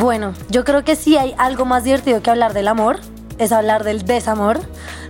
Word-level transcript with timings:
Bueno, 0.00 0.32
yo 0.48 0.64
creo 0.64 0.82
que 0.82 0.96
sí 0.96 1.18
hay 1.18 1.34
algo 1.36 1.66
más 1.66 1.84
divertido 1.84 2.22
que 2.22 2.30
hablar 2.30 2.54
del 2.54 2.68
amor, 2.68 2.98
es 3.36 3.52
hablar 3.52 3.84
del 3.84 4.02
desamor, 4.02 4.58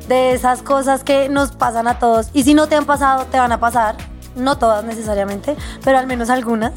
de 0.09 0.33
esas 0.33 0.63
cosas 0.63 1.05
que 1.05 1.29
nos 1.29 1.53
pasan 1.53 1.87
a 1.87 2.01
todos 2.01 2.31
y 2.33 2.43
si 2.43 2.55
no 2.55 2.67
te 2.67 2.75
han 2.75 2.87
pasado, 2.87 3.25
te 3.27 3.39
van 3.39 3.53
a 3.53 3.61
pasar. 3.61 3.95
No 4.35 4.59
todas 4.59 4.85
necesariamente, 4.85 5.57
pero 5.85 5.99
al 5.99 6.09
menos 6.09 6.29
algunas. 6.29 6.73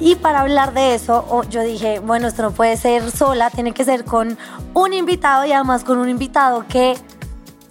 Y 0.00 0.14
para 0.14 0.40
hablar 0.40 0.72
de 0.72 0.94
eso, 0.94 1.42
yo 1.50 1.62
dije, 1.62 1.98
bueno, 1.98 2.28
esto 2.28 2.42
no 2.42 2.50
puede 2.50 2.78
ser 2.78 3.10
sola, 3.10 3.50
tiene 3.50 3.72
que 3.72 3.84
ser 3.84 4.06
con 4.06 4.38
un 4.72 4.92
invitado 4.94 5.44
y 5.44 5.52
además 5.52 5.84
con 5.84 5.98
un 5.98 6.08
invitado 6.08 6.64
que 6.66 6.96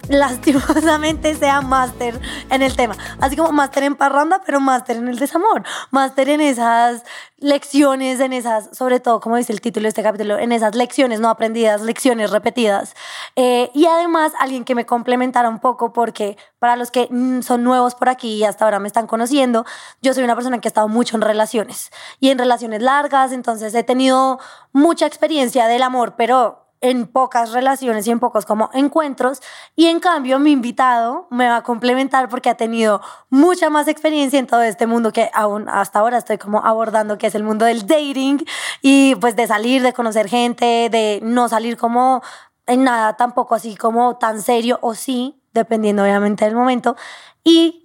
lastimosamente 0.10 1.36
sea 1.36 1.62
máster 1.62 2.20
en 2.50 2.62
el 2.62 2.76
tema. 2.76 2.96
Así 3.22 3.36
como 3.36 3.52
máster 3.52 3.84
en 3.84 3.96
parranda, 3.96 4.42
pero 4.46 4.60
máster 4.60 4.98
en 4.98 5.08
el 5.08 5.20
desamor. 5.20 5.64
Máster 5.92 6.30
en 6.30 6.42
esas 6.42 7.04
lecciones, 7.38 8.20
en 8.20 8.34
esas, 8.34 8.76
sobre 8.76 9.00
todo, 9.00 9.20
como 9.22 9.38
dice 9.38 9.54
el 9.54 9.62
título 9.62 9.84
de 9.84 9.90
este 9.90 10.04
capítulo, 10.04 10.38
en 10.38 10.52
esas 10.52 10.76
lecciones 10.76 11.20
no 11.20 11.30
aprendidas, 11.30 11.82
lecciones 11.82 12.32
repetidas. 12.32 12.96
Eh, 13.36 13.70
y 13.74 13.86
además, 13.86 14.34
alguien 14.40 14.66
que 14.66 14.76
me 14.76 14.86
complementara 14.86 15.48
un 15.48 15.60
poco, 15.60 15.94
porque 15.94 16.38
para 16.58 16.76
los 16.76 16.92
que 16.92 17.08
mm, 17.10 17.42
son 17.42 17.64
nuevos 17.64 17.96
por 17.96 18.10
aquí 18.10 18.36
y 18.36 18.44
hasta 18.44 18.66
ahora 18.66 18.80
me 18.80 18.88
están 18.88 19.08
conociendo, 19.08 19.66
yo 20.02 20.14
soy 20.14 20.24
una 20.24 20.36
persona 20.36 20.60
que 20.60 20.68
ha 20.68 20.72
estado 20.72 20.88
mucho 20.88 21.16
en 21.16 21.22
relaciones 21.22 21.92
y 22.20 22.30
en 22.30 22.38
relaciones 22.40 22.82
largas, 22.82 23.32
entonces 23.32 23.74
he 23.76 23.84
tenido 23.84 24.40
mucha 24.74 25.06
experiencia 25.06 25.68
del 25.68 25.84
amor, 25.84 26.16
pero 26.18 26.69
en 26.82 27.08
pocas 27.08 27.52
relaciones 27.52 28.08
y 28.08 28.12
en 28.12 28.20
pocos 28.20 28.46
como 28.46 28.70
encuentros. 28.74 29.42
Y 29.76 29.88
en 29.88 30.00
cambio 30.00 30.40
mi 30.40 30.52
invitado 30.52 31.28
me 31.30 31.48
va 31.48 31.58
a 31.58 31.64
complementar 31.64 32.30
porque 32.30 32.50
ha 32.50 32.56
tenido 32.56 33.02
mucha 33.30 33.70
más 33.70 33.88
experiencia 33.88 34.40
en 34.40 34.48
todo 34.48 34.62
este 34.62 34.88
mundo 34.88 35.12
que 35.12 35.30
aún 35.34 35.68
hasta 35.70 36.00
ahora 36.00 36.18
estoy 36.18 36.38
como 36.38 36.66
abordando 36.66 37.18
que 37.18 37.28
es 37.28 37.36
el 37.36 37.44
mundo 37.44 37.66
del 37.66 37.86
dating 37.86 38.46
y 38.82 39.16
pues 39.16 39.36
de 39.36 39.48
salir, 39.48 39.82
de 39.82 39.94
conocer 39.94 40.30
gente, 40.30 40.90
de 40.90 41.20
no 41.22 41.50
salir 41.50 41.78
como 41.78 42.22
en 42.68 42.84
nada 42.84 43.18
tampoco 43.18 43.56
así 43.56 43.76
como 43.76 44.18
tan 44.18 44.42
serio 44.42 44.80
o 44.82 44.94
sí, 44.94 45.42
dependiendo 45.54 46.04
obviamente 46.04 46.46
del 46.46 46.56
momento. 46.56 46.96
Y 47.44 47.79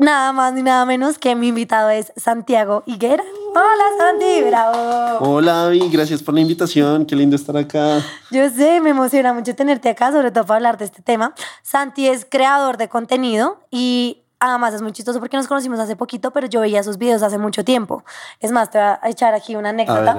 nada 0.00 0.32
más 0.32 0.54
ni 0.54 0.62
nada 0.62 0.84
menos 0.86 1.18
que 1.18 1.36
mi 1.36 1.48
invitado 1.48 1.90
es 1.90 2.12
Santiago 2.16 2.82
Higuera. 2.86 3.22
Hola 3.50 3.84
Santi, 3.98 4.42
bravo. 4.48 5.18
Hola 5.20 5.52
David, 5.64 5.84
gracias 5.92 6.22
por 6.22 6.34
la 6.34 6.40
invitación, 6.40 7.04
qué 7.04 7.14
lindo 7.14 7.36
estar 7.36 7.56
acá. 7.56 8.02
Yo 8.30 8.48
sé, 8.48 8.80
me 8.80 8.90
emociona 8.90 9.34
mucho 9.34 9.54
tenerte 9.54 9.90
acá, 9.90 10.10
sobre 10.10 10.30
todo 10.30 10.46
para 10.46 10.56
hablar 10.56 10.78
de 10.78 10.86
este 10.86 11.02
tema. 11.02 11.34
Santi 11.62 12.08
es 12.08 12.26
creador 12.28 12.78
de 12.78 12.88
contenido 12.88 13.60
y 13.70 14.22
además 14.38 14.72
es 14.72 14.80
muy 14.80 14.92
chistoso 14.92 15.20
porque 15.20 15.36
nos 15.36 15.46
conocimos 15.46 15.78
hace 15.78 15.96
poquito, 15.96 16.30
pero 16.30 16.46
yo 16.46 16.62
veía 16.62 16.82
sus 16.82 16.96
videos 16.96 17.22
hace 17.22 17.36
mucho 17.36 17.62
tiempo. 17.62 18.02
Es 18.40 18.52
más, 18.52 18.70
te 18.70 18.78
voy 18.78 18.86
a 18.86 19.08
echar 19.10 19.34
aquí 19.34 19.54
una 19.54 19.68
anécdota. 19.68 20.16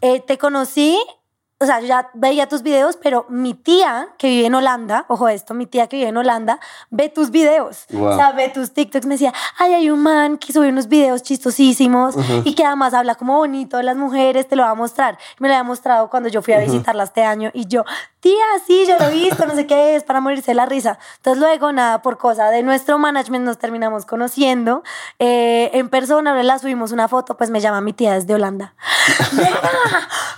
Eh, 0.00 0.20
te 0.26 0.38
conocí 0.38 0.98
o 1.60 1.66
sea, 1.66 1.80
yo 1.80 1.88
ya 1.88 2.10
veía 2.14 2.46
tus 2.46 2.62
videos, 2.62 2.96
pero 2.96 3.26
mi 3.28 3.52
tía 3.52 4.10
que 4.16 4.28
vive 4.28 4.46
en 4.46 4.54
Holanda, 4.54 5.06
ojo 5.08 5.28
esto, 5.28 5.54
mi 5.54 5.66
tía 5.66 5.88
que 5.88 5.96
vive 5.96 6.08
en 6.08 6.16
Holanda, 6.16 6.60
ve 6.90 7.08
tus 7.08 7.32
videos. 7.32 7.86
O 7.92 8.14
sea, 8.14 8.30
ve 8.30 8.48
tus 8.48 8.72
TikToks. 8.72 9.06
Me 9.06 9.14
decía, 9.14 9.32
ay, 9.58 9.74
hay 9.74 9.90
un 9.90 10.00
man 10.00 10.38
que 10.38 10.52
sube 10.52 10.68
unos 10.68 10.86
videos 10.86 11.24
chistosísimos 11.24 12.14
y 12.44 12.54
que 12.54 12.64
además 12.64 12.94
habla 12.94 13.16
como 13.16 13.36
bonito 13.36 13.76
de 13.76 13.82
las 13.82 13.96
mujeres, 13.96 14.46
te 14.46 14.54
lo 14.54 14.62
va 14.62 14.70
a 14.70 14.74
mostrar. 14.76 15.18
Me 15.40 15.48
lo 15.48 15.54
había 15.54 15.64
mostrado 15.64 16.08
cuando 16.08 16.28
yo 16.28 16.42
fui 16.42 16.54
a 16.54 16.60
visitarla 16.60 17.02
este 17.02 17.24
año 17.24 17.50
y 17.52 17.66
yo, 17.66 17.84
tía, 18.20 18.44
sí, 18.66 18.84
yo 18.86 18.96
lo 18.98 19.06
he 19.06 19.12
visto, 19.12 19.46
no 19.46 19.54
sé 19.54 19.66
qué 19.66 19.96
es, 19.96 20.04
para 20.04 20.20
morirse 20.20 20.54
la 20.54 20.66
risa. 20.66 20.98
Entonces 21.16 21.40
luego, 21.40 21.72
nada, 21.72 22.02
por 22.02 22.18
cosa 22.18 22.50
de 22.50 22.62
nuestro 22.62 22.98
management 22.98 23.44
nos 23.44 23.58
terminamos 23.58 24.06
conociendo. 24.06 24.82
Eh, 25.18 25.70
en 25.74 25.88
persona, 25.88 26.42
la 26.42 26.58
subimos 26.58 26.92
una 26.92 27.08
foto, 27.08 27.36
pues 27.36 27.50
me 27.50 27.60
llama 27.60 27.80
mi 27.80 27.92
tía 27.92 28.14
desde 28.14 28.34
Holanda. 28.34 28.74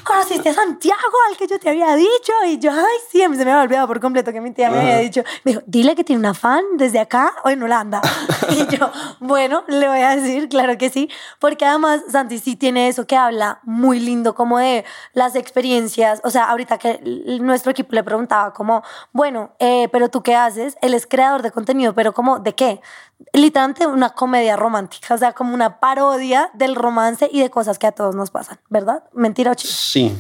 ¿Conociste 0.05 0.50
a 0.50 0.55
Santiago? 0.55 1.00
al 1.28 1.37
que 1.37 1.47
yo 1.47 1.59
te 1.59 1.69
había 1.69 1.94
dicho. 1.94 2.32
Y 2.47 2.59
yo, 2.59 2.71
ay, 2.72 2.99
sí, 3.10 3.21
se 3.21 3.28
me 3.28 3.53
había 3.53 3.62
olvidado 3.62 3.87
por 3.87 4.00
completo 4.00 4.32
que 4.32 4.41
mi 4.41 4.53
tía 4.53 4.71
me 4.71 4.81
había 4.81 4.99
dicho. 4.99 5.22
Me 5.44 5.53
dijo, 5.53 5.62
dile 5.66 5.94
que 5.94 6.05
tiene 6.05 6.21
una 6.21 6.34
fan 6.34 6.62
desde 6.76 6.99
acá 6.99 7.32
o 7.44 7.50
en 7.50 7.62
Holanda. 7.62 8.00
y 8.50 8.76
yo, 8.76 8.91
bueno, 9.21 9.65
le 9.69 9.88
voy 9.88 10.00
a 10.00 10.16
decir, 10.16 10.49
claro 10.49 10.76
que 10.78 10.91
sí. 10.91 11.09
Porque 11.38 11.65
además 11.65 12.03
Santi 12.10 12.38
sí 12.38 12.56
tiene 12.56 12.88
eso 12.88 13.06
que 13.06 13.16
habla 13.16 13.60
muy 13.65 14.00
lindo 14.00 14.34
como 14.34 14.59
de 14.59 14.84
las 15.12 15.34
experiencias. 15.34 16.21
O 16.25 16.31
sea, 16.31 16.44
ahorita 16.44 16.78
que 16.78 17.00
nuestro 17.41 17.69
equipo 17.70 17.94
le 17.94 18.03
preguntaba 18.03 18.53
como, 18.53 18.82
bueno, 19.12 19.53
eh, 19.58 19.88
pero 19.92 20.08
tú 20.08 20.22
qué 20.22 20.34
haces? 20.34 20.76
Él 20.82 20.94
es 20.94 21.06
creador 21.06 21.42
de 21.42 21.50
contenido, 21.50 21.94
pero 21.94 22.12
como, 22.12 22.38
¿de 22.38 22.54
qué? 22.54 22.81
literalmente 23.32 23.86
una 23.86 24.10
comedia 24.10 24.56
romántica, 24.56 25.14
o 25.14 25.19
sea, 25.19 25.32
como 25.32 25.54
una 25.54 25.81
parodia 25.81 26.50
del 26.54 26.75
romance 26.75 27.28
y 27.31 27.41
de 27.41 27.50
cosas 27.50 27.78
que 27.78 27.86
a 27.86 27.92
todos 27.92 28.14
nos 28.14 28.31
pasan, 28.31 28.58
¿verdad? 28.69 29.04
¿Mentira 29.14 29.53
o 29.53 29.54
Sí, 29.56 30.12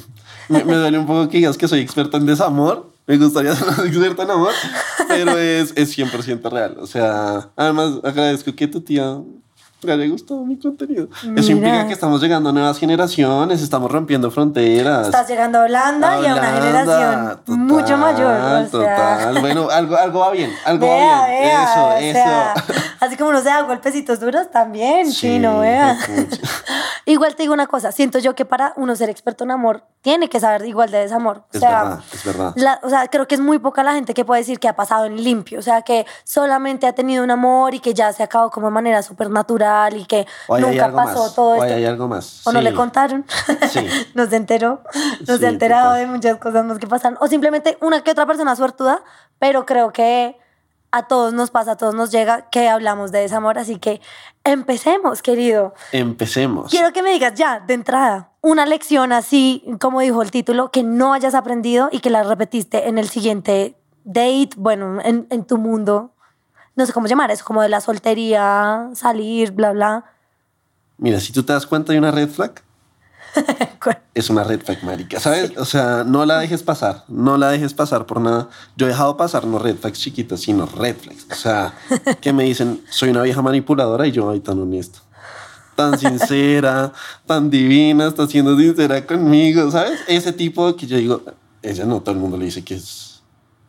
me, 0.48 0.62
duele 0.62 0.98
un 0.98 1.06
poco 1.06 1.28
que 1.28 1.38
digas 1.38 1.56
que 1.56 1.68
soy 1.68 1.80
experto 1.80 2.16
en 2.16 2.26
desamor. 2.26 2.90
Me 3.06 3.16
gustaría 3.16 3.54
ser 3.56 3.86
experto 3.86 4.22
en 4.22 4.30
amor, 4.30 4.52
pero 5.08 5.36
es, 5.38 5.72
es 5.76 5.96
100% 5.96 6.50
real. 6.50 6.76
O 6.78 6.86
sea, 6.86 7.50
además 7.56 8.00
agradezco 8.04 8.54
que 8.54 8.68
tu 8.68 8.80
tía 8.82 9.18
le 9.82 10.08
gustó 10.08 10.44
mi 10.44 10.58
contenido. 10.58 11.08
Eso 11.36 11.52
implica 11.52 11.86
que 11.86 11.92
estamos 11.92 12.20
llegando 12.20 12.50
a 12.50 12.52
nuevas 12.52 12.78
generaciones, 12.78 13.62
estamos 13.62 13.90
rompiendo 13.90 14.30
fronteras. 14.30 15.06
Estás 15.06 15.28
llegando 15.28 15.58
a 15.58 15.64
Holanda, 15.64 16.20
y 16.20 16.26
a 16.26 16.34
una 16.34 16.52
generación 16.52 17.40
mucho 17.46 17.96
mayor. 17.96 18.68
total. 18.70 19.40
Bueno, 19.40 19.68
algo, 19.70 19.96
algo 19.96 20.20
va 20.20 20.30
bien, 20.30 20.50
algo 20.64 20.86
va 20.86 21.26
bien. 21.28 21.42
eso, 21.50 21.96
eso. 21.96 22.80
así 23.00 23.16
como 23.16 23.32
no 23.32 23.38
se 23.38 23.48
da 23.48 23.62
golpecitos 23.62 24.20
duros, 24.20 24.50
también, 24.50 25.06
sí, 25.06 25.20
chino, 25.20 25.60
vea. 25.60 25.98
igual 27.06 27.34
te 27.34 27.42
digo 27.42 27.54
una 27.54 27.66
cosa, 27.66 27.92
siento 27.92 28.18
yo 28.18 28.34
que 28.34 28.44
para 28.44 28.72
uno 28.76 28.94
ser 28.96 29.08
experto 29.08 29.44
en 29.44 29.50
amor, 29.50 29.84
tiene 30.02 30.28
que 30.28 30.40
saber 30.40 30.66
igual 30.66 30.90
de 30.90 30.98
desamor. 30.98 31.44
Es 31.52 31.60
verdad, 31.60 32.00
es 32.12 32.24
verdad. 32.24 32.80
o 32.82 32.88
sea, 32.88 33.08
creo 33.08 33.26
que 33.26 33.34
es 33.34 33.40
muy 33.40 33.58
poca 33.58 33.82
la 33.82 33.94
gente 33.94 34.14
que 34.14 34.24
puede 34.24 34.40
decir 34.40 34.58
que 34.58 34.68
ha 34.68 34.76
pasado 34.76 35.06
en 35.06 35.22
limpio, 35.22 35.58
o 35.58 35.62
sea, 35.62 35.82
que 35.82 36.06
solamente 36.24 36.86
ha 36.86 36.92
tenido 36.92 37.24
un 37.24 37.30
amor 37.30 37.74
y 37.74 37.80
que 37.80 37.94
ya 37.94 38.12
se 38.12 38.22
acabó 38.22 38.50
como 38.50 38.68
de 38.68 38.72
manera 38.72 39.02
súper 39.02 39.30
natural 39.30 39.69
y 39.94 40.04
que 40.04 40.26
nunca 40.48 40.92
pasó 40.92 41.32
todo 41.32 41.50
o 41.50 41.64
esto. 41.64 41.74
hay 41.74 41.84
algo 41.84 42.08
más. 42.08 42.46
O 42.46 42.52
no 42.52 42.60
le 42.60 42.74
contaron. 42.74 43.24
Sí. 43.68 43.86
no 44.14 44.26
se 44.26 44.36
enteró. 44.36 44.82
No 45.26 45.36
se 45.36 45.46
ha 45.46 45.48
enterado 45.48 45.94
de 45.94 46.06
muchas 46.06 46.38
cosas 46.38 46.64
más 46.64 46.78
que 46.78 46.86
pasan. 46.86 47.16
O 47.20 47.26
simplemente 47.26 47.78
una 47.80 48.02
que 48.02 48.10
otra 48.10 48.26
persona 48.26 48.56
suertuda, 48.56 49.02
pero 49.38 49.66
creo 49.66 49.92
que 49.92 50.36
a 50.92 51.06
todos 51.06 51.32
nos 51.32 51.50
pasa, 51.50 51.72
a 51.72 51.76
todos 51.76 51.94
nos 51.94 52.10
llega 52.10 52.50
que 52.50 52.68
hablamos 52.68 53.12
de 53.12 53.20
desamor. 53.20 53.58
Así 53.58 53.76
que 53.76 54.00
empecemos, 54.44 55.22
querido. 55.22 55.74
Empecemos. 55.92 56.70
Quiero 56.70 56.92
que 56.92 57.02
me 57.02 57.12
digas 57.12 57.34
ya, 57.34 57.60
de 57.60 57.74
entrada, 57.74 58.30
una 58.40 58.66
lección 58.66 59.12
así, 59.12 59.64
como 59.80 60.00
dijo 60.00 60.22
el 60.22 60.30
título, 60.30 60.70
que 60.70 60.82
no 60.82 61.12
hayas 61.12 61.34
aprendido 61.34 61.88
y 61.92 62.00
que 62.00 62.10
la 62.10 62.22
repetiste 62.22 62.88
en 62.88 62.98
el 62.98 63.08
siguiente 63.08 63.76
date, 64.04 64.50
bueno, 64.56 65.00
en, 65.02 65.26
en 65.30 65.44
tu 65.44 65.58
mundo 65.58 66.12
no 66.80 66.86
sé 66.86 66.92
cómo 66.92 67.06
llamar 67.06 67.30
eso, 67.30 67.44
como 67.44 67.62
de 67.62 67.68
la 67.68 67.80
soltería, 67.80 68.88
salir, 68.94 69.52
bla, 69.52 69.72
bla. 69.72 70.04
Mira, 70.96 71.20
si 71.20 71.32
tú 71.32 71.42
te 71.42 71.52
das 71.52 71.66
cuenta 71.66 71.92
de 71.92 71.98
una 71.98 72.10
red 72.10 72.28
flag, 72.28 72.62
es 74.14 74.30
una 74.30 74.44
red 74.44 74.60
flag, 74.62 74.82
marica, 74.82 75.20
¿sabes? 75.20 75.56
O 75.58 75.66
sea, 75.66 76.04
no 76.04 76.24
la 76.24 76.38
dejes 76.38 76.62
pasar, 76.62 77.04
no 77.08 77.36
la 77.36 77.50
dejes 77.50 77.74
pasar 77.74 78.06
por 78.06 78.20
nada. 78.20 78.48
Yo 78.76 78.86
he 78.86 78.88
dejado 78.88 79.16
pasar 79.16 79.46
no 79.46 79.58
red 79.58 79.76
flags 79.76 80.00
chiquitas, 80.00 80.40
sino 80.40 80.64
red 80.66 80.96
flags. 80.96 81.26
O 81.30 81.34
sea, 81.34 81.74
que 82.20 82.32
me 82.32 82.44
dicen, 82.44 82.82
soy 82.88 83.10
una 83.10 83.22
vieja 83.22 83.42
manipuladora 83.42 84.06
y 84.06 84.12
yo, 84.12 84.30
ay, 84.30 84.40
tan 84.40 84.58
honesto, 84.58 85.00
tan 85.76 85.98
sincera, 85.98 86.92
tan 87.26 87.50
divina, 87.50 88.08
está 88.08 88.26
siendo 88.26 88.56
sincera 88.56 89.06
conmigo, 89.06 89.70
¿sabes? 89.70 90.00
Ese 90.08 90.32
tipo 90.32 90.74
que 90.76 90.86
yo 90.86 90.96
digo, 90.96 91.22
ella 91.62 91.84
no, 91.84 92.00
todo 92.00 92.14
el 92.14 92.20
mundo 92.20 92.38
le 92.38 92.46
dice 92.46 92.64
que 92.64 92.76
es 92.76 93.09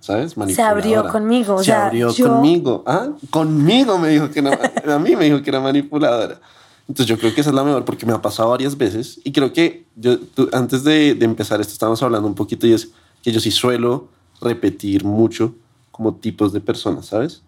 ¿sabes? 0.01 0.35
Se 0.53 0.61
abrió 0.61 1.07
conmigo. 1.07 1.63
Se 1.63 1.71
abrió 1.71 2.13
conmigo. 2.13 2.83
Ah, 2.85 3.09
conmigo 3.29 3.97
me 3.97 4.09
dijo 4.09 4.29
que 4.29 4.39
era, 4.39 4.59
a 4.95 4.99
mí 4.99 5.15
me 5.15 5.25
dijo 5.25 5.41
que 5.41 5.49
era 5.49 5.61
manipuladora. 5.61 6.41
Entonces 6.89 7.05
yo 7.05 7.17
creo 7.17 7.33
que 7.33 7.39
esa 7.39 7.51
es 7.51 7.55
la 7.55 7.63
mejor 7.63 7.85
porque 7.85 8.05
me 8.05 8.11
ha 8.11 8.21
pasado 8.21 8.49
varias 8.49 8.77
veces 8.77 9.21
y 9.23 9.31
creo 9.31 9.53
que 9.53 9.85
yo, 9.95 10.17
antes 10.51 10.83
de, 10.83 11.13
de, 11.13 11.25
empezar 11.25 11.61
esto 11.61 11.71
estábamos 11.71 12.03
hablando 12.03 12.27
un 12.27 12.35
poquito 12.35 12.67
y 12.67 12.73
es 12.73 12.89
que 13.23 13.31
yo 13.31 13.39
sí 13.39 13.51
suelo 13.51 14.09
repetir 14.41 15.05
mucho 15.05 15.55
como 15.91 16.15
tipos 16.15 16.51
de 16.51 16.59
personas, 16.59 17.05
¿sabes? 17.05 17.43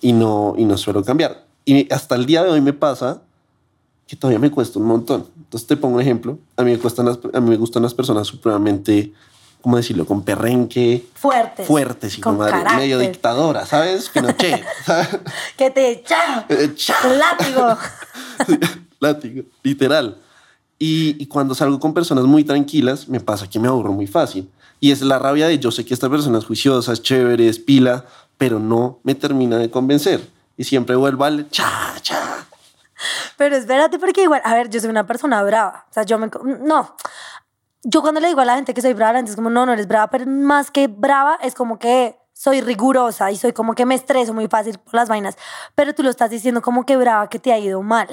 Y 0.00 0.12
no, 0.12 0.54
y 0.56 0.64
no 0.64 0.78
suelo 0.78 1.04
cambiar. 1.04 1.44
Y 1.66 1.92
hasta 1.92 2.14
el 2.14 2.24
día 2.24 2.42
de 2.42 2.50
hoy 2.50 2.60
me 2.60 2.72
pasa 2.72 3.20
que 4.06 4.16
todavía 4.16 4.38
me 4.38 4.50
cuesta 4.50 4.78
un 4.78 4.86
montón. 4.86 5.26
Entonces 5.36 5.66
te 5.66 5.76
pongo 5.76 5.96
un 5.96 6.00
ejemplo. 6.00 6.38
A 6.56 6.62
mí 6.62 6.70
me, 6.70 6.78
cuestan 6.78 7.08
a 7.08 7.40
mí 7.40 7.50
me 7.50 7.56
gustan 7.56 7.82
las 7.82 7.94
personas 7.94 8.28
supremamente 8.28 9.12
¿cómo 9.60 9.76
decirlo? 9.76 10.06
Con 10.06 10.22
perrenque. 10.22 11.06
Fuertes. 11.14 11.66
Fuertes 11.66 12.18
y 12.18 12.20
con 12.20 12.38
medio 12.38 12.98
dictadora, 12.98 13.66
¿sabes? 13.66 14.08
Pinochet. 14.08 14.64
que 15.56 15.70
te 15.70 15.90
echan. 15.90 16.46
látigo. 17.18 17.76
látigo, 19.00 19.44
literal. 19.62 20.18
Y, 20.78 21.16
y, 21.22 21.26
cuando 21.26 21.54
salgo 21.54 21.78
con 21.78 21.92
personas 21.92 22.24
muy 22.24 22.42
tranquilas, 22.42 23.06
me 23.08 23.20
pasa 23.20 23.48
que 23.48 23.58
me 23.58 23.68
aburro 23.68 23.92
muy 23.92 24.06
fácil. 24.06 24.50
Y 24.80 24.92
es 24.92 25.02
la 25.02 25.18
rabia 25.18 25.46
de 25.46 25.58
yo 25.58 25.70
sé 25.70 25.84
que 25.84 25.92
esta 25.92 26.08
persona 26.08 26.38
es 26.38 26.46
juiciosa, 26.46 26.94
es 26.94 27.02
chévere, 27.02 27.48
es 27.48 27.58
pila, 27.58 28.06
pero 28.38 28.58
no 28.58 28.98
me 29.02 29.14
termina 29.14 29.58
de 29.58 29.70
convencer. 29.70 30.26
Y 30.56 30.64
siempre 30.64 30.96
vuelvo 30.96 31.24
al 31.24 31.50
cha, 31.50 31.94
cha. 32.00 32.46
Pero 33.36 33.56
espérate, 33.56 33.98
porque 33.98 34.22
igual, 34.22 34.40
a 34.44 34.54
ver, 34.54 34.70
yo 34.70 34.80
soy 34.80 34.88
una 34.88 35.06
persona 35.06 35.42
brava. 35.42 35.86
O 35.90 35.92
sea, 35.92 36.04
yo 36.04 36.18
me. 36.18 36.30
No 36.60 36.94
yo 37.82 38.02
cuando 38.02 38.20
le 38.20 38.28
digo 38.28 38.40
a 38.40 38.44
la 38.44 38.56
gente 38.56 38.74
que 38.74 38.82
soy 38.82 38.92
brava, 38.92 39.12
la 39.14 39.18
gente 39.20 39.30
es 39.30 39.36
como, 39.36 39.50
no, 39.50 39.66
no 39.66 39.72
eres 39.72 39.88
brava, 39.88 40.08
pero 40.10 40.26
más 40.26 40.70
que 40.70 40.86
brava 40.88 41.38
es 41.42 41.54
como 41.54 41.78
que 41.78 42.16
soy 42.32 42.60
rigurosa 42.60 43.30
y 43.30 43.36
soy 43.36 43.52
como 43.52 43.74
que 43.74 43.84
me 43.86 43.94
estreso 43.94 44.32
muy 44.34 44.48
fácil 44.48 44.78
por 44.78 44.94
las 44.94 45.08
vainas. 45.08 45.36
Pero 45.74 45.94
tú 45.94 46.02
lo 46.02 46.10
estás 46.10 46.30
diciendo 46.30 46.62
como 46.62 46.84
que 46.86 46.96
brava 46.96 47.28
que 47.28 47.38
te 47.38 47.52
ha 47.52 47.58
ido 47.58 47.82
mal. 47.82 48.08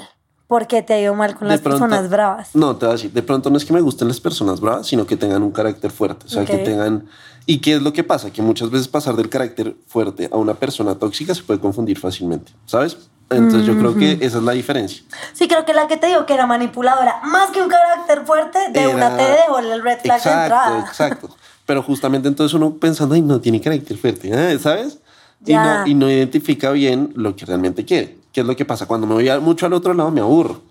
¿Por 0.46 0.66
qué 0.66 0.82
te 0.82 0.94
ha 0.94 1.00
ido 1.00 1.14
mal 1.14 1.34
con 1.34 1.48
De 1.48 1.54
las 1.54 1.60
pronto- 1.60 1.80
personas 1.80 2.08
bravas? 2.08 2.54
No, 2.54 2.74
te 2.76 2.86
voy 2.86 2.92
a 2.92 2.96
decir, 2.96 3.12
de 3.12 3.22
pronto 3.22 3.50
no 3.50 3.58
es 3.58 3.66
que 3.66 3.72
me 3.74 3.82
gusten 3.82 4.08
las 4.08 4.18
personas 4.20 4.60
bravas, 4.60 4.86
sino 4.86 5.06
que 5.06 5.16
tengan 5.16 5.42
un 5.42 5.50
carácter 5.50 5.90
fuerte. 5.90 6.24
O 6.26 6.28
sea, 6.30 6.44
que 6.46 6.56
tengan... 6.58 7.06
¿Y 7.44 7.60
qué 7.60 7.74
es 7.74 7.82
lo 7.82 7.92
que 7.92 8.02
pasa? 8.04 8.30
Que 8.30 8.40
muchas 8.42 8.70
veces 8.70 8.88
pasar 8.88 9.14
del 9.16 9.28
carácter 9.28 9.76
fuerte 9.86 10.28
a 10.32 10.36
una 10.36 10.54
persona 10.54 10.94
tóxica 10.94 11.34
se 11.34 11.42
puede 11.42 11.60
confundir 11.60 11.98
fácilmente, 11.98 12.52
¿sabes? 12.64 13.10
Entonces 13.30 13.66
yo 13.66 13.76
creo 13.78 13.94
que 13.94 14.12
esa 14.24 14.38
es 14.38 14.44
la 14.44 14.52
diferencia. 14.52 15.02
Sí, 15.34 15.48
creo 15.48 15.64
que 15.66 15.74
la 15.74 15.86
que 15.86 15.96
te 15.98 16.06
digo 16.06 16.24
que 16.24 16.32
era 16.34 16.46
manipuladora, 16.46 17.20
más 17.24 17.50
que 17.50 17.60
un 17.60 17.68
carácter 17.68 18.24
fuerte, 18.24 18.58
de 18.72 18.88
una 18.88 19.08
Era- 19.08 19.16
te 19.18 19.22
dejó 19.24 19.58
el 19.58 19.82
red 19.82 19.98
flag 20.00 20.22
de 20.22 20.28
Exacto, 20.30 20.42
entrada. 20.54 20.80
exacto. 20.88 21.36
Pero 21.66 21.82
justamente 21.82 22.28
entonces 22.28 22.54
uno 22.54 22.74
pensando, 22.76 23.14
ay, 23.14 23.20
no 23.20 23.40
tiene 23.40 23.60
carácter 23.60 23.98
fuerte, 23.98 24.30
¿eh? 24.32 24.58
¿sabes? 24.58 24.98
Y 25.44 25.52
no, 25.52 25.86
y 25.86 25.94
no 25.94 26.10
identifica 26.10 26.70
bien 26.70 27.12
lo 27.16 27.36
que 27.36 27.44
realmente 27.44 27.84
quiere. 27.84 28.16
¿Qué 28.32 28.40
es 28.40 28.46
lo 28.46 28.56
que 28.56 28.64
pasa? 28.64 28.86
Cuando 28.86 29.06
me 29.06 29.14
voy 29.14 29.30
mucho 29.40 29.66
al 29.66 29.72
otro 29.74 29.92
lado 29.94 30.10
me 30.10 30.20
aburro. 30.20 30.62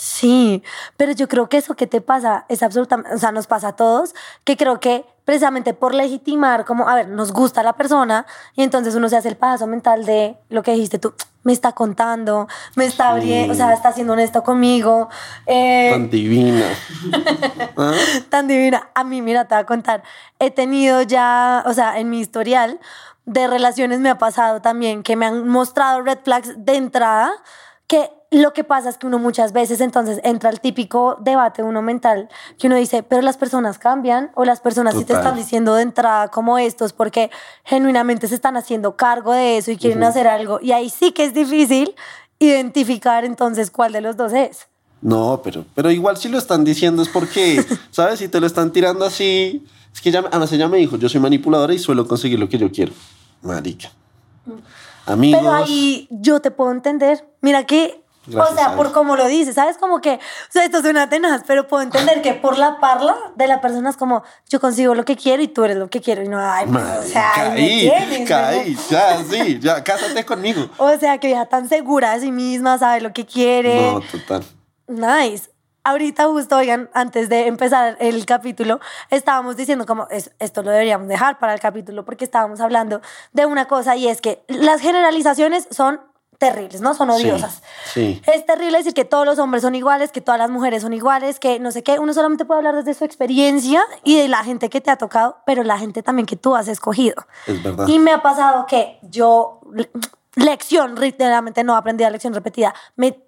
Sí, 0.00 0.62
pero 0.96 1.12
yo 1.12 1.28
creo 1.28 1.50
que 1.50 1.58
eso 1.58 1.74
que 1.74 1.86
te 1.86 2.00
pasa 2.00 2.46
es 2.48 2.62
absolutamente, 2.62 3.14
o 3.14 3.18
sea, 3.18 3.32
nos 3.32 3.46
pasa 3.46 3.68
a 3.68 3.76
todos, 3.76 4.14
que 4.44 4.56
creo 4.56 4.80
que 4.80 5.04
precisamente 5.26 5.74
por 5.74 5.94
legitimar, 5.94 6.64
como, 6.64 6.88
a 6.88 6.94
ver, 6.94 7.08
nos 7.08 7.34
gusta 7.34 7.62
la 7.62 7.74
persona 7.74 8.24
y 8.56 8.62
entonces 8.62 8.94
uno 8.94 9.10
se 9.10 9.18
hace 9.18 9.28
el 9.28 9.36
paso 9.36 9.66
mental 9.66 10.06
de 10.06 10.38
lo 10.48 10.62
que 10.62 10.72
dijiste 10.72 10.98
tú, 10.98 11.12
me 11.42 11.52
está 11.52 11.72
contando, 11.72 12.48
me 12.76 12.86
está 12.86 13.10
abriendo, 13.10 13.52
o 13.52 13.54
sea, 13.54 13.74
está 13.74 13.92
siendo 13.92 14.14
honesto 14.14 14.42
conmigo, 14.42 15.10
eh, 15.44 15.90
Tan 15.92 16.08
divina. 16.08 16.64
¿Ah? 17.76 17.92
tan 18.30 18.48
divina. 18.48 18.88
A 18.94 19.04
mí, 19.04 19.20
mira, 19.20 19.48
te 19.48 19.54
voy 19.54 19.62
a 19.62 19.66
contar, 19.66 20.02
he 20.38 20.50
tenido 20.50 21.02
ya, 21.02 21.62
o 21.66 21.74
sea, 21.74 21.98
en 21.98 22.08
mi 22.08 22.20
historial 22.20 22.80
de 23.26 23.48
relaciones 23.48 24.00
me 24.00 24.08
ha 24.08 24.16
pasado 24.16 24.62
también 24.62 25.02
que 25.02 25.14
me 25.14 25.26
han 25.26 25.46
mostrado 25.46 26.00
red 26.00 26.20
flags 26.24 26.54
de 26.56 26.76
entrada, 26.76 27.30
que 27.86 28.10
lo 28.30 28.52
que 28.52 28.62
pasa 28.62 28.88
es 28.88 28.96
que 28.96 29.06
uno 29.06 29.18
muchas 29.18 29.52
veces 29.52 29.80
entonces 29.80 30.20
entra 30.22 30.50
el 30.50 30.60
típico 30.60 31.16
debate 31.20 31.64
uno 31.64 31.82
mental 31.82 32.28
que 32.58 32.68
uno 32.68 32.76
dice, 32.76 33.02
pero 33.02 33.22
las 33.22 33.36
personas 33.36 33.78
cambian 33.78 34.30
o 34.34 34.44
las 34.44 34.60
personas 34.60 34.94
sí 34.94 35.04
te 35.04 35.14
están 35.14 35.34
diciendo 35.34 35.74
de 35.74 35.82
entrada 35.82 36.28
como 36.28 36.56
estos 36.58 36.92
porque 36.92 37.30
genuinamente 37.64 38.28
se 38.28 38.36
están 38.36 38.56
haciendo 38.56 38.96
cargo 38.96 39.32
de 39.32 39.56
eso 39.56 39.72
y 39.72 39.76
quieren 39.76 40.04
hacer 40.04 40.28
algo. 40.28 40.60
Y 40.62 40.72
ahí 40.72 40.90
sí 40.90 41.12
que 41.12 41.24
es 41.24 41.34
difícil 41.34 41.94
identificar 42.38 43.24
entonces 43.24 43.70
cuál 43.70 43.92
de 43.92 44.00
los 44.00 44.16
dos 44.16 44.32
es. 44.32 44.68
No, 45.02 45.40
pero, 45.42 45.64
pero 45.74 45.90
igual 45.90 46.16
si 46.16 46.28
lo 46.28 46.38
están 46.38 46.64
diciendo 46.64 47.02
es 47.02 47.08
porque, 47.08 47.64
¿sabes? 47.90 48.18
Si 48.18 48.28
te 48.28 48.40
lo 48.40 48.46
están 48.46 48.72
tirando 48.72 49.04
así. 49.04 49.66
Es 49.92 50.00
que 50.00 50.10
ella, 50.10 50.24
además 50.30 50.52
ella 50.52 50.68
me 50.68 50.76
dijo, 50.76 50.96
yo 50.96 51.08
soy 51.08 51.20
manipuladora 51.20 51.74
y 51.74 51.78
suelo 51.78 52.06
conseguir 52.06 52.38
lo 52.38 52.48
que 52.48 52.58
yo 52.58 52.70
quiero. 52.70 52.92
Marica. 53.42 53.90
Amigos. 55.06 55.40
Pero 55.40 55.52
ahí 55.52 56.06
yo 56.10 56.40
te 56.40 56.50
puedo 56.50 56.70
entender. 56.70 57.26
Mira 57.40 57.64
que, 57.64 57.99
Gracias 58.26 58.52
o 58.52 58.54
sea, 58.54 58.76
por 58.76 58.92
cómo 58.92 59.16
lo 59.16 59.26
dices, 59.26 59.54
¿sabes? 59.54 59.78
Como 59.78 60.00
que, 60.00 60.14
o 60.14 60.52
sea, 60.52 60.64
esto 60.64 60.82
suena 60.82 61.08
tenaz, 61.08 61.42
pero 61.46 61.66
puedo 61.66 61.82
entender 61.82 62.20
que 62.22 62.34
por 62.34 62.58
la 62.58 62.78
parla 62.78 63.16
de 63.34 63.46
la 63.46 63.60
persona 63.60 63.90
es 63.90 63.96
como, 63.96 64.22
yo 64.48 64.60
consigo 64.60 64.94
lo 64.94 65.04
que 65.04 65.16
quiero 65.16 65.42
y 65.42 65.48
tú 65.48 65.64
eres 65.64 65.76
lo 65.78 65.88
que 65.88 66.00
quiero. 66.00 66.22
Y 66.22 66.28
no, 66.28 66.38
ay, 66.38 66.66
pues, 66.70 66.84
o 66.84 67.02
sea, 67.02 67.32
ahí 67.34 67.50
me 67.50 67.56
caí, 67.56 67.80
tienes, 68.08 68.28
caí, 68.28 68.76
ya, 68.90 69.24
sí, 69.24 69.58
ya, 69.60 69.82
cásate 69.82 70.24
conmigo. 70.24 70.60
¿no? 70.60 70.70
O 70.84 70.98
sea, 70.98 71.18
que 71.18 71.28
vieja 71.28 71.46
tan 71.46 71.68
segura 71.68 72.12
de 72.14 72.20
sí 72.20 72.30
misma, 72.30 72.78
sabe 72.78 73.00
lo 73.00 73.12
que 73.12 73.24
quiere. 73.26 73.80
No, 73.92 74.00
total. 74.02 74.44
Nice. 74.86 75.50
Ahorita 75.82 76.26
justo, 76.26 76.56
oigan, 76.58 76.90
antes 76.92 77.30
de 77.30 77.46
empezar 77.46 77.96
el 78.00 78.26
capítulo, 78.26 78.80
estábamos 79.08 79.56
diciendo 79.56 79.86
como 79.86 80.06
es- 80.10 80.30
esto 80.38 80.62
lo 80.62 80.70
deberíamos 80.70 81.08
dejar 81.08 81.38
para 81.38 81.54
el 81.54 81.60
capítulo 81.60 82.04
porque 82.04 82.24
estábamos 82.26 82.60
hablando 82.60 83.00
de 83.32 83.46
una 83.46 83.64
cosa 83.66 83.96
y 83.96 84.06
es 84.08 84.20
que 84.20 84.44
las 84.46 84.82
generalizaciones 84.82 85.66
son 85.70 86.00
terribles, 86.40 86.80
¿no? 86.80 86.94
Son 86.94 87.10
odiosas. 87.10 87.62
sí. 87.92 88.20
Es 88.26 88.46
terrible 88.46 88.78
decir 88.78 88.94
que 88.94 89.04
todos 89.04 89.26
los 89.26 89.38
hombres 89.38 89.62
son 89.62 89.74
iguales, 89.74 90.10
que 90.10 90.22
todas 90.22 90.38
las 90.40 90.48
mujeres 90.50 90.80
son 90.82 90.92
iguales, 90.94 91.38
que 91.38 91.60
no 91.60 91.70
sé 91.70 91.82
qué. 91.82 91.98
Uno 91.98 92.14
solamente 92.14 92.44
puede 92.46 92.58
hablar 92.58 92.74
desde 92.76 92.94
su 92.98 93.04
experiencia 93.04 93.82
y 94.04 94.16
de 94.16 94.26
la 94.26 94.42
gente 94.42 94.70
que 94.70 94.80
te 94.80 94.90
ha 94.90 94.96
tocado, 94.96 95.36
pero 95.44 95.62
la 95.62 95.78
gente 95.78 96.02
también 96.02 96.24
que 96.24 96.36
tú 96.36 96.56
has 96.56 96.66
escogido. 96.66 97.14
Es 97.46 97.62
verdad. 97.62 97.86
Y 97.86 97.98
me 97.98 98.10
ha 98.12 98.22
pasado 98.22 98.64
que 98.66 98.98
yo, 99.02 99.60
le- 99.72 99.90
lección, 100.36 100.94
literalmente 100.98 101.62
no 101.62 101.76
aprendí 101.76 102.04
la 102.04 102.10
lección 102.10 102.32
repetida, 102.32 102.72
me, 102.96 103.22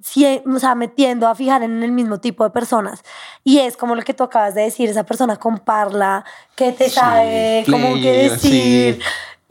o 0.46 0.58
sea, 0.58 0.74
me 0.74 0.88
tiendo 0.88 1.28
a 1.28 1.34
fijar 1.34 1.62
en 1.64 1.82
el 1.82 1.92
mismo 1.92 2.18
tipo 2.18 2.44
de 2.44 2.50
personas. 2.50 3.02
Y 3.44 3.58
es 3.58 3.76
como 3.76 3.94
lo 3.94 4.02
que 4.02 4.14
tú 4.14 4.24
acabas 4.24 4.54
de 4.54 4.62
decir, 4.62 4.88
esa 4.88 5.04
persona 5.04 5.36
con 5.36 5.58
parla, 5.58 6.24
que 6.56 6.72
te 6.72 6.88
Sí, 6.88 6.94
sabe 6.94 7.64
como 7.70 7.88
que 7.88 8.00
player, 8.00 8.30
decir. 8.30 8.94
sí. 8.94 9.00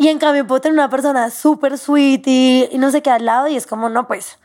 Y 0.01 0.07
en 0.07 0.17
cambio 0.17 0.47
puedo 0.47 0.59
tener 0.61 0.73
una 0.73 0.89
persona 0.89 1.29
súper 1.29 1.77
sweet 1.77 2.23
y, 2.25 2.67
y 2.71 2.77
no 2.79 2.89
sé 2.89 3.03
qué 3.03 3.11
al 3.11 3.23
lado 3.23 3.47
y 3.47 3.55
es 3.55 3.67
como, 3.67 3.87
no, 3.87 4.07
pues, 4.07 4.39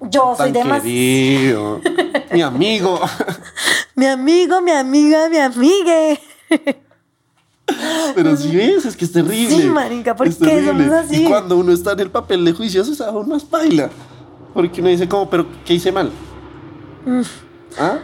yo 0.00 0.34
soy 0.36 0.50
de 0.50 0.64
más... 0.64 0.82
querido. 0.82 1.80
Mi 2.32 2.42
amigo. 2.42 2.98
Mi 3.94 4.06
amigo, 4.06 4.60
mi 4.60 4.72
amiga, 4.72 5.28
mi 5.28 5.38
amigue. 5.38 6.18
Pero 8.16 8.36
si 8.36 8.56
ves, 8.56 8.84
es 8.84 8.96
que 8.96 9.04
es 9.04 9.12
terrible. 9.12 9.56
Sí, 9.56 9.68
marica, 9.68 10.16
¿por 10.16 10.26
Es 10.26 10.38
qué 10.38 10.46
terrible. 10.46 10.86
somos 10.88 11.04
así? 11.04 11.22
Y 11.22 11.28
cuando 11.28 11.56
uno 11.56 11.72
está 11.72 11.92
en 11.92 12.00
el 12.00 12.10
papel 12.10 12.44
de 12.44 12.52
juicioso, 12.52 12.92
es 12.92 13.00
aún 13.00 13.28
más 13.28 13.48
baila. 13.48 13.90
Porque 14.52 14.80
uno 14.80 14.90
dice 14.90 15.08
como, 15.08 15.30
pero 15.30 15.46
¿qué 15.64 15.74
hice 15.74 15.92
mal? 15.92 16.10
¿Ah? 17.78 17.98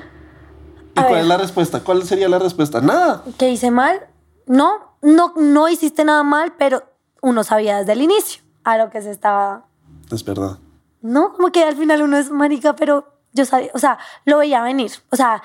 ¿Y 0.97 1.01
A 1.01 1.03
cuál 1.03 1.15
ver. 1.15 1.23
es 1.23 1.27
la 1.27 1.37
respuesta? 1.37 1.81
¿Cuál 1.81 2.05
sería 2.05 2.29
la 2.29 2.39
respuesta? 2.39 2.81
Nada. 2.81 3.25
¿Qué 3.37 3.51
hice 3.51 3.73
mal? 3.73 4.07
No, 4.47 4.90
no, 5.02 5.32
no 5.37 5.69
hiciste 5.69 6.05
nada 6.05 6.23
mal, 6.23 6.55
pero 6.56 6.85
uno 7.23 7.44
sabía 7.44 7.79
desde 7.79 7.93
el 7.93 8.02
inicio 8.02 8.43
a 8.64 8.76
lo 8.76 8.91
que 8.91 9.02
se 9.02 9.11
estaba. 9.11 9.67
Es 10.11 10.25
verdad. 10.25 10.58
No, 11.02 11.32
como 11.32 11.50
que 11.50 11.64
al 11.64 11.76
final 11.76 12.02
uno 12.02 12.19
es 12.19 12.31
marica, 12.31 12.76
pero 12.76 13.14
yo 13.32 13.44
sabía, 13.44 13.70
o 13.75 13.79
sea, 13.79 13.99
lo 14.25 14.38
veía 14.38 14.62
venir. 14.62 14.93
O 15.11 15.17
sea, 15.17 15.43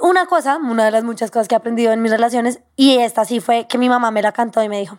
una 0.00 0.26
cosa, 0.26 0.56
una 0.56 0.84
de 0.84 0.90
las 0.90 1.04
muchas 1.04 1.30
cosas 1.30 1.48
que 1.48 1.54
he 1.54 1.58
aprendido 1.58 1.92
en 1.92 2.02
mis 2.02 2.10
relaciones, 2.10 2.60
y 2.76 2.98
esta 2.98 3.24
sí 3.24 3.40
fue 3.40 3.66
que 3.68 3.78
mi 3.78 3.88
mamá 3.88 4.10
me 4.10 4.22
la 4.22 4.32
cantó 4.32 4.62
y 4.62 4.68
me 4.68 4.80
dijo: 4.80 4.98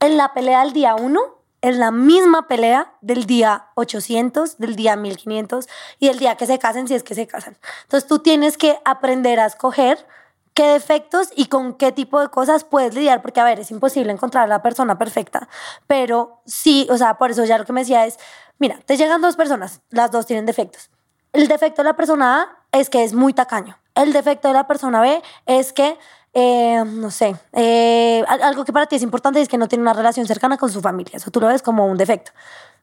en 0.00 0.16
la 0.16 0.34
pelea 0.34 0.60
del 0.64 0.72
día 0.72 0.94
uno 0.96 1.20
es 1.60 1.76
la 1.78 1.90
misma 1.90 2.46
pelea 2.46 2.92
del 3.00 3.24
día 3.24 3.68
800, 3.74 4.58
del 4.58 4.76
día 4.76 4.96
1500 4.96 5.66
y 5.98 6.08
del 6.08 6.18
día 6.18 6.36
que 6.36 6.46
se 6.46 6.58
casen, 6.58 6.86
si 6.88 6.94
es 6.94 7.02
que 7.02 7.14
se 7.14 7.26
casan. 7.26 7.56
Entonces 7.84 8.06
tú 8.06 8.18
tienes 8.18 8.58
que 8.58 8.78
aprender 8.84 9.40
a 9.40 9.46
escoger 9.46 10.06
qué 10.54 10.68
defectos 10.68 11.28
y 11.34 11.46
con 11.46 11.74
qué 11.74 11.92
tipo 11.92 12.20
de 12.20 12.28
cosas 12.28 12.64
puedes 12.64 12.94
lidiar, 12.94 13.22
porque 13.22 13.40
a 13.40 13.44
ver, 13.44 13.58
es 13.60 13.70
imposible 13.70 14.12
encontrar 14.12 14.44
a 14.44 14.46
la 14.46 14.62
persona 14.62 14.96
perfecta, 14.98 15.48
pero 15.86 16.40
sí, 16.46 16.86
o 16.90 16.96
sea, 16.96 17.18
por 17.18 17.30
eso 17.30 17.44
ya 17.44 17.58
lo 17.58 17.64
que 17.64 17.72
me 17.72 17.80
decía 17.80 18.06
es, 18.06 18.18
mira, 18.58 18.78
te 18.86 18.96
llegan 18.96 19.20
dos 19.20 19.36
personas, 19.36 19.80
las 19.90 20.10
dos 20.10 20.26
tienen 20.26 20.46
defectos. 20.46 20.90
El 21.32 21.48
defecto 21.48 21.82
de 21.82 21.88
la 21.88 21.96
persona 21.96 22.42
A 22.72 22.78
es 22.78 22.88
que 22.90 23.02
es 23.02 23.12
muy 23.12 23.32
tacaño. 23.32 23.76
El 23.96 24.12
defecto 24.12 24.48
de 24.48 24.54
la 24.54 24.66
persona 24.68 25.00
B 25.00 25.20
es 25.46 25.72
que, 25.72 25.98
eh, 26.32 26.82
no 26.86 27.10
sé, 27.10 27.34
eh, 27.52 28.24
al- 28.28 28.42
algo 28.42 28.64
que 28.64 28.72
para 28.72 28.86
ti 28.86 28.96
es 28.96 29.02
importante 29.02 29.40
es 29.40 29.48
que 29.48 29.58
no 29.58 29.66
tiene 29.68 29.82
una 29.82 29.92
relación 29.92 30.26
cercana 30.26 30.56
con 30.56 30.70
su 30.70 30.80
familia. 30.80 31.16
Eso 31.16 31.30
tú 31.32 31.40
lo 31.40 31.48
ves 31.48 31.62
como 31.62 31.86
un 31.86 31.96
defecto. 31.96 32.30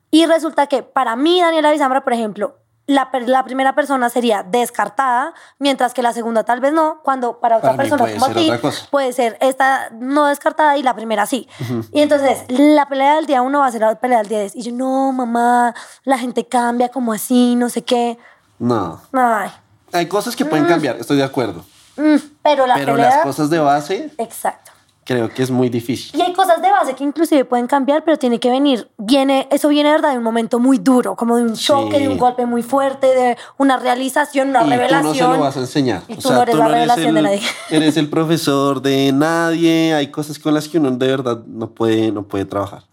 Y 0.09 0.25
resulta 0.25 0.67
que 0.67 0.83
para 0.83 1.15
mí, 1.15 1.39
Daniela 1.39 1.71
Bizambra, 1.71 2.03
por 2.03 2.11
ejemplo, 2.13 2.57
la, 2.93 3.10
la 3.25 3.43
primera 3.43 3.74
persona 3.75 4.10
sería 4.10 4.43
descartada, 4.43 5.33
mientras 5.60 5.93
que 5.93 6.01
la 6.01 6.13
segunda 6.13 6.43
tal 6.43 6.60
vez 6.60 6.74
no, 6.74 7.01
cuando 7.03 7.39
para 7.39 7.57
otra 7.57 7.71
Para 7.71 7.77
persona 7.83 8.03
puede 8.03 8.17
como 8.17 8.33
ti 8.33 8.51
puede 8.89 9.13
ser 9.13 9.38
esta 9.41 9.89
no 9.91 10.25
descartada 10.25 10.77
y 10.77 10.83
la 10.83 10.93
primera 10.95 11.25
sí. 11.25 11.48
Y 11.91 12.01
entonces 12.01 12.43
la 12.50 12.88
pelea 12.88 13.15
del 13.15 13.25
día 13.25 13.41
uno 13.41 13.60
va 13.60 13.67
a 13.67 13.71
ser 13.71 13.81
la 13.81 13.95
pelea 13.95 14.19
del 14.19 14.27
día 14.27 14.39
10. 14.39 14.55
Y 14.55 14.62
yo, 14.63 14.71
no, 14.74 15.12
mamá, 15.12 15.74
la 16.03 16.17
gente 16.17 16.45
cambia 16.48 16.89
como 16.89 17.13
así, 17.13 17.55
no 17.55 17.69
sé 17.69 17.83
qué. 17.83 18.17
No. 18.60 19.01
Ay, 19.13 19.51
Hay 19.93 20.07
cosas 20.07 20.36
que 20.36 20.45
pueden 20.45 20.65
cambiar, 20.65 20.98
estoy 20.98 21.17
de 21.17 21.24
acuerdo. 21.24 21.63
mm, 21.98 22.15
pero 22.43 22.67
la 22.67 22.75
Pero 22.75 22.93
pelea... 22.93 23.10
las 23.10 23.19
cosas 23.24 23.50
de 23.50 23.60
base, 23.60 24.12
Exacto. 24.17 24.70
Creo 25.12 25.30
que 25.30 25.44
es 25.44 25.51
muy 25.51 25.70
difícil. 25.70 26.18
Y 26.20 26.22
hay 26.22 26.34
cosas 26.34 26.62
de 26.62 26.70
base 26.72 26.94
que 26.96 27.03
inclusive 27.03 27.46
pueden 27.46 27.68
cambiar, 27.68 28.03
pero 28.03 28.18
tiene 28.18 28.39
que 28.39 28.50
venir, 28.50 28.89
viene, 28.98 29.48
eso 29.51 29.68
viene 29.70 29.89
de 29.89 29.96
verdad 29.96 30.12
de 30.12 30.18
un 30.18 30.24
momento 30.24 30.60
muy 30.60 30.77
duro, 30.77 31.15
como 31.15 31.38
de 31.38 31.44
un 31.44 31.53
choque, 31.56 31.98
Sí. 31.98 32.03
de 32.03 32.10
un 32.10 32.18
golpe 32.18 32.46
muy 32.46 32.63
fuerte, 32.63 33.08
de 33.08 33.38
una 33.58 33.77
realización, 33.77 34.50
una 34.50 34.65
y 34.65 34.70
revelación. 34.70 35.01
tú 35.01 35.08
no 35.08 35.32
se 35.32 35.38
lo 35.38 35.44
vas 35.44 35.58
a 35.58 35.60
enseñar. 35.60 36.01
Y 36.08 36.15
tú 36.15 36.32
no 36.32 36.41
eres 36.41 36.56
la 36.56 36.68
revelación 36.68 37.08
el, 37.10 37.15
de 37.15 37.22
nadie. 37.22 37.41
Eres 37.70 37.98
el 37.98 38.10
profesor 38.10 38.82
de 38.82 39.12
nadie. 39.12 39.94
Hay 39.94 40.08
cosas 40.12 40.39
con 40.39 40.53
las 40.53 40.68
que 40.68 40.77
uno 40.80 40.91
de 40.91 41.08
verdad 41.08 41.41
no 41.46 41.70
puede, 41.70 42.12
no 42.12 42.24
puede 42.24 42.46
trabajar. 42.46 42.84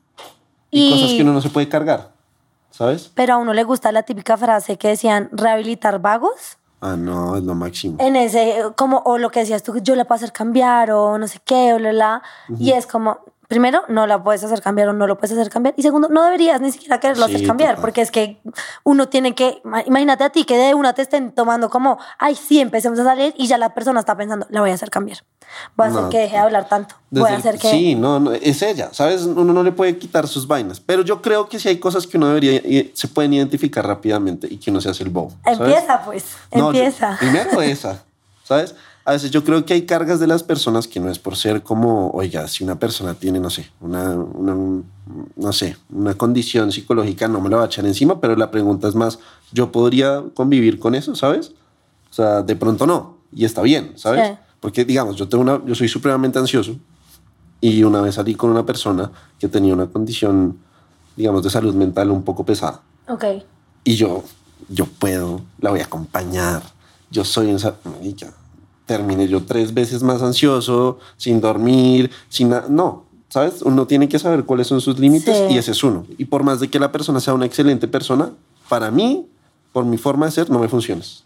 Y, 0.71 0.89
Y- 0.89 0.93
cosas 0.93 1.11
que 1.17 1.23
uno 1.23 1.33
no 1.33 1.41
se 1.41 1.49
puede 1.49 1.69
cargar. 1.69 2.11
¿Sabes? 2.71 3.11
Pero 3.15 3.35
a 3.35 3.37
uno 3.39 3.55
le 3.55 3.65
gusta 3.65 3.91
la 3.91 4.03
típica 4.05 4.37
frase 4.37 4.77
que 4.77 4.87
decían 4.89 5.31
rehabilitar 5.33 5.99
vagos. 6.01 6.58
Ah, 6.81 6.97
no, 6.97 7.37
es 7.37 7.43
lo 7.43 7.55
máximo. 7.55 7.97
En 7.99 8.15
ese, 8.15 8.73
como, 8.77 8.99
o 9.05 9.19
lo 9.19 9.31
que 9.31 9.41
decías 9.41 9.63
tú, 9.63 9.77
yo 9.79 9.95
la 9.97 10.05
puedo 10.05 10.17
hacer 10.17 10.33
cambiar, 10.33 10.93
o 10.93 11.19
no 11.19 11.27
sé 11.27 11.41
qué, 11.45 11.75
o 11.75 11.79
la, 11.79 11.93
la. 11.93 12.23
Y 12.59 12.71
es 12.71 12.87
como, 12.87 13.19
primero, 13.49 13.83
no 13.89 14.07
la 14.07 14.23
puedes 14.23 14.45
hacer 14.45 14.61
cambiar 14.61 14.89
o 14.91 14.93
no 14.93 15.07
lo 15.07 15.17
puedes 15.19 15.37
hacer 15.37 15.51
cambiar. 15.51 15.75
Y 15.77 15.83
segundo, 15.83 16.09
no 16.09 16.23
deberías 16.23 16.61
ni 16.61 16.71
siquiera 16.71 17.01
quererlo 17.01 17.27
Sí, 17.27 17.35
hacer 17.35 17.47
cambiar, 17.47 17.71
total. 17.71 17.81
porque 17.81 18.03
es 18.03 18.11
que 18.11 18.39
uno 18.85 19.09
tiene 19.09 19.35
que, 19.35 19.61
ima- 19.65 19.83
imagínate 19.87 20.23
a 20.25 20.31
ti 20.31 20.45
que 20.45 20.57
de 20.57 20.75
una 20.75 20.93
te 20.93 21.03
estén 21.03 21.33
tomando 21.33 21.71
como, 21.71 21.99
ay, 22.19 22.35
sí, 22.37 22.61
empecemos 22.61 22.99
a 23.01 23.05
salir 23.05 23.35
y 23.37 23.47
ya 23.47 23.57
la 23.59 23.75
persona 23.75 24.01
está 24.01 24.17
pensando, 24.17 24.47
la 24.51 24.61
voy 24.61 24.71
a 24.71 24.75
hacer 24.75 24.91
cambiar. 24.91 25.19
Voy 25.77 25.87
a 25.87 25.91
hacer 25.91 26.09
que 26.11 26.19
deje 26.19 26.35
de 26.37 26.43
hablar 26.43 26.69
tanto. 26.69 26.95
Voy 27.11 27.25
a 27.25 27.29
el- 27.31 27.37
hacer 27.37 27.59
que... 27.59 27.71
Sí, 27.71 27.95
no, 27.95 28.21
no, 28.21 28.33
es 28.33 28.61
ella, 28.61 28.91
¿sabes? 28.93 29.23
Uno 29.23 29.53
no 29.55 29.63
le 29.63 29.73
puede 29.73 29.97
quitar 29.99 30.29
sus 30.29 30.47
vainas, 30.47 30.79
pero 30.79 31.01
yo 31.03 31.23
creo 31.23 31.49
que 31.49 31.59
sí 31.59 31.69
hay 31.71 31.79
cosas 31.79 32.07
que 32.07 32.19
uno 32.19 32.29
debería, 32.29 32.53
y 32.57 32.93
se 32.95 33.09
pueden 33.09 33.33
identificar 33.33 33.87
rápidamente 33.87 34.47
y 34.51 34.59
que 34.59 34.71
uno 34.71 34.83
se 34.83 34.91
hace 34.91 35.05
el 35.05 35.09
bobo. 35.11 35.33
¿sabes? 35.43 35.59
Empieza, 35.61 36.03
pues, 36.05 36.25
No, 36.53 36.59
yo- 36.73 36.81
empieza. 36.81 37.17
primero 37.19 37.63
esa, 37.63 38.03
¿sabes? 38.45 38.75
A 39.09 39.13
veces 39.13 39.31
yo 39.31 39.43
creo 39.43 39.65
que 39.65 39.73
hay 39.73 39.87
cargas 39.87 40.21
de 40.21 40.27
las 40.27 40.43
personas 40.43 40.87
que 40.87 41.01
no 41.01 41.11
es 41.11 41.19
por 41.19 41.35
ser 41.35 41.63
como, 41.63 42.11
oiga, 42.11 42.47
si 42.47 42.63
una 42.63 42.79
persona 42.79 43.15
tiene, 43.15 43.41
no 43.41 43.49
sé, 43.49 43.71
una, 43.81 44.11
una- 44.15 44.83
no 45.35 45.53
sé, 45.55 45.79
una 45.91 46.13
condición 46.13 46.71
psicológica, 46.73 47.27
no 47.27 47.41
me 47.41 47.49
la 47.49 47.57
va 47.57 47.63
a 47.63 47.67
echar 47.69 47.87
encima, 47.87 48.21
pero 48.21 48.37
la 48.37 48.51
pregunta 48.51 48.87
es 48.87 48.95
más, 48.95 49.19
¿yo 49.51 49.73
podría 49.73 50.23
convivir 50.35 50.79
con 50.79 50.95
eso, 50.95 51.15
¿sabes? 51.15 51.53
O 52.11 52.13
sea, 52.13 52.43
de 52.43 52.55
pronto 52.55 52.87
no, 52.87 53.17
y 53.33 53.47
está 53.47 53.63
bien, 53.63 53.93
¿sabes? 53.97 54.29
Sí. 54.29 54.35
Porque, 54.61 54.85
digamos, 54.85 55.17
yo, 55.17 55.27
tengo 55.27 55.41
una, 55.43 55.65
yo 55.65 55.75
soy 55.75 55.89
supremamente 55.89 56.39
ansioso 56.39 56.77
y 57.63 57.83
una 57.85 58.03
vez 58.03 58.17
salí 58.17 58.35
con 58.35 58.51
una 58.51 58.67
persona 58.67 59.11
que 59.39 59.49
tenía 59.49 59.73
una 59.73 59.87
condición, 59.87 60.59
digamos, 61.17 61.43
de 61.43 61.49
salud 61.49 61.75
mental 61.75 62.11
un 62.11 62.25
poco 62.25 62.45
pesada. 62.45 62.83
Ok. 63.09 63.25
Y 63.85 63.95
yo, 63.97 64.23
yo 64.69 64.85
puedo, 64.85 65.41
la 65.61 65.71
voy 65.71 65.81
a 65.81 65.85
acompañar. 65.85 66.61
Yo 67.11 67.25
soy 67.25 67.49
esa. 67.49 67.77
Terminé 68.89 69.29
yo 69.29 69.45
tres 69.45 69.75
veces 69.75 70.03
más 70.03 70.23
ansioso, 70.23 70.99
sin 71.19 71.43
dormir, 71.43 72.11
sin 72.31 72.49
nada. 72.49 72.67
No, 72.71 73.05
¿sabes? 73.29 73.61
Uno 73.61 73.87
tiene 73.87 74.09
que 74.09 74.19
saber 74.19 74.45
cuáles 74.45 74.67
son 74.67 74.81
sus 74.81 74.99
límites 74.99 75.37
Sí. 75.37 75.55
y 75.55 75.59
ese 75.59 75.73
es 75.73 75.85
uno. 75.85 76.07
Y 76.17 76.25
por 76.25 76.43
más 76.43 76.59
de 76.59 76.69
que 76.69 76.79
la 76.81 76.91
persona 76.91 77.21
sea 77.21 77.35
una 77.35 77.45
excelente 77.45 77.87
persona, 77.87 78.31
para 78.71 78.91
mí, 78.91 79.29
por 79.75 79.85
mi 79.85 79.99
forma 79.99 80.25
de 80.25 80.33
ser, 80.33 80.49
no 80.51 80.59
me 80.59 80.69
funcionas. 80.69 81.25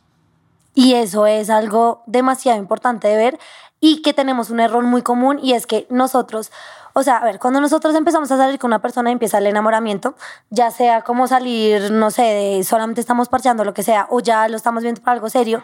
Y 0.74 0.94
eso 0.94 1.24
es 1.26 1.50
algo 1.50 2.02
demasiado 2.06 2.58
importante 2.58 3.06
de 3.06 3.16
ver 3.16 3.38
y 3.80 4.02
que 4.02 4.12
tenemos 4.12 4.50
un 4.50 4.58
error 4.58 4.82
muy 4.84 5.02
común 5.02 5.38
y 5.40 5.52
es 5.52 5.66
que 5.68 5.86
nosotros, 5.88 6.50
o 6.94 7.02
sea, 7.02 7.16
a 7.18 7.24
ver, 7.24 7.38
cuando 7.38 7.60
nosotros 7.60 7.94
empezamos 7.94 8.30
a 8.30 8.36
salir 8.36 8.58
con 8.58 8.68
una 8.68 8.80
persona 8.80 9.10
y 9.10 9.12
empieza 9.12 9.38
el 9.38 9.46
enamoramiento, 9.46 10.14
ya 10.50 10.70
sea 10.70 11.02
como 11.02 11.26
salir, 11.26 11.90
no 11.90 12.10
sé, 12.10 12.22
de 12.22 12.64
solamente 12.64 13.00
estamos 13.00 13.28
parcheando, 13.28 13.64
lo 13.64 13.74
que 13.74 13.82
sea, 13.82 14.06
o 14.10 14.20
ya 14.20 14.48
lo 14.48 14.56
estamos 14.56 14.82
viendo 14.82 15.00
para 15.02 15.12
algo 15.14 15.28
serio, 15.30 15.62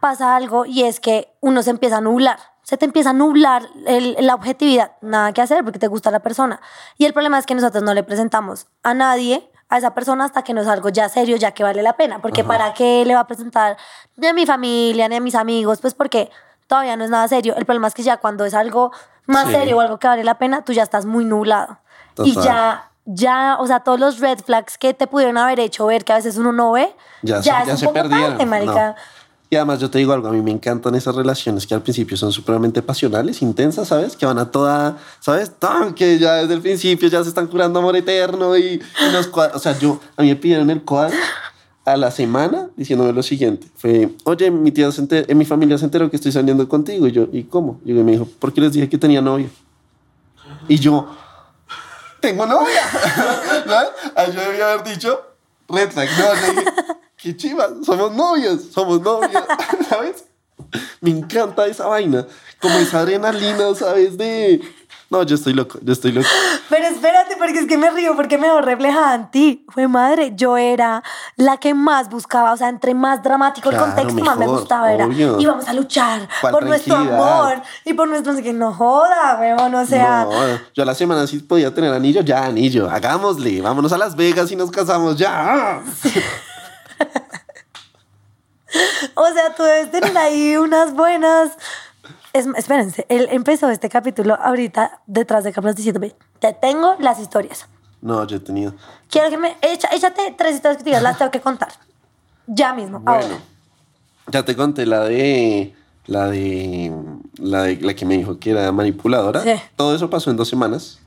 pasa 0.00 0.36
algo 0.36 0.64
y 0.66 0.84
es 0.84 1.00
que 1.00 1.32
uno 1.40 1.62
se 1.62 1.70
empieza 1.70 1.98
a 1.98 2.00
nublar. 2.00 2.38
Se 2.62 2.76
te 2.76 2.84
empieza 2.84 3.10
a 3.10 3.12
nublar 3.14 3.62
el- 3.86 4.16
la 4.20 4.34
objetividad, 4.34 4.92
nada 5.00 5.32
que 5.32 5.40
hacer 5.42 5.64
porque 5.64 5.78
te 5.78 5.88
gusta 5.88 6.10
la 6.10 6.20
persona. 6.20 6.60
Y 6.98 7.04
el 7.06 7.12
problema 7.12 7.38
es 7.38 7.46
que 7.46 7.54
nosotros 7.54 7.82
no 7.82 7.94
le 7.94 8.02
presentamos 8.04 8.68
a 8.82 8.94
nadie 8.94 9.50
a 9.68 9.78
esa 9.78 9.94
persona 9.94 10.24
hasta 10.24 10.42
que 10.42 10.52
no 10.54 10.60
es 10.60 10.66
algo 10.68 10.88
ya 10.88 11.08
serio, 11.08 11.36
ya 11.36 11.52
que 11.52 11.62
vale 11.62 11.82
la 11.82 11.94
pena. 11.94 12.20
Porque 12.20 12.42
¿para 12.48 12.74
qué 12.74 13.04
le 13.04 13.14
va 13.14 13.20
a 13.20 13.26
presentar 13.26 13.76
ni 14.16 14.26
a 14.26 14.32
mi 14.32 14.44
familia, 14.46 15.08
ni 15.08 15.16
a 15.16 15.20
mis 15.20 15.34
amigos? 15.34 15.80
Pues 15.80 15.94
porque 15.94 16.30
todavía 16.66 16.96
no 16.96 17.04
es 17.04 17.10
nada 17.10 17.26
serio. 17.28 17.54
El 17.56 17.64
problema 17.66 17.86
es 17.88 17.94
que 17.94 18.02
ya 18.02 18.16
cuando 18.18 18.44
es 18.44 18.54
algo 18.54 18.92
más 19.30 19.46
Sí. 19.46 19.52
serio 19.52 19.76
o 19.78 19.80
algo 19.80 19.98
que 19.98 20.06
vale 20.08 20.24
la 20.24 20.38
pena, 20.38 20.62
tú 20.64 20.72
ya 20.72 20.82
estás 20.82 21.06
muy 21.06 21.24
nublado. 21.24 21.78
Y 22.24 22.34
Total. 22.34 22.44
ya, 22.44 22.90
ya, 23.06 23.56
o 23.60 23.66
sea, 23.66 23.80
todos 23.80 23.98
los 23.98 24.18
red 24.20 24.38
flags 24.40 24.76
que 24.78 24.92
te 24.94 25.06
pudieron 25.06 25.38
haber 25.38 25.58
hecho 25.60 25.86
ver 25.86 26.04
que 26.04 26.12
a 26.12 26.16
veces 26.16 26.36
uno 26.36 26.52
no 26.52 26.72
ve, 26.72 26.94
Ya, 27.22 27.40
ya, 27.40 27.60
es 27.60 27.66
ya 27.66 27.72
un 27.72 27.78
se 27.78 27.86
poco 27.86 27.94
perdieron. 27.94 28.48
marica. 28.48 28.88
No. 28.88 28.94
Y 29.52 29.56
además 29.56 29.80
yo 29.80 29.90
te 29.90 29.98
digo 29.98 30.12
algo, 30.12 30.28
a 30.28 30.30
mí 30.30 30.40
me 30.42 30.52
encantan 30.52 30.94
esas 30.94 31.12
relaciones 31.16 31.66
que 31.66 31.74
al 31.74 31.82
principio 31.82 32.16
son 32.16 32.30
supremamente 32.30 32.82
pasionales, 32.82 33.42
intensas, 33.42 33.88
¿sabes? 33.88 34.16
Que 34.16 34.24
van 34.24 34.38
a 34.38 34.48
toda, 34.52 34.96
¿sabes? 35.18 35.50
Tan, 35.58 35.92
que 35.94 36.20
ya 36.20 36.34
desde 36.34 36.54
el 36.54 36.60
principio 36.60 37.08
ya 37.08 37.20
se 37.24 37.30
están 37.30 37.48
curando 37.48 37.80
amor 37.80 37.96
eterno 37.96 38.56
y, 38.56 38.80
y 38.80 39.12
los 39.12 39.26
cuadros. 39.26 39.56
O 39.56 39.58
sea, 39.58 39.76
yo, 39.76 39.98
a 40.16 40.22
mí 40.22 40.28
me 40.28 40.36
pidieron 40.36 40.70
el 40.70 40.82
cuadro 40.84 41.16
a 41.92 41.96
la 41.96 42.10
semana 42.10 42.68
diciéndome 42.76 43.12
lo 43.12 43.22
siguiente. 43.22 43.66
Fue, 43.76 44.10
oye, 44.24 44.50
mi 44.50 44.70
tía 44.72 44.90
se 44.92 45.02
enter- 45.02 45.24
eh, 45.28 45.34
mi 45.34 45.44
familia 45.44 45.76
se 45.78 45.84
enteró 45.84 46.10
que 46.10 46.16
estoy 46.16 46.32
saliendo 46.32 46.68
contigo. 46.68 47.06
Y 47.06 47.12
yo, 47.12 47.26
¿y 47.32 47.44
cómo? 47.44 47.80
Y 47.84 47.92
me 47.92 48.12
dijo, 48.12 48.28
porque 48.38 48.60
les 48.60 48.72
dije 48.72 48.88
que 48.88 48.98
tenía 48.98 49.20
novio. 49.20 49.48
Y 50.68 50.78
yo, 50.78 51.08
tengo 52.20 52.46
novia. 52.46 52.82
Ahí 54.16 54.32
yo 54.34 54.40
debía 54.40 54.72
haber 54.72 54.84
dicho, 54.84 55.20
red 55.68 55.90
flag. 55.90 56.08
No, 56.18 56.34
dije, 56.34 56.64
qué 57.16 57.36
chivas, 57.36 57.70
somos 57.84 58.12
novios, 58.12 58.62
somos 58.72 59.00
novios. 59.00 59.42
¿Sabes? 59.88 60.24
Me 61.00 61.10
encanta 61.10 61.66
esa 61.66 61.86
vaina. 61.86 62.26
Como 62.60 62.76
esa 62.78 63.00
adrenalina, 63.00 63.74
¿sabes? 63.74 64.16
De. 64.18 64.60
No, 65.10 65.24
yo 65.24 65.34
estoy 65.34 65.54
loco, 65.54 65.80
yo 65.82 65.92
estoy 65.92 66.12
loco. 66.12 66.28
Pero 66.70 66.86
espérate, 66.86 67.36
porque 67.36 67.58
es 67.58 67.66
que 67.66 67.76
me 67.76 67.90
río, 67.90 68.14
porque 68.14 68.38
me 68.38 68.46
veo 68.46 68.60
reflejada 68.60 69.16
en 69.16 69.30
ti. 69.32 69.66
Fue 69.68 69.88
madre, 69.88 70.34
yo 70.36 70.56
era 70.56 71.02
la 71.34 71.56
que 71.56 71.74
más 71.74 72.08
buscaba, 72.08 72.52
o 72.52 72.56
sea, 72.56 72.68
entre 72.68 72.94
más 72.94 73.20
dramático 73.20 73.70
Claro, 73.70 73.86
el 73.86 73.92
contexto, 73.92 74.24
más 74.24 74.38
me 74.38 74.46
gustaba. 74.46 74.92
Era, 74.92 75.06
obvio. 75.06 75.40
íbamos 75.40 75.66
a 75.66 75.72
luchar 75.72 76.28
¿Cuál 76.40 76.52
por 76.52 76.64
nuestro 76.64 76.94
amor 76.94 77.60
y 77.84 77.92
por 77.94 78.08
nuestro. 78.08 78.30
Que 78.40 78.52
no 78.52 78.72
joda, 78.72 79.36
weón, 79.40 79.74
o 79.74 79.84
sea. 79.84 80.24
no, 80.24 80.60
yo 80.72 80.82
a 80.84 80.86
la 80.86 80.94
semana 80.94 81.26
sí 81.26 81.40
podía 81.40 81.74
tener 81.74 81.92
anillo, 81.92 82.22
ya 82.22 82.44
anillo, 82.44 82.88
hagámosle, 82.88 83.60
vámonos 83.60 83.92
a 83.92 83.98
Las 83.98 84.14
Vegas 84.14 84.52
y 84.52 84.56
nos 84.56 84.70
casamos 84.70 85.16
ya. 85.16 85.82
O 89.14 89.26
sea, 89.32 89.54
tú 89.54 89.64
debes 89.64 89.90
tener 89.90 90.16
ahí 90.16 90.56
unas 90.56 90.94
buenas. 90.94 91.50
Es, 92.32 92.46
espérense, 92.56 93.06
él 93.08 93.28
empezó 93.30 93.68
este 93.70 93.88
capítulo 93.88 94.36
ahorita 94.40 95.00
detrás 95.06 95.42
de 95.44 95.52
cámaras 95.52 95.76
diciéndome: 95.76 96.14
Te 96.38 96.52
tengo 96.52 96.94
las 97.00 97.18
historias. 97.18 97.66
No, 98.02 98.24
yo 98.26 98.36
he 98.36 98.40
tenido. 98.40 98.74
Quiero 99.10 99.30
que 99.30 99.36
me. 99.36 99.56
Echa, 99.62 99.88
échate 99.92 100.34
tres 100.38 100.54
historias 100.54 100.78
que 100.78 100.84
te 100.84 100.90
digas, 100.90 101.02
las 101.02 101.18
tengo 101.18 101.30
que 101.30 101.40
contar. 101.40 101.68
Ya 102.46 102.72
mismo, 102.72 103.00
Bueno, 103.00 103.22
ahora. 103.24 103.38
ya 104.28 104.44
te 104.44 104.56
conté 104.56 104.86
la 104.86 105.00
de. 105.04 105.74
La 106.06 106.28
de. 106.28 106.92
La 107.38 107.62
de 107.64 107.76
la 107.76 107.94
que 107.94 108.06
me 108.06 108.16
dijo 108.16 108.38
que 108.38 108.50
era 108.52 108.70
manipuladora. 108.72 109.42
Sí. 109.42 109.52
Todo 109.76 109.94
eso 109.94 110.08
pasó 110.08 110.30
en 110.30 110.36
dos 110.36 110.48
semanas. 110.48 111.00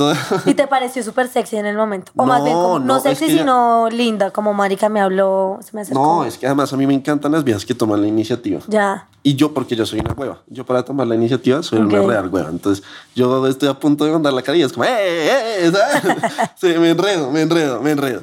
Todo- 0.00 0.14
¿Y 0.46 0.54
te 0.54 0.66
pareció 0.66 1.02
súper 1.02 1.28
sexy 1.28 1.56
en 1.56 1.66
el 1.66 1.76
momento? 1.76 2.10
O 2.16 2.24
más 2.24 2.38
No, 2.38 2.44
bien, 2.46 2.56
como, 2.56 2.78
no, 2.78 2.84
no, 2.86 2.96
es 2.96 3.02
sexy, 3.02 3.26
que 3.26 3.32
ya- 3.34 3.38
sino 3.40 3.88
linda, 3.90 4.30
como 4.30 4.54
marica 4.54 4.88
me 4.88 4.98
habló, 4.98 5.58
se 5.62 5.72
me 5.74 5.82
acercó. 5.82 6.00
No, 6.02 6.24
es 6.24 6.38
que 6.38 6.46
además 6.46 6.72
a 6.72 6.78
mí 6.78 6.86
me 6.86 6.94
encantan 6.94 7.32
las 7.32 7.44
viejas 7.44 7.66
que 7.66 7.74
toman 7.74 8.00
la 8.00 8.06
iniciativa. 8.08 8.60
Ya. 8.66 9.08
Y 9.22 9.34
yo, 9.34 9.52
porque 9.52 9.76
yo 9.76 9.84
soy 9.84 10.00
una 10.00 10.14
hueva. 10.14 10.40
Yo 10.46 10.64
para 10.64 10.82
tomar 10.86 11.06
la 11.06 11.16
iniciativa 11.16 11.62
soy 11.62 11.80
Ok. 11.80 11.92
una 11.92 12.00
real 12.00 12.28
hueva. 12.28 12.48
Entonces, 12.48 12.82
yo 13.14 13.46
estoy 13.46 13.68
a 13.68 13.74
punto 13.74 14.06
de 14.06 14.12
mandar 14.12 14.32
la 14.32 14.40
cara 14.40 14.56
y 14.56 14.62
es 14.62 14.72
como, 14.72 14.84
¡eh, 14.84 14.88
eh! 14.90 15.66
eh". 15.66 15.72
Sí, 16.58 16.68
me 16.78 16.88
enredo, 16.88 17.30
me 17.30 17.42
enredo, 17.42 17.82
me 17.82 17.90
enredo. 17.90 18.22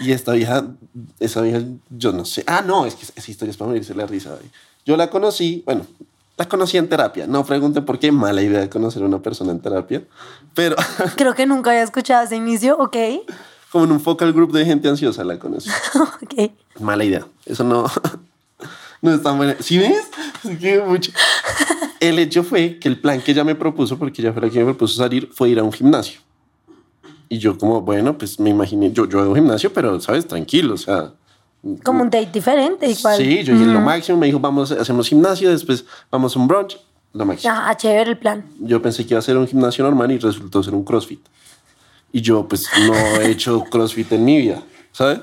Y 0.00 0.12
esta 0.12 0.32
vieja, 0.32 0.62
esa 1.20 1.40
vieja, 1.40 1.60
yo 1.88 2.12
no 2.12 2.26
sé. 2.26 2.44
Ah, 2.46 2.62
no, 2.66 2.84
es 2.84 2.96
que 2.96 3.06
esa 3.16 3.30
historia 3.30 3.50
es 3.50 3.56
para 3.56 3.68
morirse 3.68 3.94
la 3.94 4.04
risa. 4.04 4.36
Yo 4.84 4.94
la 4.98 5.08
conocí, 5.08 5.62
bueno, 5.64 5.86
la 6.36 6.48
conocí 6.48 6.76
en 6.76 6.88
terapia. 6.88 7.26
No 7.26 7.44
pregunten 7.44 7.84
por 7.84 7.98
qué, 7.98 8.10
mala 8.10 8.42
idea 8.42 8.60
de 8.60 8.68
conocer 8.68 9.02
a 9.02 9.06
una 9.06 9.20
persona 9.20 9.52
en 9.52 9.60
terapia. 9.60 10.02
Pero 10.54 10.76
Creo 11.16 11.34
que 11.34 11.46
nunca 11.46 11.70
había 11.70 11.82
escuchado 11.82 12.24
ese 12.24 12.36
inicio, 12.36 12.76
ok. 12.78 12.96
como 13.70 13.84
en 13.84 13.92
un 13.92 14.00
focal 14.00 14.32
group 14.32 14.52
de 14.52 14.64
gente 14.64 14.88
ansiosa 14.88 15.24
la 15.24 15.38
conocí. 15.38 15.70
ok. 16.22 16.50
Mala 16.80 17.04
idea. 17.04 17.26
Eso 17.46 17.62
no, 17.62 17.86
no 19.02 19.14
es 19.14 19.22
tan 19.22 19.36
buena. 19.36 19.56
¿Sí 19.60 19.78
ves? 19.78 20.10
Mucho. 20.86 21.12
El 22.00 22.18
hecho 22.18 22.42
fue 22.42 22.78
que 22.78 22.88
el 22.88 23.00
plan 23.00 23.20
que 23.20 23.32
ella 23.32 23.44
me 23.44 23.54
propuso, 23.54 23.98
porque 23.98 24.20
ella 24.20 24.32
fue 24.32 24.42
la 24.42 24.50
que 24.50 24.58
me 24.58 24.64
propuso 24.66 24.96
salir, 24.96 25.30
fue 25.32 25.50
ir 25.50 25.58
a 25.58 25.62
un 25.62 25.72
gimnasio. 25.72 26.20
Y 27.28 27.38
yo 27.38 27.56
como, 27.56 27.80
bueno, 27.80 28.18
pues 28.18 28.38
me 28.38 28.50
imaginé, 28.50 28.92
yo, 28.92 29.08
yo 29.08 29.20
hago 29.20 29.34
gimnasio, 29.34 29.72
pero, 29.72 30.00
¿sabes? 30.00 30.26
Tranquilo, 30.26 30.74
o 30.74 30.78
sea... 30.78 31.12
Como 31.82 32.02
un 32.02 32.10
date 32.10 32.30
diferente, 32.30 32.86
igual. 32.86 33.16
Sí, 33.16 33.42
yo 33.42 33.54
dije 33.54 33.66
lo 33.66 33.80
máximo, 33.80 34.18
me 34.18 34.26
dijo, 34.26 34.38
vamos, 34.38 34.70
hacemos 34.70 35.08
gimnasio, 35.08 35.50
después 35.50 35.84
vamos 36.10 36.36
a 36.36 36.38
un 36.38 36.46
brunch, 36.46 36.78
lo 37.12 37.24
máximo. 37.24 37.54
Ah, 37.56 37.74
chévere 37.74 38.10
el 38.10 38.18
plan. 38.18 38.44
Yo 38.60 38.82
pensé 38.82 39.06
que 39.06 39.14
iba 39.14 39.18
a 39.18 39.22
ser 39.22 39.38
un 39.38 39.46
gimnasio 39.46 39.82
normal 39.82 40.10
y 40.12 40.18
resultó 40.18 40.62
ser 40.62 40.74
un 40.74 40.84
CrossFit. 40.84 41.20
Y 42.12 42.20
yo, 42.20 42.46
pues, 42.46 42.68
no 42.86 42.94
he 42.94 43.30
hecho 43.30 43.64
CrossFit 43.70 44.12
en 44.12 44.24
mi 44.24 44.38
vida, 44.38 44.62
¿sabes? 44.92 45.20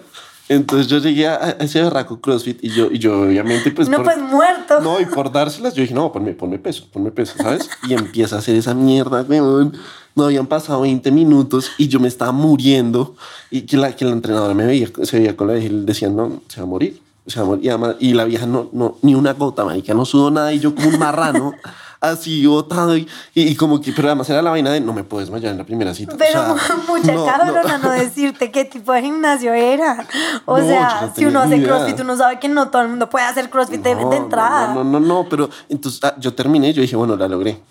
Entonces 0.54 0.88
yo 0.88 0.98
llegué 0.98 1.28
a, 1.28 1.36
a 1.36 1.50
ese 1.52 1.82
berraco 1.82 2.20
CrossFit 2.20 2.64
y 2.64 2.70
yo, 2.70 2.90
y 2.92 3.00
yo 3.00 3.22
obviamente, 3.22 3.72
pues... 3.72 3.88
no, 3.88 3.98
por- 3.98 4.06
pues 4.06 4.18
muerto. 4.20 4.82
no, 4.82 5.00
y 5.00 5.06
por 5.06 5.32
dárselas, 5.32 5.74
yo 5.74 5.82
dije, 5.82 5.94
no, 5.94 6.12
ponme, 6.12 6.34
ponme 6.34 6.60
peso, 6.60 6.86
ponme 6.92 7.12
peso, 7.12 7.36
¿sabes? 7.38 7.70
Y 7.88 7.94
empieza 7.94 8.36
a 8.36 8.40
hacer 8.40 8.56
esa 8.56 8.74
mierda, 8.74 9.22
weón. 9.28 9.74
No 10.14 10.26
habían 10.26 10.46
pasado 10.48 10.82
20 10.82 11.10
minutos 11.12 11.72
y 11.78 11.88
yo 11.88 12.02
me 12.02 12.10
estaba 12.10 12.34
muriendo. 12.34 13.16
Y 13.50 13.62
que 13.62 13.78
la, 13.78 13.96
que 13.96 14.04
la 14.04 14.12
entrenadora 14.12 14.54
me 14.54 14.66
veía, 14.66 14.90
se 15.04 15.18
veía 15.20 15.38
con 15.38 15.48
la 15.48 15.54
vieja 15.54 15.68
y 15.68 15.72
le 15.72 15.84
decían, 15.86 16.16
no, 16.18 16.42
se 16.50 16.58
va 16.60 16.64
a 16.64 16.70
morir. 16.70 17.02
Se 17.28 17.40
va 17.40 17.46
a 17.46 17.48
morir. 17.48 17.64
Y, 17.66 17.70
además- 17.70 17.96
y 18.00 18.14
la 18.14 18.26
vieja 18.26 18.46
no, 18.46 18.70
no, 18.74 18.98
ni 19.04 19.16
una 19.16 19.32
gota, 19.32 19.64
marica, 19.64 19.94
no 19.94 20.04
sudó 20.04 20.30
nada. 20.30 20.52
Y 20.54 20.60
yo 20.60 20.76
como 20.76 20.90
un 20.90 21.00
marrano, 21.00 21.54
así 22.02 22.46
botado. 22.46 22.98
Y, 22.98 23.08
y, 23.34 23.44
y 23.44 23.56
como 23.56 23.80
que, 23.80 23.94
pero 23.94 24.08
además 24.10 24.30
era 24.30 24.42
la 24.42 24.50
vaina 24.50 24.72
de, 24.72 24.82
no 24.82 24.92
me 24.92 25.04
puedo 25.04 25.22
desmayar 25.22 25.52
en 25.52 25.58
la 25.60 25.64
primera 25.64 25.94
cita. 25.94 26.14
O 26.16 26.18
Pero 26.18 26.32
sea, 26.58 26.76
mucha 26.88 27.14
no, 27.14 27.26
cabrona 27.26 27.78
no. 27.78 27.92
decirte 27.92 28.52
qué 28.52 28.66
tipo 28.66 28.92
de 28.92 29.02
gimnasio 29.04 29.54
era. 29.54 30.06
O 30.46 30.58
No, 30.60 30.68
sea, 30.68 31.02
no 31.04 31.16
si 31.16 31.26
uno 31.26 31.40
hace 31.40 31.58
idea. 31.58 31.68
crossfit, 31.68 32.00
uno 32.02 32.18
sabe 32.18 32.40
que 32.40 32.50
no 32.50 32.70
todo 32.70 32.82
el 32.82 32.90
mundo 32.90 33.10
puede 33.10 33.26
hacer 33.26 33.50
crossfit 33.50 33.82
de, 33.82 33.96
No, 33.96 34.10
de 34.10 34.18
entrada. 34.18 34.74
No, 34.74 34.84
no, 34.84 35.00
no, 35.00 35.08
no, 35.24 35.30
pero 35.30 35.50
entonces 35.70 36.04
ah, 36.04 36.16
yo 36.20 36.34
terminé, 36.34 36.74
yo 36.74 36.82
dije, 36.82 36.96
bueno, 36.96 37.16
la 37.16 37.28
logré. 37.28 37.62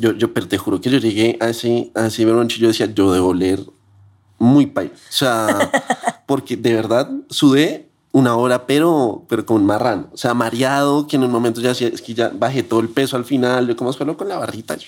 Yo, 0.00 0.12
yo, 0.12 0.34
pero 0.34 0.48
te 0.48 0.58
juro 0.58 0.80
que 0.80 0.90
yo 0.90 0.98
llegué 0.98 1.38
a 1.40 1.48
ese, 1.48 1.92
a 1.94 2.06
ese 2.06 2.22
y 2.22 2.26
yo 2.58 2.66
decía, 2.68 2.86
yo 2.86 3.12
debo 3.12 3.28
oler 3.28 3.60
muy 4.38 4.66
paila. 4.66 4.92
O 4.94 5.12
sea, 5.12 5.70
porque 6.26 6.56
de 6.56 6.74
verdad 6.74 7.08
sudé 7.30 7.85
una 8.16 8.34
hora, 8.34 8.66
pero, 8.66 9.24
pero 9.28 9.44
con 9.44 9.56
un 9.56 9.66
marrano. 9.66 10.08
O 10.10 10.16
sea, 10.16 10.32
mareado, 10.32 11.06
que 11.06 11.16
en 11.16 11.24
un 11.24 11.30
momento 11.30 11.60
ya 11.60 11.72
es 11.72 12.00
que 12.00 12.14
ya 12.14 12.30
bajé 12.32 12.62
todo 12.62 12.80
el 12.80 12.88
peso 12.88 13.14
al 13.18 13.26
final. 13.26 13.68
Yo 13.68 13.76
como 13.76 13.92
solo 13.92 14.16
con 14.16 14.28
la 14.28 14.38
barrita. 14.38 14.76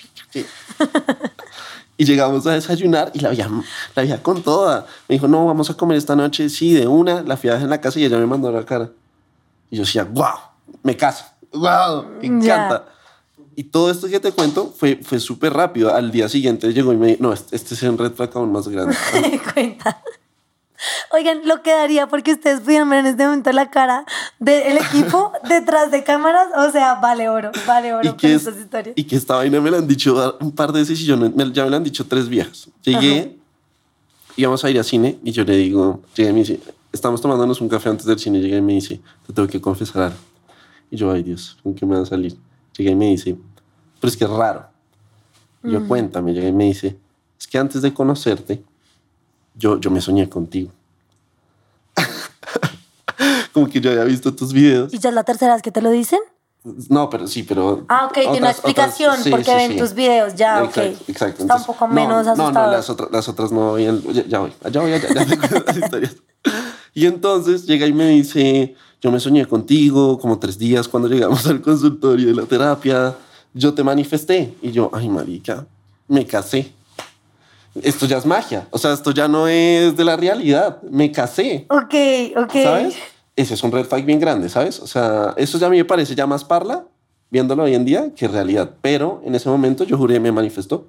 Y 1.95 2.05
llegamos 2.05 2.47
a 2.47 2.53
desayunar 2.53 3.11
y 3.13 3.19
la 3.19 3.27
veía, 3.27 3.49
la 3.93 4.03
veía 4.03 4.23
con 4.23 4.41
toda. 4.41 4.85
Me 5.09 5.15
dijo, 5.15 5.27
no, 5.27 5.45
vamos 5.45 5.69
a 5.69 5.73
comer 5.73 5.97
esta 5.97 6.15
noche. 6.15 6.47
Sí, 6.47 6.73
de 6.73 6.87
una. 6.87 7.23
La 7.23 7.35
fui 7.35 7.49
a 7.49 7.53
dejar 7.55 7.65
en 7.65 7.71
la 7.71 7.81
casa 7.81 7.99
y 7.99 8.05
ella 8.05 8.17
me 8.17 8.25
mandó 8.25 8.49
la 8.53 8.63
cara. 8.63 8.89
Y 9.69 9.75
yo 9.75 9.83
decía, 9.83 10.05
wow, 10.05 10.37
me 10.81 10.95
caso. 10.95 11.25
Wow, 11.51 12.05
me 12.21 12.27
encanta. 12.27 12.85
Y 13.53 13.65
todo 13.65 13.91
esto 13.91 14.07
que 14.07 14.21
te 14.21 14.31
cuento 14.31 14.73
fue, 14.77 15.01
fue 15.03 15.19
súper 15.19 15.51
rápido. 15.51 15.93
Al 15.93 16.09
día 16.09 16.29
siguiente 16.29 16.71
llegó 16.71 16.93
y 16.93 16.95
me 16.95 17.07
dijo, 17.07 17.21
no, 17.21 17.33
este, 17.33 17.57
este 17.57 17.75
es 17.75 17.83
un 17.83 17.97
red 17.97 18.13
flag 18.13 18.31
aún 18.33 18.53
más 18.53 18.69
grande. 18.69 18.95
Cuenta. 19.53 20.01
Oigan, 21.11 21.41
lo 21.45 21.61
que 21.61 21.71
daría 21.71 22.07
porque 22.07 22.33
ustedes 22.33 22.61
pudieran 22.61 22.89
ver 22.89 22.99
en 22.99 23.07
este 23.07 23.25
momento 23.25 23.51
la 23.51 23.69
cara 23.69 24.05
del 24.39 24.77
equipo 24.85 25.31
detrás 25.47 25.91
de 25.91 26.03
cámaras. 26.03 26.47
O 26.57 26.71
sea, 26.71 26.95
vale 26.95 27.29
oro, 27.29 27.51
vale 27.67 27.93
oro 27.93 28.15
con 28.15 28.29
estas 28.29 28.57
historias. 28.57 28.93
Y 28.97 29.03
que 29.03 29.15
esta 29.15 29.35
vaina 29.35 29.59
me 29.59 29.71
la 29.71 29.77
han 29.77 29.87
dicho 29.87 30.37
un 30.39 30.51
par 30.51 30.71
de 30.71 30.79
veces 30.79 30.99
y 31.01 31.05
yo 31.05 31.17
no, 31.17 31.29
me, 31.29 31.51
ya 31.51 31.63
me 31.65 31.69
la 31.69 31.77
han 31.77 31.83
dicho 31.83 32.05
tres 32.05 32.29
viejas. 32.29 32.69
Llegué, 32.83 33.37
íbamos 34.35 34.63
a 34.63 34.69
ir 34.69 34.79
a 34.79 34.83
cine 34.83 35.19
y 35.23 35.31
yo 35.31 35.43
le 35.43 35.57
digo, 35.57 36.01
llegué 36.15 36.29
y 36.29 36.33
me 36.33 36.39
dice, 36.39 36.59
estamos 36.91 37.21
tomándonos 37.21 37.61
un 37.61 37.69
café 37.69 37.89
antes 37.89 38.05
del 38.05 38.19
cine. 38.19 38.39
Llegué 38.39 38.57
y 38.57 38.61
me 38.61 38.73
dice, 38.73 39.01
te 39.27 39.33
tengo 39.33 39.47
que 39.47 39.59
confesar 39.59 40.03
algo. 40.03 40.17
Y 40.91 40.97
yo, 40.97 41.11
ay 41.11 41.23
Dios, 41.23 41.57
¿con 41.61 41.73
qué 41.73 41.85
me 41.85 41.95
va 41.95 42.03
a 42.03 42.05
salir? 42.05 42.35
Llegué 42.77 42.91
y 42.91 42.95
me 42.95 43.07
dice, 43.07 43.37
pero 43.99 44.09
es 44.09 44.17
que 44.17 44.23
es 44.23 44.29
raro. 44.29 44.67
Y 45.63 45.71
yo, 45.71 45.85
cuéntame, 45.87 46.33
llegué 46.33 46.47
y 46.47 46.53
me 46.53 46.65
dice, 46.65 46.97
es 47.37 47.45
que 47.45 47.57
antes 47.57 47.81
de 47.81 47.93
conocerte, 47.93 48.63
yo, 49.59 49.79
yo 49.79 49.91
me 49.91 50.01
soñé 50.01 50.27
contigo. 50.29 50.71
Como 53.53 53.67
que 53.69 53.81
yo 53.81 53.91
había 53.91 54.05
visto 54.05 54.33
tus 54.33 54.53
videos. 54.53 54.93
¿Y 54.93 54.99
ya 54.99 55.09
es 55.09 55.15
la 55.15 55.23
tercera 55.23 55.53
vez 55.53 55.61
que 55.61 55.71
te 55.71 55.81
lo 55.81 55.91
dicen? 55.91 56.19
No, 56.89 57.09
pero 57.09 57.25
sí, 57.27 57.43
pero. 57.43 57.85
Ah, 57.87 58.05
ok, 58.07 58.13
tiene 58.13 58.37
una 58.39 58.51
explicación 58.51 59.11
otras- 59.11 59.23
sí, 59.23 59.29
porque 59.29 59.45
sí, 59.45 59.51
ven 59.55 59.71
sí. 59.71 59.77
tus 59.77 59.93
videos, 59.93 60.35
ya, 60.35 60.63
Exacto, 60.63 60.81
ok. 61.03 61.09
exacto. 61.09 61.41
Está 61.43 61.55
un 61.55 61.63
poco 61.65 61.87
no, 61.87 61.93
menos 61.93 62.25
no, 62.25 62.31
asustado. 62.33 62.65
No, 62.67 62.71
las, 62.71 62.89
otras, 62.89 63.11
las 63.11 63.29
otras 63.29 63.51
no 63.51 63.69
habían. 63.69 64.01
Ya, 64.13 64.25
ya 64.25 64.39
voy, 64.39 64.51
ya 64.69 64.81
voy, 64.81 64.91
ya, 64.91 64.97
ya 64.99 65.37
cuento 65.37 65.63
las 65.67 65.77
historias. 65.77 66.15
Y 66.93 67.05
entonces 67.05 67.65
llega 67.65 67.87
y 67.87 67.93
me 67.93 68.09
dice: 68.09 68.75
Yo 69.01 69.09
me 69.11 69.19
soñé 69.21 69.45
contigo 69.45 70.19
como 70.19 70.37
tres 70.37 70.57
días 70.57 70.87
cuando 70.89 71.07
llegamos 71.07 71.45
al 71.47 71.61
consultorio 71.61 72.27
de 72.27 72.33
la 72.35 72.43
terapia. 72.45 73.15
Yo 73.53 73.73
te 73.73 73.83
manifesté. 73.83 74.53
Y 74.61 74.71
yo, 74.71 74.89
ay, 74.93 75.07
marica, 75.09 75.65
me 76.09 76.25
casé. 76.25 76.73
Esto 77.81 78.05
ya 78.05 78.17
es 78.17 78.25
magia. 78.25 78.67
O 78.71 78.77
sea, 78.77 78.93
esto 78.93 79.11
ya 79.11 79.27
no 79.27 79.47
es 79.47 79.95
de 79.95 80.03
la 80.03 80.17
realidad. 80.17 80.81
Me 80.83 81.11
casé. 81.11 81.65
Ok, 81.69 81.93
ok. 82.37 82.51
¿Sabes? 82.63 82.95
Ese 83.35 83.53
es 83.53 83.63
un 83.63 83.71
red 83.71 83.85
flag 83.85 84.03
bien 84.05 84.19
grande, 84.19 84.49
¿sabes? 84.49 84.79
O 84.79 84.87
sea, 84.87 85.33
eso 85.37 85.57
ya 85.57 85.67
a 85.67 85.69
mí 85.69 85.77
me 85.77 85.85
parece 85.85 86.13
ya 86.15 86.27
más 86.27 86.43
parla, 86.43 86.83
viéndolo 87.29 87.63
hoy 87.63 87.75
en 87.75 87.85
día, 87.85 88.09
que 88.15 88.27
realidad. 88.27 88.71
Pero 88.81 89.21
en 89.23 89.33
ese 89.35 89.47
momento 89.49 89.83
yo 89.85 89.97
juré 89.97 90.19
me 90.19 90.31
manifestó. 90.31 90.85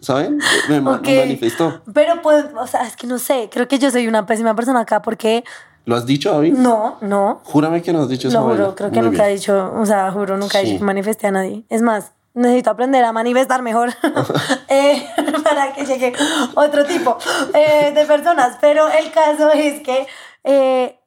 ¿Saben? 0.00 0.38
Me, 0.68 0.80
ma- 0.80 0.96
Ok. 0.96 1.06
me 1.06 1.18
manifestó. 1.18 1.80
Pero 1.92 2.20
pues, 2.22 2.44
o 2.60 2.66
sea, 2.66 2.86
es 2.86 2.94
que 2.94 3.06
no 3.06 3.18
sé, 3.18 3.48
creo 3.50 3.66
que 3.66 3.78
yo 3.78 3.90
soy 3.90 4.06
una 4.06 4.26
pésima 4.26 4.54
persona 4.54 4.80
acá 4.80 5.00
porque 5.00 5.44
¿Lo 5.86 5.96
has 5.96 6.04
dicho, 6.06 6.30
David? 6.32 6.54
no, 6.54 6.96
no, 7.00 7.40
Júrame 7.44 7.82
que 7.82 7.92
no 7.92 8.02
has 8.02 8.08
dicho 8.08 8.28
lo 8.28 8.32
esa 8.32 8.40
juro, 8.42 8.74
creo 8.74 8.90
que 8.90 9.00
Muy 9.00 9.10
nunca 9.10 9.24
he 9.24 9.28
bien. 9.28 9.38
dicho, 9.38 9.72
o 9.74 9.84
sea, 9.86 10.10
juro, 10.12 10.36
nunca 10.36 10.60
he 10.60 10.64
Sí. 10.64 10.68
dicho 10.68 10.78
que 10.80 10.84
manifesté 10.84 11.26
a 11.26 11.30
nadie. 11.30 11.64
Es 11.70 11.80
más, 11.82 12.12
necesito 12.34 12.70
aprender 12.70 13.04
a 13.04 13.12
manifestar 13.12 13.62
mejor 13.62 13.90
eh, 14.68 15.08
para 15.44 15.72
que 15.72 15.86
llegue 15.86 16.12
otro 16.54 16.84
tipo 16.84 17.16
eh, 17.54 17.92
de 17.94 18.04
personas. 18.04 18.58
Pero 18.60 18.88
el 18.88 19.10
caso 19.12 19.50
es 19.52 19.80
que 19.82 20.06
eh, 20.44 20.98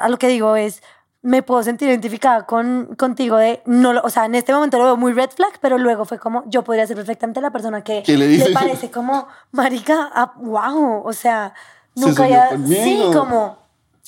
a 0.00 0.08
lo 0.08 0.18
que 0.18 0.28
digo 0.28 0.56
es, 0.56 0.82
me 1.22 1.42
puedo 1.42 1.62
sentir 1.62 1.88
identificada 1.88 2.46
con, 2.46 2.94
contigo 2.96 3.36
de, 3.36 3.60
no, 3.66 3.92
lo- 3.92 4.02
o 4.02 4.10
sea, 4.10 4.24
en 4.26 4.34
este 4.36 4.52
momento 4.52 4.78
lo 4.78 4.84
veo 4.84 4.96
muy 4.96 5.12
red 5.12 5.30
flag, 5.30 5.52
pero 5.60 5.76
luego 5.78 6.04
fue 6.04 6.18
como, 6.18 6.44
yo 6.46 6.62
podría 6.62 6.86
ser 6.86 6.96
perfectamente 6.96 7.40
la 7.40 7.50
persona 7.50 7.82
que 7.82 8.02
¿Qué 8.04 8.16
le 8.16 8.50
parece 8.54 8.90
como, 8.90 9.26
marica, 9.50 10.10
ah, 10.14 10.32
wow, 10.36 11.02
o 11.04 11.12
sea, 11.12 11.54
Se 11.94 12.00
nunca 12.06 12.22
soñó 12.24 12.42
había, 12.42 12.66
sí, 12.84 13.00
como, 13.12 13.58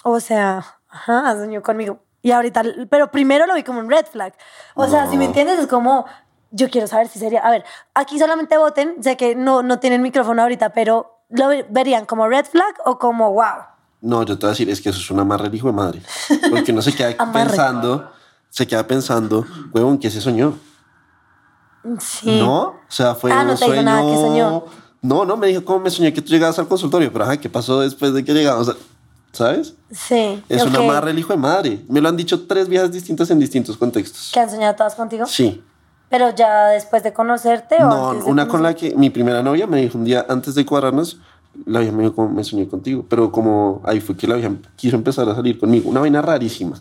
o 0.04 0.20
sea, 0.20 0.64
ajá, 0.88 1.34
soñó 1.36 1.62
conmigo. 1.62 1.98
Y 2.22 2.30
ahorita, 2.32 2.62
pero 2.90 3.10
primero 3.10 3.46
lo 3.46 3.54
vi 3.54 3.64
como 3.64 3.80
un 3.80 3.90
red 3.90 4.06
flag. 4.06 4.34
O 4.74 4.86
sea, 4.86 5.08
si 5.08 5.16
me 5.16 5.24
entiendes, 5.24 5.58
es 5.58 5.66
como, 5.66 6.04
yo 6.50 6.68
quiero 6.70 6.86
saber 6.86 7.08
si 7.08 7.18
sería, 7.18 7.40
a 7.40 7.50
ver, 7.50 7.64
aquí 7.94 8.18
solamente 8.18 8.56
voten, 8.58 8.96
sé 9.02 9.16
que 9.16 9.34
no, 9.34 9.62
no 9.62 9.78
tienen 9.78 10.02
micrófono 10.02 10.42
ahorita, 10.42 10.70
pero 10.72 11.20
lo 11.30 11.48
ve- 11.48 11.66
verían 11.70 12.06
como 12.06 12.26
red 12.28 12.44
flag 12.46 12.74
o 12.84 12.98
como, 12.98 13.32
wow. 13.32 13.64
No, 14.00 14.22
yo 14.24 14.38
te 14.38 14.46
voy 14.46 14.48
a 14.48 14.50
decir, 14.52 14.70
es 14.70 14.80
que 14.80 14.88
eso 14.90 14.98
es 14.98 15.10
un 15.10 15.20
amarre 15.20 15.48
hijo 15.54 15.66
de 15.68 15.72
madre. 15.74 16.02
Porque 16.50 16.72
uno 16.72 16.82
se 16.82 16.94
queda 16.94 17.14
pensando, 17.32 18.10
se 18.48 18.66
queda 18.66 18.86
pensando, 18.86 19.46
huevón, 19.72 19.98
¿qué 19.98 20.10
se 20.10 20.20
soñó? 20.20 20.54
Sí. 21.98 22.38
¿No? 22.40 22.60
O 22.62 22.76
sea, 22.88 23.14
fue 23.14 23.32
Ah, 23.32 23.40
un 23.42 23.48
no 23.48 23.52
te 23.56 23.64
sueño. 23.64 23.82
nada 23.82 24.02
que 24.02 24.16
soñó. 24.16 24.64
No, 25.02 25.24
no, 25.24 25.36
me 25.36 25.46
dijo 25.46 25.64
cómo 25.64 25.80
me 25.80 25.90
soñé 25.90 26.12
que 26.12 26.20
tú 26.20 26.30
llegabas 26.30 26.58
al 26.58 26.68
consultorio, 26.68 27.10
pero 27.12 27.24
ajá, 27.24 27.38
¿qué 27.38 27.48
pasó 27.48 27.80
después 27.80 28.12
de 28.12 28.22
que 28.24 28.34
llegamos? 28.34 28.74
¿Sabes? 29.32 29.74
Sí. 29.90 30.42
Es 30.48 30.62
ok. 30.62 30.68
un 30.68 30.76
amarre 30.76 31.12
el 31.12 31.18
hijo 31.18 31.32
de 31.32 31.38
madre. 31.38 31.84
Me 31.88 32.00
lo 32.00 32.08
han 32.08 32.16
dicho 32.16 32.46
tres 32.46 32.68
viejas 32.68 32.90
distintas 32.92 33.30
en 33.30 33.38
distintos 33.38 33.76
contextos. 33.78 34.30
¿Que 34.34 34.40
han 34.40 34.50
soñado 34.50 34.74
todas 34.74 34.94
contigo? 34.94 35.24
Sí. 35.26 35.62
Pero 36.10 36.34
ya 36.34 36.66
después 36.66 37.04
de 37.04 37.12
conocerte 37.12 37.76
o 37.76 37.88
No, 37.88 38.10
antes 38.10 38.24
de 38.24 38.30
una 38.30 38.48
con 38.48 38.62
la 38.62 38.74
que 38.74 38.94
mi 38.96 39.10
primera 39.10 39.42
novia 39.42 39.66
me 39.68 39.80
dijo 39.80 39.96
un 39.96 40.04
día 40.04 40.26
antes 40.28 40.56
de 40.56 40.66
cuadrarnos, 40.66 41.20
la 41.66 41.80
vieja 41.80 41.94
me 41.94 42.02
dijo 42.02 42.28
me 42.28 42.42
soñé 42.42 42.68
contigo, 42.68 43.06
pero 43.08 43.30
como 43.30 43.80
ahí 43.84 44.00
fue 44.00 44.16
que 44.16 44.26
la 44.26 44.34
vieja 44.34 44.52
quiso 44.74 44.96
empezar 44.96 45.28
a 45.28 45.36
salir 45.36 45.58
conmigo. 45.58 45.88
Una 45.88 46.00
vaina 46.00 46.20
rarísima. 46.20 46.80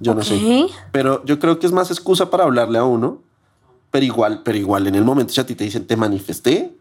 Yo 0.00 0.14
no 0.14 0.22
sé. 0.22 0.66
Pero 0.90 1.24
yo 1.24 1.38
creo 1.38 1.58
que 1.60 1.66
es 1.66 1.72
más 1.72 1.90
excusa 1.90 2.30
para 2.30 2.44
hablarle 2.44 2.78
a 2.78 2.84
uno. 2.84 3.22
Pero 3.92 4.04
igual, 4.04 4.42
pero 4.44 4.58
igual, 4.58 4.86
en 4.86 4.94
el 4.94 5.04
momento 5.04 5.32
si 5.32 5.40
a 5.40 5.46
ti 5.46 5.54
te 5.54 5.64
dicen 5.64 5.86
te 5.86 5.96
manifesté, 5.96 6.76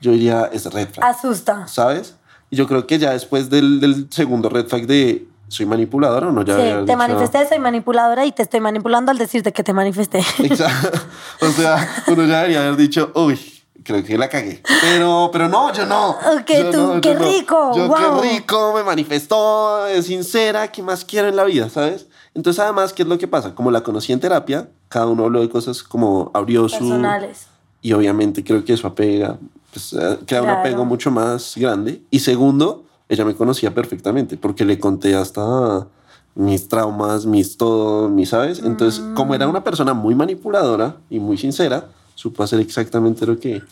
yo 0.00 0.12
diría 0.12 0.50
es 0.52 0.72
red 0.72 0.88
flag. 0.88 1.08
Asusta. 1.08 1.68
¿Sabes? 1.68 2.16
Y 2.50 2.56
yo 2.56 2.66
creo 2.66 2.88
que 2.88 2.98
ya 2.98 3.12
después 3.12 3.50
del, 3.50 3.78
del 3.78 4.08
segundo 4.10 4.48
red 4.48 4.66
flag 4.66 4.86
de 4.86 5.28
soy 5.50 5.66
manipulador 5.66 6.24
o 6.24 6.32
no, 6.32 6.42
ya 6.44 6.54
Sí, 6.56 6.62
te 6.62 6.80
dicho- 6.82 6.96
manifesté, 6.96 7.46
soy 7.48 7.58
manipuladora 7.58 8.24
y 8.24 8.32
te 8.32 8.42
estoy 8.42 8.60
manipulando 8.60 9.10
al 9.10 9.18
decirte 9.18 9.52
que 9.52 9.62
te 9.64 9.72
manifesté. 9.72 10.18
Exacto. 10.38 10.98
O 11.42 11.50
sea, 11.50 12.02
uno 12.06 12.24
ya 12.26 12.36
debería 12.38 12.60
haber 12.60 12.76
dicho, 12.76 13.10
uy, 13.14 13.38
creo 13.82 14.04
que 14.04 14.16
la 14.16 14.28
cagué. 14.28 14.62
Pero, 14.80 15.30
pero 15.32 15.48
no, 15.48 15.72
yo 15.72 15.86
no. 15.86 16.10
Ok, 16.10 16.48
Yo 16.50 16.70
tú, 16.70 16.94
no, 16.94 17.00
qué 17.00 17.08
yo 17.14 17.18
no. 17.18 17.24
rico, 17.26 17.72
Yo 17.76 17.86
guau. 17.88 18.20
qué 18.22 18.28
rico, 18.30 18.72
me 18.74 18.84
manifestó, 18.84 19.86
es 19.88 20.06
sincera, 20.06 20.68
¿qué 20.68 20.82
más 20.82 21.04
quiero 21.04 21.28
en 21.28 21.36
la 21.36 21.44
vida, 21.44 21.68
sabes? 21.68 22.06
Entonces, 22.34 22.60
además, 22.62 22.92
¿qué 22.92 23.02
es 23.02 23.08
lo 23.08 23.18
que 23.18 23.26
pasa? 23.26 23.54
Como 23.54 23.70
la 23.72 23.82
conocí 23.82 24.12
en 24.12 24.20
terapia, 24.20 24.68
cada 24.88 25.06
uno 25.06 25.24
habló 25.24 25.40
de 25.40 25.48
cosas 25.48 25.82
como 25.82 26.30
abrió 26.32 26.68
su... 26.68 26.78
Personales. 26.78 27.46
Y 27.82 27.92
obviamente 27.94 28.44
creo 28.44 28.64
que 28.64 28.74
eso 28.74 28.86
apega, 28.86 29.38
pues 29.72 29.94
eh, 29.94 30.18
crea 30.26 30.42
un 30.42 30.46
Claro. 30.48 30.60
apego 30.60 30.84
mucho 30.84 31.10
más 31.10 31.54
grande. 31.56 32.02
Y 32.10 32.20
segundo, 32.20 32.84
ella 33.10 33.24
me 33.26 33.34
conocía 33.34 33.74
perfectamente 33.74 34.38
porque 34.38 34.64
le 34.64 34.78
conté 34.78 35.14
hasta 35.14 35.86
mis 36.34 36.68
traumas, 36.68 37.26
mis 37.26 37.58
todo, 37.58 38.08
mis, 38.08 38.30
¿sabes? 38.30 38.60
Entonces, 38.60 39.04
como 39.14 39.34
era 39.34 39.46
una 39.48 39.62
persona 39.62 39.92
muy 39.92 40.14
manipuladora 40.14 40.96
y 41.10 41.18
muy 41.20 41.36
sincera, 41.36 41.88
supo 42.14 42.42
hacer 42.42 42.60
exactamente 42.60 43.26
lo 43.26 43.38
que... 43.38 43.62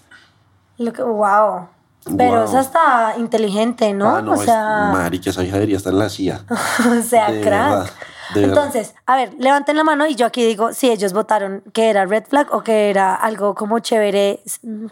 Lo 0.77 0.93
que, 0.93 1.03
wow. 1.03 1.69
Pero 2.17 2.37
Wow. 2.37 2.45
esa 2.45 2.61
está 2.61 3.15
inteligente, 3.19 3.93
¿no? 3.93 4.17
Ah, 4.17 4.23
no, 4.23 4.33
o 4.33 4.35
es- 4.35 4.43
sea, 4.45 4.91
marica, 4.93 5.31
esa 5.31 5.45
hija 5.45 5.55
debería 5.55 5.77
estar 5.77 5.93
en 5.93 5.99
la 5.99 6.09
CIA. 6.09 6.45
o 6.99 7.03
sea, 7.03 7.31
de 7.31 7.41
crack. 7.43 7.69
verdad, 7.71 7.91
de 8.35 8.41
verdad. 8.41 8.57
Entonces, 8.65 8.95
a 9.07 9.17
ver, 9.17 9.35
levanten 9.39 9.77
la 9.77 9.85
mano 9.85 10.07
y 10.07 10.15
yo 10.15 10.27
aquí 10.27 10.45
digo 10.45 10.73
si 10.73 10.91
ellos 10.91 11.13
votaron 11.13 11.63
que 11.73 11.91
era 11.91 12.07
red 12.07 12.25
flag 12.27 12.49
o 12.53 12.63
que 12.63 12.91
era 12.91 13.15
algo 13.15 13.55
como 13.55 13.79
chévere 13.81 14.41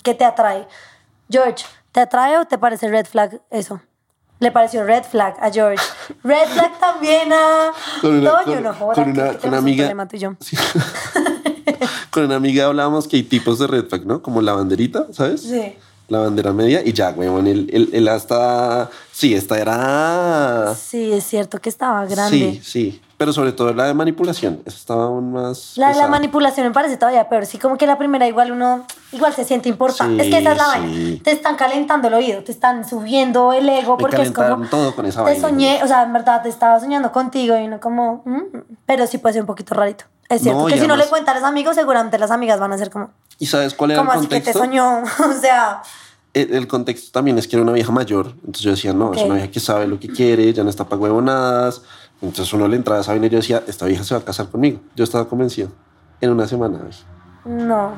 que 0.02 0.14
te 0.14 0.24
atrae. 0.24 0.66
George, 1.30 1.64
¿te 1.92 2.00
atrae 2.00 2.38
o 2.38 2.44
te 2.44 2.58
parece 2.58 2.88
red 2.88 3.06
flag 3.06 3.40
eso? 3.50 3.80
Le 4.38 4.50
pareció 4.50 4.84
red 4.84 5.02
flag 5.04 5.34
a 5.40 5.50
George. 5.50 5.82
Red 6.22 6.48
flag 6.48 6.78
también 6.78 7.32
a 7.32 7.72
Con 8.02 8.16
una- 8.18 8.30
Toño, 8.30 8.44
con- 8.54 8.62
no 8.64 8.74
joda, 8.74 8.94
con 8.94 9.10
una- 9.10 9.32
con 9.38 9.54
amiga-. 9.54 9.88
Sí. 10.40 10.56
Con 12.10 12.24
una 12.24 12.36
amiga 12.36 12.66
hablábamos 12.66 13.08
que 13.08 13.16
hay 13.16 13.22
tipos 13.22 13.58
de 13.58 13.66
red 13.66 13.84
flag, 13.88 14.06
¿no? 14.06 14.22
Como 14.22 14.40
la 14.42 14.52
banderita, 14.52 15.06
¿sabes? 15.12 15.42
Sí. 15.42 15.74
La 16.08 16.20
bandera 16.20 16.52
media 16.52 16.82
y 16.84 16.92
ya, 16.92 17.10
weón, 17.10 17.46
él, 17.46 17.68
él, 17.72 17.90
él 17.92 18.08
hasta... 18.08 18.88
Sí, 19.10 19.34
esta 19.34 19.58
era... 19.58 20.74
Sí, 20.74 21.12
es 21.12 21.24
cierto 21.24 21.58
que 21.60 21.68
estaba 21.68 22.06
grande. 22.06 22.52
Sí, 22.54 22.60
sí. 22.62 23.02
Pero 23.16 23.32
sobre 23.32 23.52
todo 23.52 23.72
la 23.74 23.86
de 23.86 23.94
manipulación. 23.94 24.60
Esa 24.66 24.76
estaba 24.76 25.04
aún 25.06 25.32
más. 25.32 25.72
La, 25.76 25.86
la 25.88 25.92
pesada. 25.94 26.08
manipulación 26.10 26.66
me 26.68 26.72
parece 26.72 26.96
todavía 26.96 27.28
peor. 27.28 27.44
Sí, 27.46 27.58
como 27.58 27.76
que 27.76 27.86
la 27.86 27.98
primera 27.98 28.28
igual 28.28 28.52
uno 28.52 28.86
igual 29.12 29.32
se 29.32 29.44
siente 29.44 29.68
importante. 29.68 30.22
Sí, 30.24 30.28
es 30.30 30.34
que 30.34 30.40
esa 30.42 30.52
es 30.52 30.58
la 30.58 30.64
sí. 30.72 30.78
vaina. 30.80 31.22
Te 31.22 31.30
están 31.32 31.56
calentando 31.56 32.08
el 32.08 32.14
oído, 32.14 32.42
te 32.44 32.52
están 32.52 32.88
subiendo 32.88 33.52
el 33.52 33.68
ego 33.68 33.96
Me 33.96 34.00
porque 34.02 34.22
es 34.22 34.30
como 34.32 34.66
todo 34.68 34.94
con 34.94 35.06
esa 35.06 35.20
te 35.24 35.30
vaina. 35.32 35.40
soñé, 35.48 35.80
o 35.82 35.86
sea, 35.86 36.02
en 36.02 36.12
verdad 36.12 36.42
te 36.42 36.48
estaba 36.48 36.78
soñando 36.80 37.12
contigo 37.12 37.56
y 37.56 37.68
no 37.68 37.80
como, 37.80 38.22
mm, 38.24 38.42
pero 38.86 39.06
sí 39.06 39.18
puede 39.18 39.34
ser 39.34 39.42
un 39.42 39.46
poquito 39.46 39.74
rarito. 39.74 40.04
Es 40.28 40.42
cierto, 40.42 40.62
No, 40.62 40.66
que 40.66 40.74
si 40.74 40.80
no 40.80 40.88
le 40.96 41.02
además- 41.04 41.08
cuentas 41.08 41.36
a 41.36 41.40
los 41.40 41.48
amigos, 41.48 41.76
seguramente 41.76 42.18
las 42.18 42.30
amigas 42.32 42.58
van 42.58 42.72
a 42.72 42.78
ser 42.78 42.90
como, 42.90 43.10
¿Y 43.38 43.46
sabes 43.46 43.74
cuál 43.74 43.92
era 43.92 44.00
como 44.00 44.12
el 44.12 44.18
así 44.18 44.28
que 44.28 44.40
te 44.40 44.52
contexto? 44.52 44.58
soñó, 44.58 45.02
o 45.36 45.40
sea, 45.40 45.82
El, 46.34 46.52
el 46.54 46.66
contexto 46.66 47.12
también 47.12 47.38
es 47.38 47.46
que 47.48 47.56
era 47.56 47.62
una 47.62 47.72
vieja 47.72 47.92
mayor. 47.92 48.32
Entonces 48.38 48.62
yo 48.62 48.70
decía, 48.72 48.92
no, 48.92 49.12
es 49.14 49.20
Ok. 49.20 49.26
una 49.26 49.34
vieja 49.36 49.50
que 49.50 49.60
sabe 49.60 49.86
lo 49.86 49.98
que 50.00 50.08
quiere, 50.08 50.52
ya 50.52 50.64
no 50.64 50.70
está 50.70 50.84
para 50.84 51.00
huevonadas. 51.00 51.82
Entonces 52.20 52.52
uno 52.54 52.66
le 52.68 52.76
entraba 52.76 52.98
a 52.98 53.02
esa 53.02 53.12
vaina 53.12 53.26
y 53.26 53.30
yo 53.30 53.36
decía, 53.38 53.62
esta 53.66 53.86
vieja 53.86 54.02
se 54.04 54.14
va 54.14 54.20
a 54.20 54.24
casar 54.24 54.48
conmigo. 54.50 54.80
Yo 54.96 55.04
estaba 55.04 55.28
convencido. 55.28 55.70
En 56.20 56.30
una 56.30 56.46
semana. 56.48 56.78
dije. 56.86 57.02
No. 57.46 57.94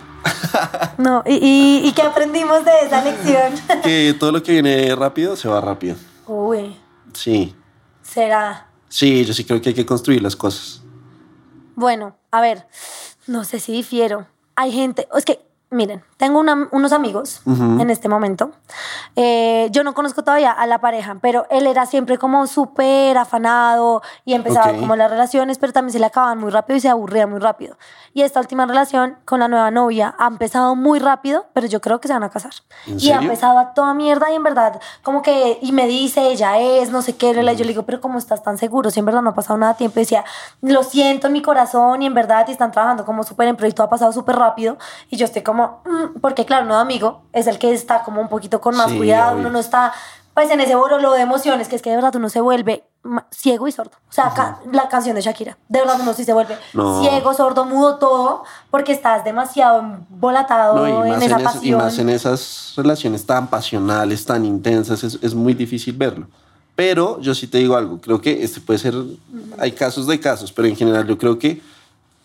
No, 0.99 1.23
¿y, 1.27 1.35
y, 1.35 1.89
y 1.89 1.93
qué 1.93 2.03
aprendimos 2.03 2.65
de 2.65 2.71
esa 2.85 3.03
lección? 3.03 3.53
Que 3.83 4.15
todo 4.19 4.33
lo 4.33 4.43
que 4.43 4.53
viene 4.53 4.95
rápido 4.95 5.37
se 5.37 5.49
va 5.49 5.61
rápido. 5.61 5.97
Uy, 6.27 6.77
Sí. 7.15 7.55
será. 8.03 8.67
Sí, 8.89 9.25
yo 9.25 9.33
sí 9.35 9.45
creo 9.45 9.61
que 9.61 9.71
hay 9.71 9.75
que 9.75 9.87
construir 9.87 10.23
las 10.23 10.37
cosas. 10.37 10.83
Bueno, 11.75 12.17
a 12.31 12.41
ver, 12.41 12.67
no 13.27 13.45
sé 13.45 13.61
si 13.61 13.73
difiero. 13.73 14.27
Hay 14.57 14.73
gente, 14.73 15.07
es 15.17 15.25
que, 15.25 15.41
miren, 15.71 16.03
tengo 16.19 16.39
una- 16.41 16.69
unos 16.73 16.93
amigos 16.93 17.41
Ujú. 17.47 17.81
en 17.81 17.89
este 17.91 18.09
momento. 18.09 18.51
Eh, 19.17 19.69
yo 19.71 19.85
no 19.85 19.95
conozco 19.95 20.23
todavía 20.23 20.51
a 20.53 20.67
la 20.67 20.81
pareja, 20.81 21.17
pero 21.21 21.47
él 21.49 21.67
era 21.67 21.87
siempre 21.87 22.19
como 22.19 22.47
súper 22.47 23.17
afanado 23.17 24.03
y 24.25 24.35
empezaba 24.35 24.73
como 24.75 24.97
las 24.97 25.11
relaciones, 25.11 25.59
pero 25.59 25.73
también 25.73 25.93
se 25.93 25.99
le 26.01 26.07
acababan 26.07 26.39
muy 26.39 26.51
rápido 26.51 26.77
y 26.77 26.81
se 26.81 26.89
aburría 26.89 27.27
muy 27.27 27.39
rápido. 27.39 27.79
Y 28.13 28.23
esta 28.23 28.41
última 28.41 28.67
relación 28.67 29.17
con 29.25 29.41
la 29.41 29.49
nueva 29.49 29.71
novia 29.71 30.15
ha 30.19 30.27
empezado 30.27 30.75
muy 30.75 30.99
rápido, 30.99 31.47
pero 31.53 31.67
yo 31.69 31.81
creo 31.81 32.01
que 32.01 32.09
se 32.09 32.15
van 32.15 32.25
a 32.25 32.31
casar. 32.31 32.53
¿En 32.87 32.99
y 33.01 33.13
ha 33.13 33.19
empezado 33.19 33.59
a 33.59 33.73
toda 33.75 33.95
mierda 33.95 34.31
y 34.33 34.35
en 34.35 34.43
verdad, 34.43 34.81
como 35.03 35.23
que, 35.23 35.59
y 35.63 35.71
me 35.73 35.87
dice, 35.87 36.33
ella 36.33 36.59
es, 36.59 36.91
no 36.91 37.01
sé 37.03 37.17
qué, 37.17 37.31
y 37.31 37.35
yo 37.35 37.43
le 37.65 37.69
digo, 37.69 37.85
pero 37.85 38.01
¿cómo 38.01 38.19
estás 38.19 38.43
tan 38.43 38.59
seguro? 38.59 38.91
Si 38.91 38.99
en 38.99 39.07
verdad 39.07 39.23
no 39.23 39.31
ha 39.31 39.35
pasado 39.35 39.57
nada 39.59 39.75
tiempo. 39.75 40.01
Y 40.01 40.03
decía, 40.03 40.25
lo 40.63 40.83
siento 40.83 41.29
en 41.29 41.33
mi 41.33 41.43
corazón 41.43 42.03
y 42.03 42.07
en 42.07 42.15
verdad 42.15 42.45
y 42.49 42.53
están 42.53 42.73
trabajando 42.73 43.05
como 43.05 43.23
súper 43.23 43.47
en 43.49 43.57
proyecto, 43.57 43.83
ha 43.85 43.89
pasado 43.89 44.13
súper 44.13 44.37
rápido. 44.37 44.79
Y 45.11 45.17
yo 45.17 45.25
estoy 45.27 45.43
como, 45.43 45.81
mm, 45.85 46.08
porque 46.21 46.45
claro, 46.45 46.63
un 46.63 46.69
nuevo 46.69 46.83
amigo 46.83 47.23
es 47.33 47.47
el 47.47 47.59
que 47.59 47.73
está 47.73 48.03
como 48.03 48.21
un 48.21 48.29
poquito 48.29 48.61
con 48.61 48.77
más 48.77 48.91
Sí, 48.91 48.97
cuidado, 48.97 49.33
obvio. 49.33 49.41
uno 49.43 49.51
no 49.51 49.59
está 49.59 49.93
pues 50.35 50.51
en 50.53 50.61
ese 50.61 50.77
borolo 50.77 51.13
de 51.15 51.23
emociones, 51.23 51.67
que 51.67 51.75
es 51.75 51.83
que 51.83 51.91
de 51.91 51.97
verdad 51.97 52.15
uno 52.15 52.29
se 52.29 52.41
vuelve 52.41 52.85
ciego 53.33 53.67
y 53.67 53.73
sordo. 53.73 53.93
O 54.09 54.13
sea, 54.13 54.31
ca- 54.35 54.61
la 54.73 54.89
canción 54.89 55.17
de 55.17 55.21
Shakira, 55.23 55.59
de 55.69 55.81
verdad 55.81 55.97
uno 56.01 56.15
sí 56.15 56.25
se 56.25 56.33
vuelve 56.33 56.57
No. 56.75 57.01
ciego, 57.03 57.35
sordo, 57.35 57.65
mudo, 57.65 57.97
todo, 57.97 58.45
porque 58.71 58.93
estás 58.93 59.25
demasiado 59.25 59.83
volatado 60.11 60.77
No, 60.77 61.07
y, 61.07 61.11
en 61.11 61.23
esa 61.23 61.25
en, 61.25 61.33
es- 61.33 61.41
y 61.41 61.45
pasión. 61.45 61.79
más 61.81 61.99
en 61.99 62.09
esas 62.11 62.73
relaciones 62.77 63.27
tan 63.27 63.49
pasionales, 63.49 64.25
tan 64.25 64.45
intensas, 64.45 65.03
es, 65.03 65.19
es 65.23 65.35
muy 65.35 65.55
difícil 65.55 65.97
verlo. 65.97 66.29
Pero 66.77 67.21
yo 67.21 67.35
sí 67.35 67.49
te 67.49 67.59
digo 67.59 67.77
algo, 67.77 68.01
creo 68.01 68.21
que 68.21 68.45
este 68.45 68.61
puede 68.61 68.79
ser, 68.79 68.95
hay 69.59 69.73
casos 69.73 70.07
de 70.07 70.21
casos, 70.21 70.53
pero 70.53 70.69
en 70.69 70.77
general 70.77 71.05
yo 71.09 71.19
creo 71.19 71.37
que 71.37 71.61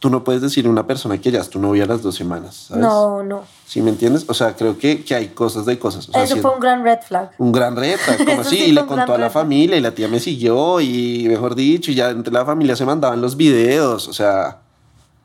tú 0.03 0.09
no 0.09 0.21
puedes 0.25 0.41
decir 0.41 0.65
a 0.65 0.69
una 0.69 0.85
persona 0.85 1.17
que 1.17 1.31
ya 1.31 1.39
es 1.39 1.49
tu 1.49 1.59
novia 1.59 1.85
a 1.85 1.87
las 1.87 2.01
dos 2.01 2.13
semanas, 2.13 2.65
¿sabes? 2.67 2.83
No, 2.83 3.23
no. 3.23 3.45
¿Sí 3.65 3.81
me 3.81 3.89
entiendes? 3.89 4.25
O 4.27 4.33
sea, 4.33 4.53
creo 4.53 4.77
que, 4.77 5.01
que 5.01 5.15
hay 5.15 5.29
cosas 5.29 5.65
de 5.65 5.79
cosas. 5.79 6.09
O 6.09 6.11
sea, 6.11 6.23
Eso 6.23 6.35
fue 6.41 6.51
un 6.51 6.59
gran 6.59 6.83
red 6.83 6.99
flag. 7.07 7.31
un 7.37 7.53
gran 7.53 7.73
reto, 7.77 8.01
como 8.17 8.29
Eso 8.29 8.41
así, 8.41 8.57
sí 8.57 8.63
y 8.65 8.71
le 8.73 8.85
contó 8.85 9.13
a 9.13 9.17
la 9.17 9.29
familia 9.29 9.77
y 9.77 9.79
la 9.79 9.91
tía 9.95 10.09
me 10.09 10.19
siguió 10.19 10.81
y 10.81 11.23
mejor 11.29 11.55
dicho, 11.55 11.89
y 11.89 11.95
ya 11.95 12.09
entre 12.09 12.33
la 12.33 12.43
familia 12.45 12.75
se 12.75 12.83
mandaban 12.83 13.21
los 13.21 13.37
videos, 13.37 14.09
o 14.09 14.13
sea, 14.13 14.57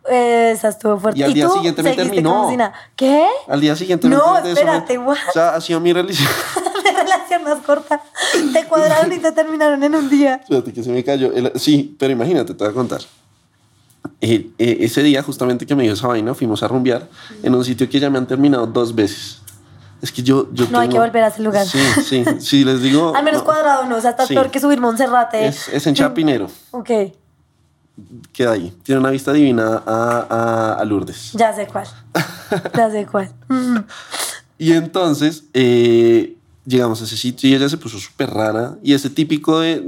Esa 0.08 0.68
estuvo 0.68 0.96
fuerte. 0.96 1.18
Y 1.18 1.24
al 1.24 1.34
día 1.34 1.48
tú 1.48 1.54
siguiente 1.54 1.82
me 1.82 1.96
terminó. 1.96 2.44
como. 2.44 2.72
¿Qué? 2.94 3.26
al 3.48 3.60
día 3.60 3.74
siguiente 3.74 4.06
me 4.08 4.14
No, 4.14 4.40
me- 4.40 4.48
espérate, 4.48 4.96
what? 4.96 5.16
O 5.28 5.32
sea, 5.32 5.56
ha 5.56 5.60
sido 5.60 5.80
mi 5.80 5.92
religión. 5.92 6.28
La 6.84 7.02
relación 7.02 7.42
más 7.42 7.58
corta. 7.66 8.00
Te 8.52 8.64
cuadraron 8.66 9.12
y 9.12 9.18
te 9.18 9.32
terminaron 9.32 9.82
en 9.82 9.96
un 9.96 10.08
día. 10.08 10.36
Espérate 10.36 10.72
que 10.72 10.84
se 10.84 10.90
me 10.92 11.02
cayó. 11.02 11.32
el- 11.32 11.50
sí, 11.58 11.96
pero 11.98 12.12
imagínate, 12.12 12.54
te 12.54 12.62
voy 12.62 12.70
a 12.70 12.74
contar. 12.74 13.00
Eh, 14.20 14.50
eh, 14.58 14.78
ese 14.80 15.02
día, 15.02 15.22
justamente 15.22 15.64
que 15.66 15.74
me 15.76 15.84
dio 15.84 15.92
esa 15.92 16.06
vaina, 16.08 16.34
fuimos 16.34 16.62
a 16.62 16.68
rumbear 16.68 17.08
en 17.42 17.54
un 17.54 17.64
sitio 17.64 17.88
que 17.88 18.00
ya 18.00 18.10
me 18.10 18.18
han 18.18 18.26
terminado 18.26 18.66
dos 18.66 18.94
veces. 18.94 19.40
Es 20.02 20.12
que 20.12 20.22
yo. 20.22 20.48
yo 20.52 20.66
No 20.70 20.78
hay 20.78 20.88
tengo- 20.88 21.02
que 21.02 21.06
volver 21.08 21.24
a 21.24 21.28
ese 21.28 21.42
lugar. 21.42 21.66
Sí, 21.66 21.78
sí. 22.04 22.24
Sí, 22.40 22.64
les 22.64 22.80
digo. 22.82 23.12
Al 23.16 23.24
menos 23.24 23.40
no, 23.40 23.44
cuadrado 23.44 23.84
no, 23.86 23.96
o 23.96 24.00
sea, 24.00 24.10
está 24.10 24.26
Sí. 24.26 24.34
peor 24.34 24.50
que 24.50 24.60
subir 24.60 24.80
Monserrate. 24.80 25.46
Es, 25.46 25.68
es 25.68 25.86
en 25.86 25.94
Chapinero. 25.94 26.48
Ok, 26.70 26.90
Queda 28.32 28.52
ahí. 28.52 28.72
Tiene 28.84 29.00
una 29.00 29.10
vista 29.10 29.32
divina 29.32 29.82
a, 29.84 30.26
a, 30.30 30.72
a 30.74 30.84
Lourdes. 30.84 31.32
ya 31.32 31.52
sé 31.52 31.66
cuál. 31.66 31.86
Ya 32.76 32.90
sé 32.90 33.06
cuál. 33.06 33.32
Y 34.60 34.72
entonces 34.72 35.44
eh, 35.54 36.36
llegamos 36.66 37.00
a 37.00 37.04
ese 37.04 37.16
sitio 37.16 37.48
y 37.48 37.54
ella 37.54 37.68
se 37.68 37.76
puso 37.76 37.96
súper 37.98 38.28
rara. 38.30 38.76
Y 38.82 38.92
ese 38.92 39.08
típico 39.08 39.60
de, 39.60 39.84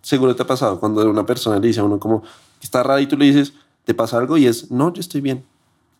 seguro 0.00 0.36
te 0.36 0.42
ha 0.42 0.46
pasado, 0.46 0.78
cuando 0.78 1.08
una 1.10 1.26
persona 1.26 1.58
le 1.58 1.66
dice 1.66 1.80
a 1.80 1.84
uno 1.84 1.98
como, 1.98 2.22
está 2.64 2.82
rara 2.82 3.00
y 3.00 3.06
tú 3.06 3.16
le 3.16 3.24
dices, 3.26 3.52
¿te 3.84 3.94
pasa 3.94 4.18
algo? 4.18 4.36
Y 4.36 4.46
es, 4.46 4.70
no, 4.70 4.92
yo 4.92 5.00
estoy 5.00 5.20
bien. 5.20 5.44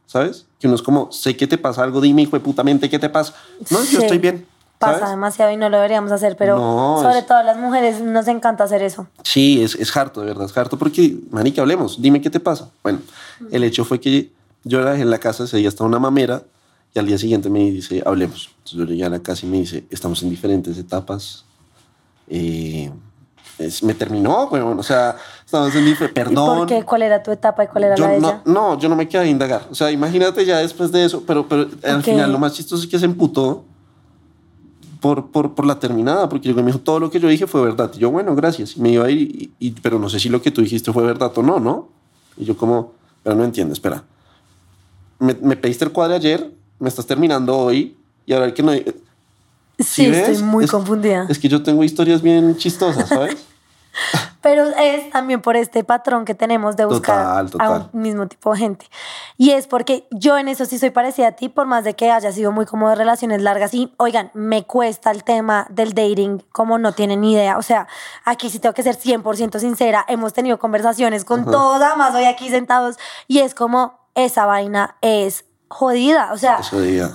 ¿Sabes? 0.07 0.47
Que 0.61 0.67
uno 0.67 0.77
es 0.77 0.83
como, 0.83 1.11
sé 1.11 1.37
que 1.37 1.47
te 1.47 1.57
pasa 1.57 1.83
algo, 1.83 2.01
dime, 2.01 2.23
hijo 2.23 2.37
de 2.37 2.41
putamente, 2.41 2.91
¿qué 2.91 2.99
te 2.99 3.09
pasa? 3.09 3.35
No, 3.71 3.79
yo 3.85 3.85
Sí. 3.85 3.97
estoy 3.97 4.19
bien. 4.19 4.47
Pasa 4.79 4.99
¿sabes? 4.99 5.11
demasiado 5.13 5.53
y 5.53 5.57
no 5.57 5.69
lo 5.71 5.77
deberíamos 5.77 6.11
hacer, 6.13 6.37
pero 6.37 6.57
No, 6.59 6.99
sobre 7.01 7.21
es- 7.21 7.27
todo 7.27 7.39
a 7.39 7.43
las 7.45 7.57
mujeres 7.57 8.01
nos 8.03 8.27
encanta 8.29 8.65
hacer 8.65 8.83
eso. 8.83 9.07
Sí, 9.23 9.63
es, 9.63 9.75
es 9.77 9.97
harto, 9.97 10.21
de 10.21 10.27
verdad, 10.27 10.47
es 10.47 10.57
harto 10.59 10.77
porque, 10.77 11.17
manica, 11.31 11.63
hablemos, 11.63 12.03
dime 12.03 12.21
qué 12.21 12.29
te 12.31 12.41
pasa. 12.41 12.69
Bueno, 12.83 12.99
el 13.53 13.63
hecho 13.65 13.85
fue 13.85 14.01
que 14.01 14.31
yo 14.65 14.81
la 14.83 14.91
dejé 14.91 15.03
en 15.05 15.11
la 15.11 15.19
casa, 15.19 15.45
ese 15.45 15.57
día 15.59 15.69
estaba 15.69 15.89
una 15.89 16.01
mamera 16.01 16.43
y 16.95 16.99
al 16.99 17.07
día 17.07 17.17
siguiente 17.17 17.49
me 17.49 17.61
dice, 17.71 18.03
hablemos. 18.05 18.51
Entonces 18.59 18.79
yo 18.81 18.85
llegué 18.85 19.05
a 19.05 19.09
la 19.09 19.21
casa 19.21 19.47
y 19.47 19.49
me 19.49 19.59
dice, 19.61 19.85
estamos 19.89 20.23
en 20.25 20.31
diferentes 20.31 20.77
etapas. 20.77 21.45
Eh, 22.29 22.91
es- 23.59 23.83
me 23.83 23.95
terminó, 23.95 24.45
weón, 24.45 24.79
o 24.79 24.83
sea, 24.83 25.17
estamos 25.45 25.75
en 25.75 25.87
¿Y 25.89 25.95
perdón. 26.09 26.59
por 26.59 26.67
qué? 26.67 26.83
¿Cuál 26.83 27.03
era 27.03 27.23
tu 27.23 27.31
etapa 27.31 27.65
y 27.65 27.67
cuál 27.69 27.85
era 27.85 27.97
Yo 27.97 28.07
la 28.07 28.13
de 28.13 28.21
no, 28.21 28.29
ella? 28.29 28.43
no, 28.45 28.79
yo 28.79 28.89
no 28.89 28.97
me 28.97 29.09
quedé 29.09 29.23
a 29.23 29.27
indagar. 29.27 29.67
O 29.71 29.75
sea, 29.75 29.91
imagínate 29.91 30.45
ya 30.45 30.59
después 30.59 30.91
de 30.93 31.05
eso, 31.05 31.23
pero, 31.27 31.47
pero 31.49 31.69
al 31.85 31.99
Ok. 31.99 32.05
final 32.05 32.33
lo 32.33 32.39
más 32.39 32.55
chistoso 32.55 32.83
es 32.83 32.89
que 32.89 32.99
se 32.99 33.05
emputó 33.05 33.65
por, 35.01 35.31
por, 35.31 35.55
por 35.55 35.67
la 35.67 35.79
terminada, 35.81 36.29
porque 36.29 36.49
llegó 36.49 36.61
y 36.61 36.63
me 36.63 36.69
dijo, 36.71 36.79
todo 36.83 37.01
lo 37.01 37.11
que 37.11 37.19
yo 37.19 37.29
dije 37.29 37.47
fue 37.47 37.63
verdad. 37.63 37.91
Y 37.95 37.99
yo, 37.99 38.11
bueno, 38.11 38.35
gracias. 38.37 38.77
Y 38.77 38.81
me 38.81 38.91
iba 38.91 39.05
a 39.07 39.11
ir, 39.11 39.21
y, 39.21 39.53
y- 39.59 39.71
pero 39.73 39.99
no 39.99 40.09
sé 40.09 40.21
si 40.21 40.29
lo 40.29 40.41
que 40.41 40.51
tú 40.51 40.61
dijiste 40.63 40.93
fue 40.93 41.03
verdad 41.05 41.33
o 41.35 41.43
no, 41.43 41.59
¿no? 41.59 41.89
Y 42.37 42.45
yo 42.45 42.57
como, 42.57 42.93
pero 43.23 43.35
no 43.37 43.45
entiendo, 43.45 43.73
espera. 43.73 44.05
Me, 45.19 45.35
me 45.35 45.57
pediste 45.57 45.85
el 45.85 45.93
cuadro 45.93 46.15
ayer, 46.15 46.53
me 46.79 46.89
estás 46.89 47.07
terminando 47.07 47.57
hoy, 47.57 47.97
y 48.27 48.33
ahora 48.33 48.53
que 48.55 48.63
no... 48.63 48.73
Sí, 48.73 48.85
¿Sí 49.87 50.11
ves? 50.11 50.29
estoy 50.29 50.45
muy 50.45 50.65
Es- 50.65 50.71
confundida. 50.71 51.27
Es 51.29 51.39
que 51.39 51.49
yo 51.49 51.63
tengo 51.63 51.83
historias 51.85 52.23
bien 52.23 52.57
chistosas, 52.57 53.09
¿sabes? 53.09 53.37
Pero 54.41 54.65
es 54.77 55.11
también 55.11 55.41
por 55.43 55.55
este 55.55 55.85
patrón 55.85 56.25
que 56.25 56.35
tenemos 56.35 56.77
de 56.77 56.85
buscar 56.87 57.47
Total, 57.47 57.47
a 57.47 57.51
total. 57.75 57.91
un 57.93 58.01
mismo 58.03 58.27
tipo 58.27 58.53
de 58.53 58.59
gente. 58.59 58.87
Y 59.37 59.51
es 59.51 59.67
porque 59.69 60.09
yo 60.11 60.37
en 60.39 60.49
eso 60.49 60.65
sí 60.65 60.79
soy 60.79 60.91
parecida 60.91 61.29
a 61.29 61.33
ti, 61.33 61.49
por 61.49 61.67
más 61.67 61.85
de 61.85 61.95
que 61.95 62.11
haya 62.11 62.33
sido 62.33 62.51
muy 62.51 62.65
como 62.67 62.89
de 62.89 62.97
relaciones 62.97 63.41
largas. 63.43 63.73
Y 63.75 63.93
oigan, 63.99 64.31
me 64.35 64.65
cuesta 64.65 65.11
el 65.13 65.23
tema 65.23 65.67
del 65.71 65.93
dating, 65.93 66.43
como 66.51 66.79
no 66.79 66.93
tienen 66.93 67.21
ni 67.21 67.35
idea. 67.35 67.57
O 67.59 67.63
sea, 67.63 67.87
aquí 68.25 68.51
sí 68.51 68.59
tengo 68.59 68.75
que 68.75 68.83
ser 68.83 68.97
100% 68.97 69.59
sincera. 69.61 70.05
Hemos 70.09 70.33
tenido 70.33 70.59
conversaciones 70.59 71.25
con 71.25 71.45
todos, 71.45 71.81
además 71.81 72.13
hoy 72.15 72.25
aquí 72.25 72.49
sentados, 72.49 72.97
y 73.29 73.41
es 73.41 73.55
como 73.55 74.01
esa 74.15 74.47
vaina 74.47 74.97
es 75.03 75.45
jodida. 75.69 76.31
O 76.33 76.39
sea, 76.39 76.57
Eso 76.61 76.81
diga. 76.81 77.13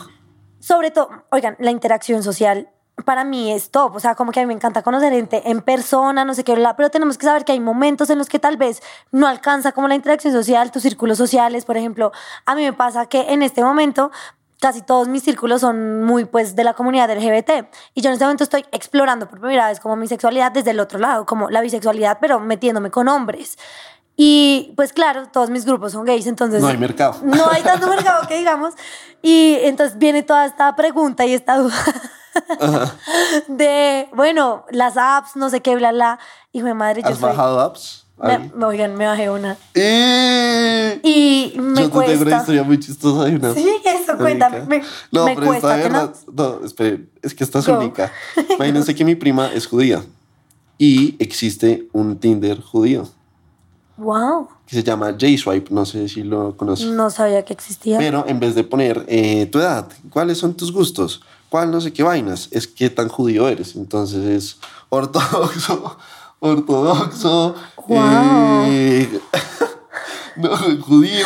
Sobre 0.67 0.91
todo, 0.91 1.23
oigan, 1.29 1.55
la 1.59 1.71
interacción 1.71 2.23
social 2.23 2.67
para 3.05 3.23
mí 3.23 3.53
es 3.53 3.71
top, 3.71 3.95
o 3.95 3.99
sea, 4.01 4.15
como 4.15 4.33
que 4.33 4.41
a 4.41 4.43
mí 4.43 4.47
me 4.47 4.53
encanta 4.53 4.81
conocer 4.81 5.13
gente 5.13 5.49
en 5.49 5.61
persona, 5.61 6.25
no 6.25 6.33
sé 6.33 6.43
qué, 6.43 6.61
pero 6.75 6.89
tenemos 6.89 7.17
que 7.17 7.25
saber 7.25 7.45
que 7.45 7.53
hay 7.53 7.61
momentos 7.61 8.09
en 8.09 8.17
los 8.17 8.27
que 8.27 8.37
tal 8.37 8.57
vez 8.57 8.83
no 9.13 9.27
alcanza 9.27 9.71
como 9.71 9.87
la 9.87 9.95
interacción 9.95 10.33
social, 10.33 10.69
tus 10.71 10.83
círculos 10.83 11.17
sociales, 11.17 11.63
por 11.63 11.77
ejemplo, 11.77 12.11
a 12.45 12.53
mí 12.53 12.63
me 12.63 12.73
pasa 12.73 13.05
que 13.05 13.31
en 13.31 13.43
este 13.43 13.63
momento 13.63 14.11
casi 14.59 14.81
todos 14.81 15.07
mis 15.07 15.23
círculos 15.23 15.61
son 15.61 16.03
muy 16.03 16.25
pues 16.25 16.57
de 16.57 16.65
la 16.65 16.73
comunidad 16.73 17.15
LGBT 17.15 17.69
y 17.93 18.01
yo 18.01 18.09
en 18.09 18.13
este 18.15 18.25
momento 18.25 18.43
estoy 18.43 18.65
explorando 18.73 19.29
por 19.29 19.39
primera 19.39 19.69
vez 19.69 19.79
como 19.79 19.95
mi 19.95 20.07
sexualidad 20.07 20.51
desde 20.51 20.71
el 20.71 20.81
otro 20.81 20.99
lado, 20.99 21.25
como 21.25 21.49
la 21.49 21.61
bisexualidad, 21.61 22.17
pero 22.19 22.41
metiéndome 22.41 22.91
con 22.91 23.07
hombres. 23.07 23.57
Y 24.19 24.73
pues 24.75 24.93
claro, 24.93 25.27
todos 25.31 25.51
mis 25.51 25.63
grupos 25.63 25.91
son 25.91 26.03
gays, 26.03 26.25
entonces... 26.25 26.59
No 26.59 26.67
hay 26.67 26.77
mercado. 26.77 27.19
No 27.23 27.49
hay 27.51 27.61
tanto 27.61 27.87
mercado 27.95 28.27
que 28.27 28.39
digamos. 28.39 28.73
Y 29.21 29.59
entonces 29.61 29.99
viene 29.99 30.23
toda 30.23 30.47
esta 30.47 30.75
pregunta 30.75 31.23
y 31.25 31.33
esta 31.33 31.57
duda 31.57 31.75
de, 33.47 34.09
bueno, 34.15 34.65
las 34.71 34.97
apps, 34.97 35.35
no 35.35 35.51
sé 35.51 35.61
qué, 35.61 35.75
bla, 35.75 35.91
bla. 35.91 36.19
Hijo 36.51 36.65
de 36.65 36.73
madre, 36.73 37.03
yo 37.03 37.09
¿Has 37.09 37.21
bajado 37.21 37.59
apps? 37.59 38.07
Me, 38.17 38.65
oigan, 38.65 38.95
me 38.95 39.05
bajé 39.05 39.29
una. 39.29 39.55
¡Eh! 39.75 40.99
Y 41.03 41.53
me 41.59 41.81
Yo 41.81 41.89
te 41.89 41.89
tengo 41.89 41.97
una 41.99 42.05
cuesta... 42.07 42.37
historia 42.37 42.63
muy 42.63 42.79
chistosa 42.79 43.25
de 43.25 43.35
una. 43.35 43.53
Sí, 43.53 43.69
eso, 43.85 44.17
cuéntame. 44.17 44.61
Me, 44.61 44.81
no, 45.11 45.25
me 45.25 45.35
pero 45.35 45.45
cuesta 45.45 45.79
esta 45.79 45.89
no. 45.89 46.13
No, 46.33 46.65
espere, 46.65 47.05
es 47.21 47.35
que 47.35 47.43
esta 47.43 47.59
es 47.59 47.67
Go. 47.67 47.77
única. 47.77 48.11
Imagínense 48.55 48.95
que 48.95 49.05
mi 49.05 49.13
prima 49.13 49.51
es 49.53 49.67
judía 49.67 50.03
y 50.79 51.15
existe 51.19 51.87
un 51.93 52.19
Tinder 52.19 52.59
judío 52.59 53.07
Wow, 53.97 54.47
que 54.67 54.75
se 54.75 54.83
llama 54.83 55.07
J-Swipe, 55.11 55.73
no 55.73 55.85
sé 55.85 56.07
si 56.07 56.23
lo 56.23 56.55
conoces. 56.55 56.87
no 56.87 57.09
sabía 57.09 57.43
que 57.43 57.53
existía. 57.53 57.97
Pero 57.97 58.25
en 58.27 58.39
vez 58.39 58.53
de 58.53 58.63
poner 58.63 59.03
eh, 59.07 59.47
tu 59.47 59.59
edad, 59.59 59.87
cuáles 60.09 60.37
son 60.37 60.53
tus 60.55 60.71
gustos, 60.71 61.21
cuál 61.49 61.71
no 61.71 61.81
sé 61.81 61.93
qué 61.93 62.03
vainas, 62.03 62.49
es 62.51 62.67
qué 62.67 62.89
tan 62.89 63.07
judío 63.07 63.47
eres. 63.47 63.75
Entonces 63.75 64.25
es 64.25 64.57
ortodoxo, 64.89 65.97
ortodoxo. 66.39 67.55
Wow. 67.87 68.65
eh, 68.67 69.19
no, 70.35 70.49
judío, 70.81 71.25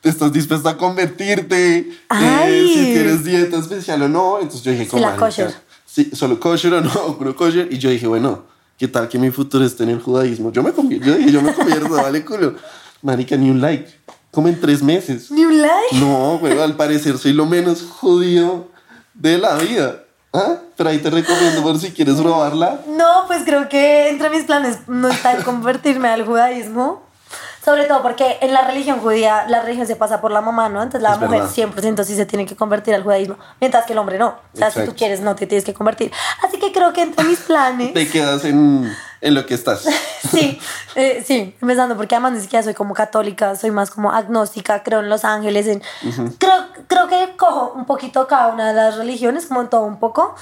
te 0.00 0.08
estás 0.10 0.32
dispuesta 0.32 0.70
a 0.70 0.76
convertirte, 0.76 1.78
eh, 1.78 2.70
si 2.74 2.84
tienes 2.92 3.24
dieta 3.24 3.56
especial 3.56 4.02
o 4.02 4.08
no. 4.08 4.38
Entonces 4.38 4.62
yo 4.62 4.72
dije, 4.72 4.86
kosher. 5.18 5.54
Sí, 5.86 6.10
solo 6.14 6.38
kosher 6.38 6.74
o 6.74 6.80
no, 6.80 6.90
puro 7.18 7.34
kosher. 7.34 7.68
Y 7.72 7.78
yo 7.78 7.90
dije, 7.90 8.06
bueno, 8.06 8.44
¿qué 8.82 8.88
tal 8.88 9.08
que 9.08 9.16
mi 9.16 9.30
futuro 9.30 9.64
esté 9.64 9.84
en 9.84 9.90
el 9.90 10.02
judaísmo? 10.02 10.50
Yo 10.50 10.60
me 10.60 10.72
convierto, 10.72 11.06
yo 11.06 11.16
yo 11.16 11.40
me 11.40 11.54
convierto, 11.54 11.88
vale 11.88 12.24
culo. 12.24 12.56
Marica, 13.00 13.36
ni 13.36 13.48
un 13.48 13.60
like. 13.60 13.88
Como 14.32 14.48
en 14.48 14.60
tres 14.60 14.82
meses. 14.82 15.30
Ni 15.30 15.44
un 15.44 15.62
like. 15.62 16.00
No, 16.00 16.38
güey, 16.40 16.58
al 16.58 16.74
parecer 16.74 17.16
soy 17.16 17.32
lo 17.32 17.46
menos 17.46 17.82
judío 17.82 18.66
de 19.14 19.38
la 19.38 19.54
vida. 19.54 20.02
¿Ah? 20.32 20.56
Pero 20.76 20.90
ahí 20.90 20.98
te 20.98 21.10
recomiendo 21.10 21.62
por 21.62 21.78
si 21.78 21.92
quieres 21.92 22.18
robarla. 22.18 22.80
No, 22.88 23.28
pues 23.28 23.44
creo 23.44 23.68
que 23.68 24.08
entre 24.08 24.30
mis 24.30 24.42
planes 24.46 24.78
no 24.88 25.06
está 25.10 25.30
el 25.36 25.44
convertirme 25.44 26.08
al 26.08 26.26
judaísmo. 26.26 27.02
Sobre 27.64 27.84
todo 27.84 28.02
porque 28.02 28.38
en 28.40 28.52
la 28.52 28.66
religión 28.66 29.00
judía 29.00 29.44
la 29.48 29.60
religión 29.60 29.86
se 29.86 29.94
pasa 29.94 30.20
por 30.20 30.32
la 30.32 30.40
mamá, 30.40 30.68
¿no? 30.68 30.82
Entonces 30.82 31.02
la 31.02 31.14
Es 31.14 31.20
mujer 31.20 31.42
verdad. 31.42 31.54
100% 31.54 32.04
sí 32.04 32.16
se 32.16 32.26
tiene 32.26 32.44
que 32.44 32.56
convertir 32.56 32.94
al 32.94 33.02
judaísmo, 33.04 33.36
mientras 33.60 33.86
que 33.86 33.92
el 33.92 33.98
hombre 34.00 34.18
no. 34.18 34.38
O 34.52 34.56
sea, 34.56 34.70
si 34.70 34.84
tú 34.84 34.94
quieres 34.96 35.20
no 35.20 35.36
te 35.36 35.46
tienes 35.46 35.64
que 35.64 35.72
convertir. 35.72 36.10
Así 36.46 36.58
que 36.58 36.72
creo 36.72 36.92
que 36.92 37.02
entre 37.02 37.24
mis 37.24 37.38
planes... 37.46 37.94
Te 37.94 38.08
quedas 38.08 38.44
en, 38.44 38.92
en 39.22 39.34
lo 39.34 39.46
que 39.46 39.54
estás. 39.54 39.86
Sí, 40.32 40.56
eh, 40.94 41.22
sí, 41.26 41.54
empezando 41.60 41.96
porque 41.96 42.14
además 42.14 42.32
ni 42.34 42.40
siquiera 42.40 42.62
soy 42.62 42.74
como 42.74 42.94
católica, 42.94 43.54
soy 43.56 43.70
más 43.72 43.90
como 43.90 44.12
agnóstica, 44.12 44.82
creo 44.84 45.00
en 45.00 45.08
los 45.10 45.24
ángeles, 45.24 45.66
en, 45.66 45.82
creo, 46.38 46.64
creo 46.86 47.08
que 47.08 47.36
cojo 47.36 47.72
un 47.74 47.84
poquito 47.86 48.26
cada 48.28 48.52
una 48.54 48.68
de 48.68 48.74
las 48.74 48.96
religiones, 48.96 49.46
como 49.46 49.60
en 49.62 49.68
todo 49.68 49.82
un 49.82 49.98
poco, 49.98 50.34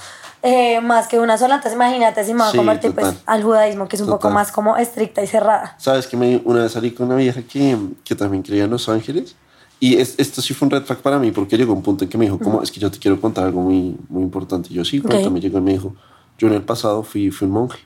eh, 0.43 0.79
más 0.79 1.07
que 1.07 1.19
una 1.19 1.37
sola, 1.37 1.55
entonces 1.55 1.73
imagínate 1.75 2.23
si 2.23 2.33
me 2.33 2.39
voy 2.41 2.47
a 2.47 2.51
Sí, 2.51 2.57
convertir 2.57 2.93
pues, 2.93 3.15
al 3.25 3.43
judaísmo, 3.43 3.87
que 3.87 3.95
es 3.95 4.01
un 4.03 4.07
poco 4.07 4.19
Total. 4.27 4.33
más 4.35 4.51
como 4.51 4.77
estricta 4.77 5.21
y 5.23 5.27
cerrada. 5.27 5.75
Sabes 5.79 6.05
que 6.07 6.15
me, 6.15 6.39
una 6.45 6.61
vez 6.61 6.71
salí 6.71 6.91
con 6.91 7.07
una 7.07 7.15
vieja 7.15 7.41
que, 7.41 7.75
que 8.05 8.15
también 8.15 8.43
creía 8.43 8.65
en 8.65 8.69
Los 8.71 8.87
Ángeles. 8.87 9.35
Y 9.79 9.97
es- 9.97 10.13
esto 10.19 10.41
sí 10.43 10.53
fue 10.53 10.67
un 10.67 10.71
red 10.71 10.83
flag 10.83 10.99
para 10.99 11.17
mí 11.17 11.31
porque 11.31 11.57
llegó 11.57 11.73
un 11.73 11.81
punto 11.81 12.03
en 12.03 12.09
que 12.09 12.17
me 12.19 12.25
dijo, 12.25 12.37
como, 12.39 12.61
es 12.61 12.71
que 12.71 12.79
yo 12.79 12.91
te 12.91 12.99
quiero 12.99 13.19
contar 13.19 13.45
algo 13.45 13.61
muy, 13.61 13.97
muy 14.09 14.21
importante. 14.21 14.69
Y 14.71 14.75
yo 14.75 14.85
sí, 14.85 14.99
Ok. 14.99 15.07
cuéntame. 15.07 15.39
Llegó 15.41 15.57
y 15.57 15.61
me 15.61 15.71
dijo, 15.71 15.95
yo 16.37 16.47
en 16.47 16.53
el 16.53 16.61
pasado 16.61 17.01
fui, 17.03 17.31
fui 17.31 17.47
un 17.47 17.53
monje. 17.55 17.79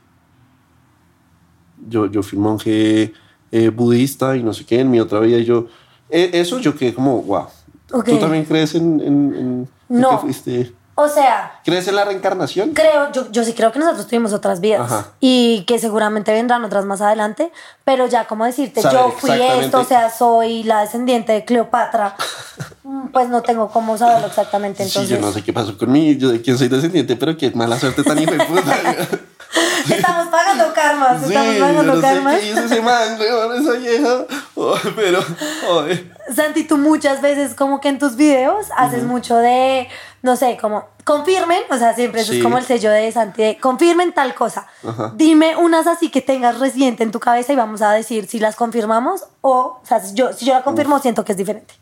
Yo, 1.88 2.05
yo 2.07 2.23
fui 2.23 2.38
monje 2.39 3.13
eh, 3.51 3.69
budista 3.69 4.35
y 4.35 4.43
no 4.43 4.53
sé 4.53 4.65
qué 4.65 4.79
en 4.79 4.91
mi 4.91 4.99
otra 4.99 5.19
vida. 5.19 5.38
Y 5.38 5.45
yo, 5.45 5.67
eh, 6.09 6.31
eso 6.33 6.59
yo 6.59 6.75
quedé 6.75 6.93
como, 6.93 7.21
wow. 7.21 7.47
Ok. 7.93 8.05
¿Tú 8.05 8.17
también 8.17 8.45
crees 8.45 8.75
en, 8.75 8.99
en, 8.99 9.35
en- 9.35 9.69
No. 9.89 10.09
que 10.11 10.17
fuiste? 10.17 10.73
O 10.97 11.09
sea, 11.09 11.59
¿Crees 11.65 11.89
en 11.89 11.95
la 11.97 12.05
reencarnación? 12.05 12.71
creo, 12.73 13.11
yo, 13.11 13.29
yo 13.29 13.43
sí 13.43 13.51
creo 13.51 13.69
que 13.73 13.79
nosotros 13.79 14.07
tuvimos 14.07 14.31
otras 14.31 14.61
vidas 14.61 14.79
Ajá. 14.89 15.07
y 15.19 15.65
que 15.67 15.77
seguramente 15.77 16.31
vendrán 16.31 16.63
otras 16.63 16.85
más 16.85 17.01
adelante, 17.01 17.51
pero 17.83 18.07
ya 18.07 18.27
como 18.27 18.45
decirte, 18.45 18.81
Saber 18.81 18.99
yo 19.01 19.11
fui 19.11 19.31
esto, 19.31 19.81
o 19.81 19.83
sea, 19.83 20.09
soy 20.09 20.63
la 20.63 20.79
descendiente 20.81 21.33
de 21.33 21.43
Cleopatra, 21.43 22.15
pues 23.11 23.27
no 23.27 23.41
tengo 23.41 23.67
cómo 23.71 23.97
saberlo 23.97 24.27
exactamente, 24.27 24.83
entonces 24.83 25.09
Sí, 25.09 25.15
yo 25.15 25.19
no 25.19 25.33
sé 25.33 25.43
qué 25.43 25.51
pasó 25.51 25.77
con 25.77 25.91
mí, 25.91 26.15
yo 26.15 26.29
de 26.29 26.41
quién 26.41 26.57
soy 26.57 26.69
descendiente, 26.69 27.17
pero 27.17 27.35
qué 27.35 27.51
mala 27.51 27.77
suerte 27.77 28.01
tan 28.01 28.17
hijo 28.17 28.31
de 28.31 28.45
puta. 28.45 28.75
estamos 29.89 30.27
pagando 30.27 30.73
karmas, 30.73 31.19
Sí, 31.21 31.27
estamos 31.27 31.55
pagando 31.55 31.83
no 31.83 31.95
sé 31.95 32.01
karmas. 32.01 32.39
qué 32.39 32.49
hizo 32.51 32.59
ese 32.61 32.81
man, 32.81 33.19
weón, 33.19 33.61
esa 33.61 33.73
vieja. 33.77 34.25
Oh, 34.55 34.75
pero, 34.95 35.19
joder. 35.67 36.11
Santi, 36.33 36.63
tú 36.63 36.77
muchas 36.77 37.21
veces 37.21 37.53
como 37.55 37.79
que 37.81 37.89
en 37.89 37.99
tus 37.99 38.15
videos 38.15 38.67
haces 38.77 39.03
mucho 39.03 39.37
de, 39.37 39.87
no 40.21 40.35
sé, 40.35 40.57
como 40.59 40.85
confirmen, 41.03 41.61
o 41.69 41.77
sea, 41.77 41.93
siempre 41.93 42.21
eso 42.21 42.31
Sí. 42.31 42.39
es 42.39 42.43
como 42.43 42.57
el 42.57 42.65
sello 42.65 42.89
de 42.89 43.11
Santi, 43.11 43.43
de 43.43 43.57
confirmen 43.59 44.11
tal 44.13 44.33
cosa. 44.33 44.65
Ajá. 44.87 45.11
Dime 45.15 45.55
unas 45.55 45.85
así 45.87 46.09
que 46.09 46.21
tengas 46.21 46.59
reciente 46.59 47.03
en 47.03 47.11
tu 47.11 47.19
cabeza 47.19 47.53
y 47.53 47.55
vamos 47.55 47.81
a 47.83 47.91
decir 47.91 48.27
si 48.27 48.39
las 48.39 48.55
confirmamos 48.55 49.25
o, 49.41 49.79
o 49.81 49.85
sea, 49.85 49.99
si 49.99 50.15
yo, 50.15 50.33
si 50.33 50.45
yo 50.45 50.53
la 50.53 50.63
confirmo 50.63 50.97
siento 50.99 51.23
que 51.23 51.33
es 51.33 51.37
diferente. 51.37 51.75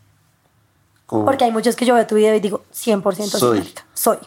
Como, 1.06 1.24
Porque 1.24 1.44
hay 1.44 1.52
muchos 1.52 1.74
que 1.76 1.86
yo 1.86 1.94
veo 1.94 2.06
tu 2.06 2.14
video 2.16 2.34
y 2.34 2.40
digo 2.40 2.64
100% 2.74 3.14
sí, 3.24 3.30
Soy. 3.30 3.74
soy. 3.94 4.18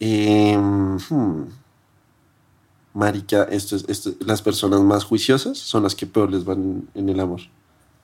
hmm. 0.00 1.63
Marica, 2.94 3.42
esto 3.50 3.76
es, 3.76 3.84
esto, 3.88 4.10
las 4.20 4.40
personas 4.40 4.80
más 4.80 5.04
juiciosas 5.04 5.58
son 5.58 5.82
las 5.82 5.94
que 5.94 6.06
peor 6.06 6.30
les 6.30 6.44
van 6.44 6.88
en 6.94 7.08
el 7.08 7.20
amor. 7.20 7.40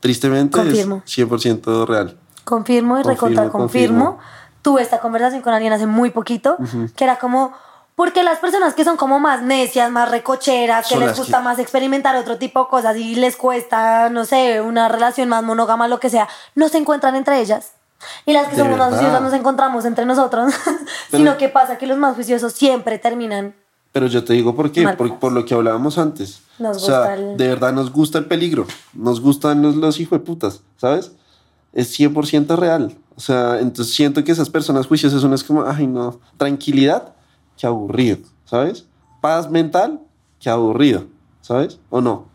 Tristemente 0.00 0.59
Confirmo. 0.59 1.03
es 1.07 1.18
100% 1.18 1.87
real. 1.87 2.16
Confirmo 2.44 2.98
y 2.98 3.03
recontra 3.03 3.48
confirmo. 3.50 4.05
confirmo. 4.16 4.18
Tuve 4.62 4.83
esta 4.83 4.98
conversación 4.98 5.42
con 5.42 5.55
alguien 5.55 5.72
hace 5.72 5.87
muy 5.87 6.11
poquito, 6.11 6.57
que 6.96 7.05
era 7.05 7.18
como, 7.18 7.53
porque 7.94 8.22
las 8.22 8.38
personas 8.40 8.74
que 8.74 8.83
son 8.85 8.96
como 8.96 9.20
más 9.20 9.42
necias, 9.42 9.90
más 9.90 10.11
recocheras, 10.11 10.87
que 10.88 10.94
Son 10.96 11.07
les 11.07 11.16
gusta 11.16 11.38
que- 11.38 11.44
más 11.44 11.59
experimentar 11.59 12.16
otro 12.16 12.37
tipo 12.37 12.64
de 12.64 12.68
cosas 12.68 12.96
y 12.96 13.14
les 13.14 13.37
cuesta, 13.37 14.11
no 14.11 14.24
sé, 14.24 14.61
una 14.61 14.88
relación 14.88 15.29
más 15.29 15.42
monógama, 15.44 15.87
lo 15.87 16.00
que 16.00 16.11
sea, 16.11 16.29
no 16.57 16.68
se 16.68 16.79
encuentran 16.79 17.14
entre 17.14 17.40
ellas. 17.40 17.72
Y 18.26 18.33
las 18.33 18.48
que 18.48 18.57
somos 18.57 18.76
más 18.79 18.88
juiciosas 18.90 19.20
nos 19.22 19.35
encontramos 19.35 19.85
entre 19.85 20.07
nosotros. 20.07 20.53
Sino 21.11 21.37
que 21.37 21.48
pasa 21.50 21.76
que 21.79 21.87
los 21.87 21.98
más 21.98 22.14
juiciosos 22.14 22.55
siempre 22.55 22.98
terminan. 22.98 23.55
Pero 23.92 24.07
yo 24.07 24.22
te 24.24 24.35
digo 24.35 24.55
por 24.55 24.70
qué, 24.70 24.87
por, 24.96 25.18
por 25.18 25.33
lo 25.33 25.44
que 25.44 25.55
hablábamos 25.55 25.98
antes. 25.98 26.42
Nos 26.59 26.76
o 26.76 26.81
sea, 26.87 27.14
el- 27.14 27.37
de 27.37 27.48
verdad 27.48 27.72
nos 27.72 27.90
gusta 27.92 28.18
el 28.18 28.26
peligro, 28.26 28.66
nos 28.94 29.20
gustan 29.20 29.62
los, 29.62 29.74
los 29.76 29.98
hijos 29.98 30.20
de 30.20 30.24
putas, 30.24 30.62
¿sabes? 30.76 31.12
Es 31.72 31.98
100% 31.98 32.57
real. 32.57 32.96
O 33.16 33.20
sea, 33.20 33.61
entonces 33.61 33.94
siento 33.94 34.22
que 34.24 34.33
esas 34.33 34.48
personas 34.48 34.87
juiciosas 34.87 35.20
son 35.20 35.33
es 35.35 35.42
como, 35.44 35.64
ay 35.64 35.87
no, 35.87 36.20
tranquilidad, 36.37 37.14
qué 37.59 37.66
aburrido, 37.66 38.18
¿sabes? 38.44 38.87
Paz 39.20 39.50
mental, 39.50 40.00
qué 40.38 40.48
aburrido, 40.50 41.05
¿sabes? 41.40 41.79
¿O 41.90 42.00
no? 42.00 42.26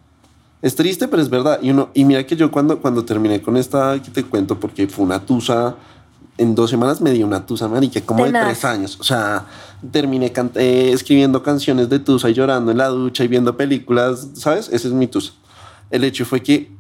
Es 0.62 0.76
triste, 0.76 1.08
pero 1.08 1.22
es 1.22 1.30
verdad. 1.30 1.60
Y, 1.62 1.70
uno, 1.72 1.90
y 1.94 2.06
mira 2.06 2.26
que 2.26 2.36
yo 2.36 2.52
cuando, 2.52 2.80
cuando 2.82 3.06
terminé 3.06 3.42
con 3.42 3.56
esta 3.56 4.02
que 4.02 4.12
te 4.12 4.24
cuento, 4.24 4.60
porque 4.60 4.88
fue 4.88 5.06
una 5.06 5.20
tusa, 5.26 5.76
en 6.38 6.56
dos 6.56 6.70
semanas 6.70 7.00
me 7.02 7.12
di 7.12 7.24
una 7.24 7.46
tusa, 7.46 7.68
marica, 7.68 8.02
como 8.02 8.24
de, 8.26 8.32
Tenaz. 8.32 8.46
tres 8.46 8.66
años. 8.66 8.98
O 9.00 9.04
sea, 9.04 9.46
terminé 9.92 10.34
eh, 10.56 10.92
escribiendo 10.94 11.42
canciones 11.44 11.90
de 11.90 12.00
tusa 12.00 12.30
y 12.30 12.34
llorando 12.34 12.72
en 12.72 12.78
la 12.78 12.88
ducha 12.90 13.24
y 13.24 13.28
viendo 13.28 13.56
películas, 13.56 14.28
¿sabes? 14.34 14.68
Ese 14.72 14.88
es 14.90 14.94
mi 14.94 15.08
tusa. 15.08 15.34
El 15.90 16.04
hecho 16.04 16.26
fue 16.26 16.42
que 16.42 16.72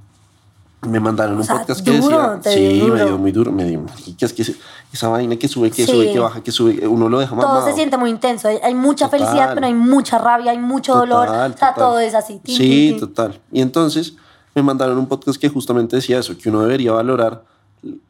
me 0.81 0.99
mandaron 0.99 1.37
un 1.37 1.43
sea, 1.43 1.57
podcast 1.59 1.83
que 1.83 1.97
duro, 1.97 2.19
decía, 2.37 2.41
te 2.41 2.53
sí, 2.53 2.73
dio 2.73 2.87
me 2.89 3.03
dio 3.05 3.17
muy 3.17 3.31
duro, 3.31 3.51
me 3.51 3.63
dio, 3.65 3.81
marica, 3.81 4.25
es 4.25 4.33
que 4.33 4.45
esa 4.93 5.07
vaina 5.07 5.35
que 5.35 5.47
sube, 5.47 5.71
que 5.71 5.85
Sí. 5.85 5.91
sube, 5.91 6.11
que 6.11 6.19
baja, 6.19 6.43
que 6.43 6.51
sube, 6.51 6.87
uno 6.87 7.09
lo 7.09 7.19
deja 7.19 7.35
Todo 7.35 7.47
mamado. 7.47 7.65
se 7.65 7.73
siente 7.73 7.97
muy 7.97 8.09
intenso. 8.11 8.47
Hay, 8.47 8.75
mucha 8.75 9.05
Total. 9.05 9.19
felicidad, 9.21 9.53
pero 9.55 9.65
hay 9.67 9.73
mucha 9.73 10.17
rabia, 10.19 10.51
hay 10.51 10.59
mucho 10.59 10.93
dolor. 10.95 11.27
Total, 11.27 11.51
o 11.53 11.57
sea, 11.57 11.69
total. 11.73 11.75
todo 11.75 11.99
es 11.99 12.13
así. 12.13 12.39
Sí, 12.45 12.95
total. 12.99 13.39
Y 13.51 13.61
entonces 13.61 14.13
me 14.53 14.61
mandaron 14.61 14.97
un 14.97 15.07
podcast 15.07 15.39
que 15.39 15.49
justamente 15.49 15.95
decía 15.95 16.19
eso, 16.19 16.37
que 16.37 16.49
uno 16.49 16.61
debería 16.61 16.91
valorar 16.91 17.43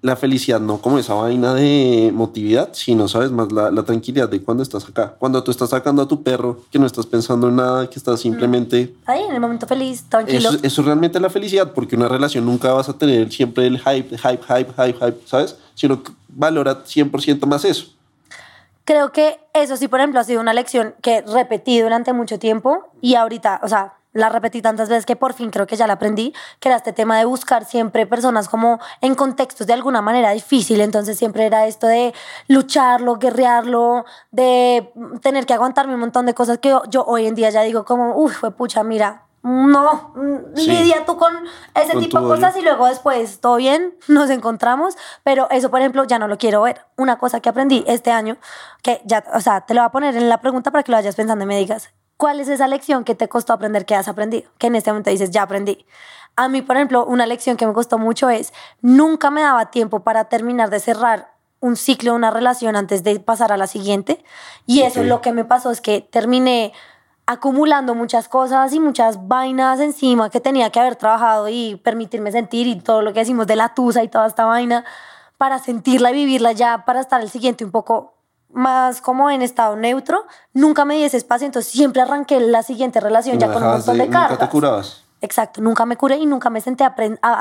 la 0.02 0.16
felicidad, 0.16 0.60
no 0.60 0.78
como 0.78 1.00
esa 1.00 1.14
vaina 1.16 1.54
de 1.54 2.12
motividad, 2.14 2.70
sino, 2.74 3.08
¿sabes? 3.08 3.32
Más 3.32 3.52
la, 3.52 3.72
la 3.72 3.84
tranquilidad 3.84 4.30
de 4.30 4.42
cuando 4.42 4.64
estás 4.64 4.88
acá. 4.88 5.16
Cuando 5.20 5.44
tú 5.44 5.52
estás 5.52 5.72
sacando 5.72 6.02
a 6.02 6.08
tu 6.08 6.24
perro, 6.24 6.62
que 6.72 6.80
no 6.80 6.86
estás 6.86 7.06
pensando 7.06 7.50
en 7.50 7.58
nada, 7.58 7.90
que 7.90 8.00
estás 8.00 8.22
simplemente... 8.22 8.94
Ahí, 9.06 9.24
en 9.24 9.34
el 9.34 9.42
momento 9.42 9.68
feliz, 9.68 10.06
tranquilo. 10.08 10.50
Eso, 10.50 10.60
eso 10.62 10.82
realmente 10.82 11.18
es 11.18 11.22
la 11.22 11.30
felicidad, 11.30 11.74
porque 11.74 11.96
una 11.96 12.08
relación 12.08 12.46
nunca 12.46 12.72
vas 12.72 12.88
a 12.88 12.98
tener 12.98 13.32
siempre 13.32 13.68
el 13.68 13.80
hype, 13.80 14.18
hype, 14.18 14.44
hype, 14.44 14.74
hype, 14.78 14.94
hype, 14.94 15.18
¿sabes? 15.26 15.58
Sino 15.74 16.02
que 16.04 16.12
valora 16.30 16.84
100% 16.86 17.46
más 17.46 17.66
eso. 17.66 17.88
Creo 18.86 19.12
que 19.12 19.40
eso 19.54 19.78
sí, 19.78 19.88
por 19.88 20.00
ejemplo, 20.00 20.20
ha 20.20 20.24
sido 20.24 20.40
una 20.40 20.54
lección 20.54 20.94
que 21.02 21.22
repetí 21.24 21.80
durante 21.82 22.14
mucho 22.14 22.38
tiempo 22.38 22.88
y 23.02 23.16
ahorita, 23.16 23.60
o 23.64 23.68
sea, 23.68 23.96
la 24.16 24.30
repetí 24.30 24.62
tantas 24.62 24.88
veces 24.90 25.06
que 25.06 25.16
por 25.16 25.34
fin 25.34 25.52
creo 25.52 25.68
que 25.68 25.76
ya 25.76 25.88
la 25.88 25.94
aprendí, 25.94 26.34
que 26.60 26.70
era 26.70 26.78
este 26.78 26.94
tema 26.94 27.20
de 27.20 27.26
buscar 27.26 27.66
siempre 27.66 28.08
personas 28.08 28.48
como 28.48 28.80
en 29.02 29.14
contextos 29.14 29.68
de 29.68 29.74
alguna 29.74 30.02
manera 30.02 30.32
difícil, 30.32 30.80
entonces 30.80 31.18
siempre 31.18 31.46
era 31.46 31.68
esto 31.68 31.86
de 31.86 32.14
lucharlo, 32.48 33.18
guerrearlo, 33.18 34.06
de 34.32 34.92
tener 35.22 35.46
que 35.46 35.54
aguantarme 35.54 35.94
un 35.94 36.00
montón 36.00 36.26
de 36.26 36.34
cosas 36.34 36.60
que 36.60 36.70
yo, 36.70 36.84
yo 36.90 37.04
hoy 37.06 37.28
en 37.28 37.36
día 37.36 37.50
ya 37.50 37.62
digo 37.62 37.84
como, 37.84 38.16
uff, 38.18 38.38
fue 38.38 38.52
pucha, 38.52 38.84
mira, 38.84 39.24
no, 39.44 40.14
mm, 40.16 40.56
Sí. 40.56 40.68
lidia 40.68 41.06
tú 41.06 41.18
con 41.18 41.32
ese 41.76 41.92
Con 41.92 42.02
tipo 42.02 42.20
de 42.22 42.28
cosas 42.28 42.56
y 42.56 42.62
luego 42.62 42.88
después 42.88 43.42
todo 43.42 43.58
bien, 43.58 43.96
nos 44.08 44.30
encontramos, 44.30 44.98
pero 45.24 45.50
eso, 45.52 45.70
por 45.70 45.82
ejemplo, 45.82 46.06
ya 46.06 46.18
no 46.18 46.28
lo 46.30 46.38
quiero 46.38 46.62
ver. 46.62 46.86
Una 46.96 47.20
cosa 47.20 47.42
que 47.42 47.50
aprendí 47.50 47.84
este 47.86 48.12
año, 48.12 48.38
que 48.82 49.02
ya, 49.06 49.26
o 49.34 49.42
sea, 49.42 49.62
te 49.62 49.74
lo 49.74 49.82
voy 49.82 49.88
a 49.88 49.92
poner 49.92 50.16
en 50.16 50.30
la 50.30 50.40
pregunta 50.40 50.72
para 50.72 50.84
que 50.84 50.92
lo 50.92 50.98
vayas 50.98 51.16
pensando 51.16 51.44
y 51.44 51.48
me 51.48 51.60
digas, 51.60 51.92
¿cuál 52.18 52.40
es 52.40 52.48
esa 52.48 52.68
lección 52.68 53.04
que 53.04 53.16
te 53.16 53.28
costó 53.28 53.54
aprender 53.54 53.86
que 53.86 53.96
has 53.96 54.08
aprendido? 54.08 54.50
Que 54.58 54.68
en 54.68 54.76
este 54.76 54.92
momento 54.92 55.10
dices, 55.10 55.32
ya 55.32 55.44
aprendí. 55.44 55.86
A 56.36 56.50
mí, 56.50 56.62
por 56.62 56.76
ejemplo, 56.76 57.06
una 57.06 57.26
lección 57.26 57.58
que 57.58 57.66
me 57.66 57.74
costó 57.74 57.98
mucho 57.98 58.30
es, 58.30 58.54
nunca 58.82 59.32
me 59.32 59.42
daba 59.42 59.72
tiempo 59.72 60.02
para 60.02 60.26
terminar 60.26 60.70
de 60.70 60.80
cerrar 60.80 61.34
un 61.62 61.78
ciclo, 61.78 62.14
una 62.14 62.32
relación 62.32 62.76
antes 62.76 63.04
de 63.04 63.20
pasar 63.20 63.52
a 63.52 63.58
la 63.58 63.68
siguiente. 63.68 64.24
Y 64.66 64.82
eso 64.82 65.04
lo 65.04 65.22
que 65.22 65.32
me 65.32 65.46
pasó 65.46 65.72
es 65.72 65.82
que 65.82 66.02
terminé 66.02 66.74
acumulando 67.26 67.96
muchas 67.96 68.28
cosas 68.28 68.72
y 68.74 68.80
muchas 68.80 69.28
vainas 69.28 69.80
encima 69.80 70.30
que 70.30 70.40
tenía 70.40 70.70
que 70.70 70.80
haber 70.80 70.96
trabajado 70.96 71.48
y 71.50 71.76
permitirme 71.78 72.32
sentir 72.32 72.68
y 72.68 72.76
todo 72.76 73.02
lo 73.02 73.14
que 73.14 73.20
decimos 73.20 73.48
de 73.48 73.56
la 73.56 73.74
tusa 73.74 74.04
y 74.04 74.10
toda 74.10 74.28
esta 74.28 74.46
vaina 74.46 74.86
para 75.38 75.58
sentirla 75.58 76.12
y 76.12 76.14
vivirla 76.14 76.52
ya 76.52 76.86
para 76.86 77.00
estar 77.00 77.22
el 77.22 77.30
siguiente 77.30 77.66
un 77.66 77.72
poco 77.72 78.15
más 78.56 79.02
como 79.02 79.30
en 79.30 79.42
estado 79.42 79.76
neutro. 79.76 80.26
Nunca 80.54 80.86
me 80.86 80.96
di 80.96 81.04
ese 81.04 81.18
espacio, 81.18 81.46
entonces 81.46 81.72
siempre 81.72 82.02
arranqué 82.02 82.40
la 82.40 82.64
siguiente 82.64 83.00
relación 83.00 83.38
ya 83.40 83.52
con 83.52 83.64
un 83.64 83.70
montón 83.70 83.98
de, 83.98 84.06
Nunca 84.06 84.38
te 84.38 84.50
curabas. 84.50 85.06
Exacto, 85.22 85.60
nunca 85.62 85.86
me 85.86 85.98
curé 85.98 86.18
y 86.18 86.26
nunca 86.26 86.50
me 86.50 86.62
senté 86.62 86.84
a, 86.84 86.94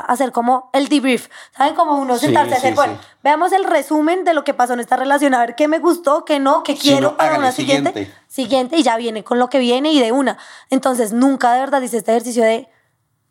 hacer 0.07 0.31
como 0.31 0.69
el 0.73 0.87
debrief. 0.87 1.29
¿Saben? 1.55 1.75
Como 1.75 1.95
uno 1.95 2.17
Sí, 2.17 2.25
sentarse 2.25 2.53
a 2.53 2.59
sí, 2.59 2.67
hacer, 2.67 2.75
bueno, 2.75 2.97
sí. 2.99 3.07
veamos 3.23 3.51
el 3.51 3.63
resumen 3.63 4.23
de 4.23 4.33
lo 4.33 4.43
que 4.43 4.53
pasó 4.53 4.73
en 4.73 4.79
esta 4.79 4.95
relación, 4.95 5.33
a 5.33 5.39
ver 5.39 5.55
qué 5.55 5.67
me 5.67 5.79
gustó, 5.79 6.25
qué 6.25 6.39
no, 6.39 6.63
qué 6.63 6.75
quiero 6.75 7.11
no, 7.11 7.17
para 7.17 7.37
una 7.37 7.51
siguiente. 7.51 7.89
siguiente. 7.91 8.17
Siguiente 8.27 8.77
y 8.77 8.83
ya 8.83 8.97
viene 8.97 9.23
con 9.23 9.39
lo 9.39 9.49
que 9.49 9.59
viene 9.59 9.91
y 9.91 9.99
de 9.99 10.11
una. 10.11 10.37
Entonces, 10.69 11.13
nunca 11.13 11.53
de 11.53 11.59
verdad 11.59 11.81
hice 11.81 11.97
este 11.97 12.11
ejercicio 12.11 12.43
de 12.43 12.67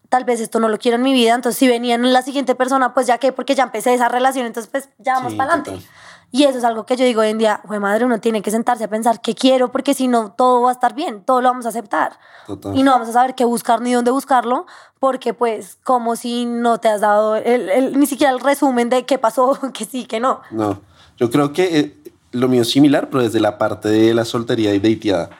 tal 0.09 0.25
vez 0.25 0.41
esto 0.41 0.61
no 0.61 0.69
lo 0.69 0.79
quiero 0.79 0.97
en 0.97 1.03
mi 1.03 1.13
vida, 1.13 1.35
entonces 1.35 1.59
si 1.59 1.67
venían 1.67 2.13
la 2.13 2.23
siguiente 2.23 2.55
persona, 2.55 2.95
pues 2.95 3.09
ya 3.09 3.19
que, 3.19 3.33
porque 3.33 3.57
ya 3.57 3.65
empecé 3.65 3.95
esa 3.95 4.09
relación, 4.09 4.47
entonces 4.47 4.71
pues 4.71 4.89
ya 4.99 5.15
vamos 5.15 5.35
para 5.35 5.55
adelante. 5.55 5.73
total. 5.73 5.89
Y 6.37 6.43
eso 6.43 6.59
es 6.59 6.65
algo 6.65 6.85
que 6.85 6.97
yo 6.97 7.05
digo 7.05 7.21
hoy 7.21 7.29
en 7.29 7.39
día, 7.39 7.61
güey 7.65 7.79
madre, 7.79 8.05
uno 8.05 8.19
tiene 8.19 8.43
que 8.43 8.51
sentarse 8.51 8.83
a 8.83 8.89
pensar 8.89 9.21
qué 9.21 9.37
quiero, 9.37 9.71
porque 9.71 9.95
si 9.95 10.09
no, 10.09 10.33
todo 10.33 10.63
va 10.63 10.71
a 10.71 10.73
estar 10.73 10.93
bien, 10.93 11.23
todo 11.23 11.41
lo 11.41 11.49
vamos 11.49 11.65
a 11.65 11.69
aceptar. 11.69 12.19
Total. 12.49 12.77
Y 12.77 12.83
no 12.83 12.91
vamos 12.91 13.09
a 13.09 13.13
saber 13.13 13.37
qué 13.37 13.45
buscar 13.45 13.81
ni 13.81 13.93
dónde 13.93 14.11
buscarlo, 14.11 14.67
porque 14.99 15.33
pues 15.33 15.79
como 15.85 16.17
si 16.17 16.45
no 16.45 16.79
te 16.79 16.89
has 16.89 17.01
dado 17.01 17.37
el- 17.37 17.71
el- 17.71 18.01
ni 18.01 18.07
siquiera 18.07 18.33
el 18.33 18.41
resumen 18.41 18.91
de 18.91 19.07
qué 19.07 19.17
pasó, 19.17 19.57
que 19.73 19.85
sí, 19.85 20.07
que 20.07 20.19
no. 20.19 20.41
No, 20.51 20.81
yo 21.19 21.31
creo 21.31 21.53
que 21.53 21.79
eh, 21.79 21.97
lo 22.33 22.49
mío 22.49 22.63
es 22.63 22.71
similar, 22.73 23.11
pero 23.11 23.23
desde 23.23 23.39
la 23.39 23.57
parte 23.57 23.89
de 23.89 24.13
la 24.13 24.25
soltería 24.25 24.75
y 24.75 24.81
dateada. 24.81 25.31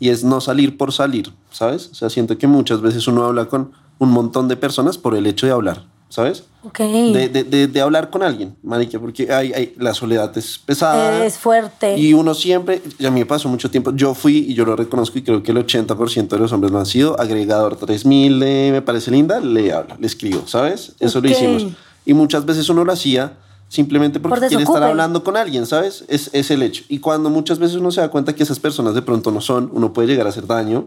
Y 0.00 0.08
es 0.08 0.24
no 0.24 0.40
salir 0.40 0.78
por 0.78 0.94
salir, 0.94 1.30
¿sabes? 1.50 1.88
O 1.92 1.94
sea, 1.94 2.08
siento 2.08 2.38
que 2.38 2.46
muchas 2.46 2.80
veces 2.80 3.06
uno 3.06 3.26
habla 3.26 3.44
con 3.50 3.72
un 3.98 4.10
montón 4.12 4.48
de 4.48 4.56
personas 4.56 4.96
por 4.96 5.14
el 5.14 5.26
hecho 5.26 5.44
de 5.46 5.52
hablar, 5.52 5.82
¿sabes? 6.08 6.44
Ok. 6.64 6.78
De, 6.80 7.28
de, 7.28 7.44
de, 7.44 7.66
de 7.68 7.80
hablar 7.80 8.10
con 8.10 8.22
alguien, 8.22 8.56
marica, 8.62 8.98
porque 8.98 9.32
hay, 9.32 9.52
hay- 9.52 9.74
la 9.78 9.94
soledad 9.94 10.36
es 10.36 10.58
pesada. 10.58 11.24
es 11.24 11.38
fuerte. 11.38 11.96
Y 11.96 12.12
uno 12.14 12.34
siempre, 12.34 12.82
y 12.98 13.06
a 13.06 13.10
mí 13.10 13.20
me 13.20 13.26
pasó 13.26 13.48
mucho 13.48 13.70
tiempo, 13.70 13.92
yo 13.94 14.14
fui, 14.14 14.38
y 14.48 14.54
yo 14.54 14.64
lo 14.64 14.74
reconozco, 14.74 15.18
y 15.18 15.22
creo 15.22 15.42
que 15.42 15.52
el 15.52 15.58
80% 15.58 16.28
de 16.28 16.38
los 16.38 16.52
hombres 16.52 16.72
lo 16.72 16.78
han 16.80 16.86
sido, 16.86 17.18
agregador 17.20 17.76
3000 17.76 18.40
de 18.40 18.70
Me 18.72 18.82
Parece 18.82 19.10
Linda, 19.10 19.38
le 19.40 19.72
hablo, 19.72 19.96
le 19.98 20.06
escribo, 20.06 20.46
¿sabes? 20.46 20.94
Eso 20.98 21.20
lo 21.20 21.28
hicimos. 21.28 21.66
Y 22.04 22.14
muchas 22.14 22.44
veces 22.44 22.68
uno 22.68 22.84
lo 22.84 22.92
hacía 22.92 23.34
simplemente 23.68 24.18
porque 24.18 24.40
Por 24.40 24.48
quiere 24.48 24.64
estar 24.64 24.82
hablando 24.82 25.22
con 25.22 25.36
alguien, 25.36 25.66
¿sabes? 25.66 26.04
Es, 26.08 26.30
es 26.32 26.50
el 26.50 26.62
hecho. 26.62 26.84
Y 26.88 27.00
cuando 27.00 27.28
muchas 27.28 27.58
veces 27.58 27.76
uno 27.76 27.90
se 27.90 28.00
da 28.00 28.08
cuenta 28.10 28.34
que 28.34 28.42
esas 28.42 28.58
personas 28.58 28.94
de 28.94 29.02
pronto 29.02 29.30
no 29.30 29.40
son, 29.42 29.70
uno 29.74 29.92
puede 29.92 30.08
llegar 30.08 30.26
a 30.26 30.30
hacer 30.30 30.46
daño, 30.46 30.86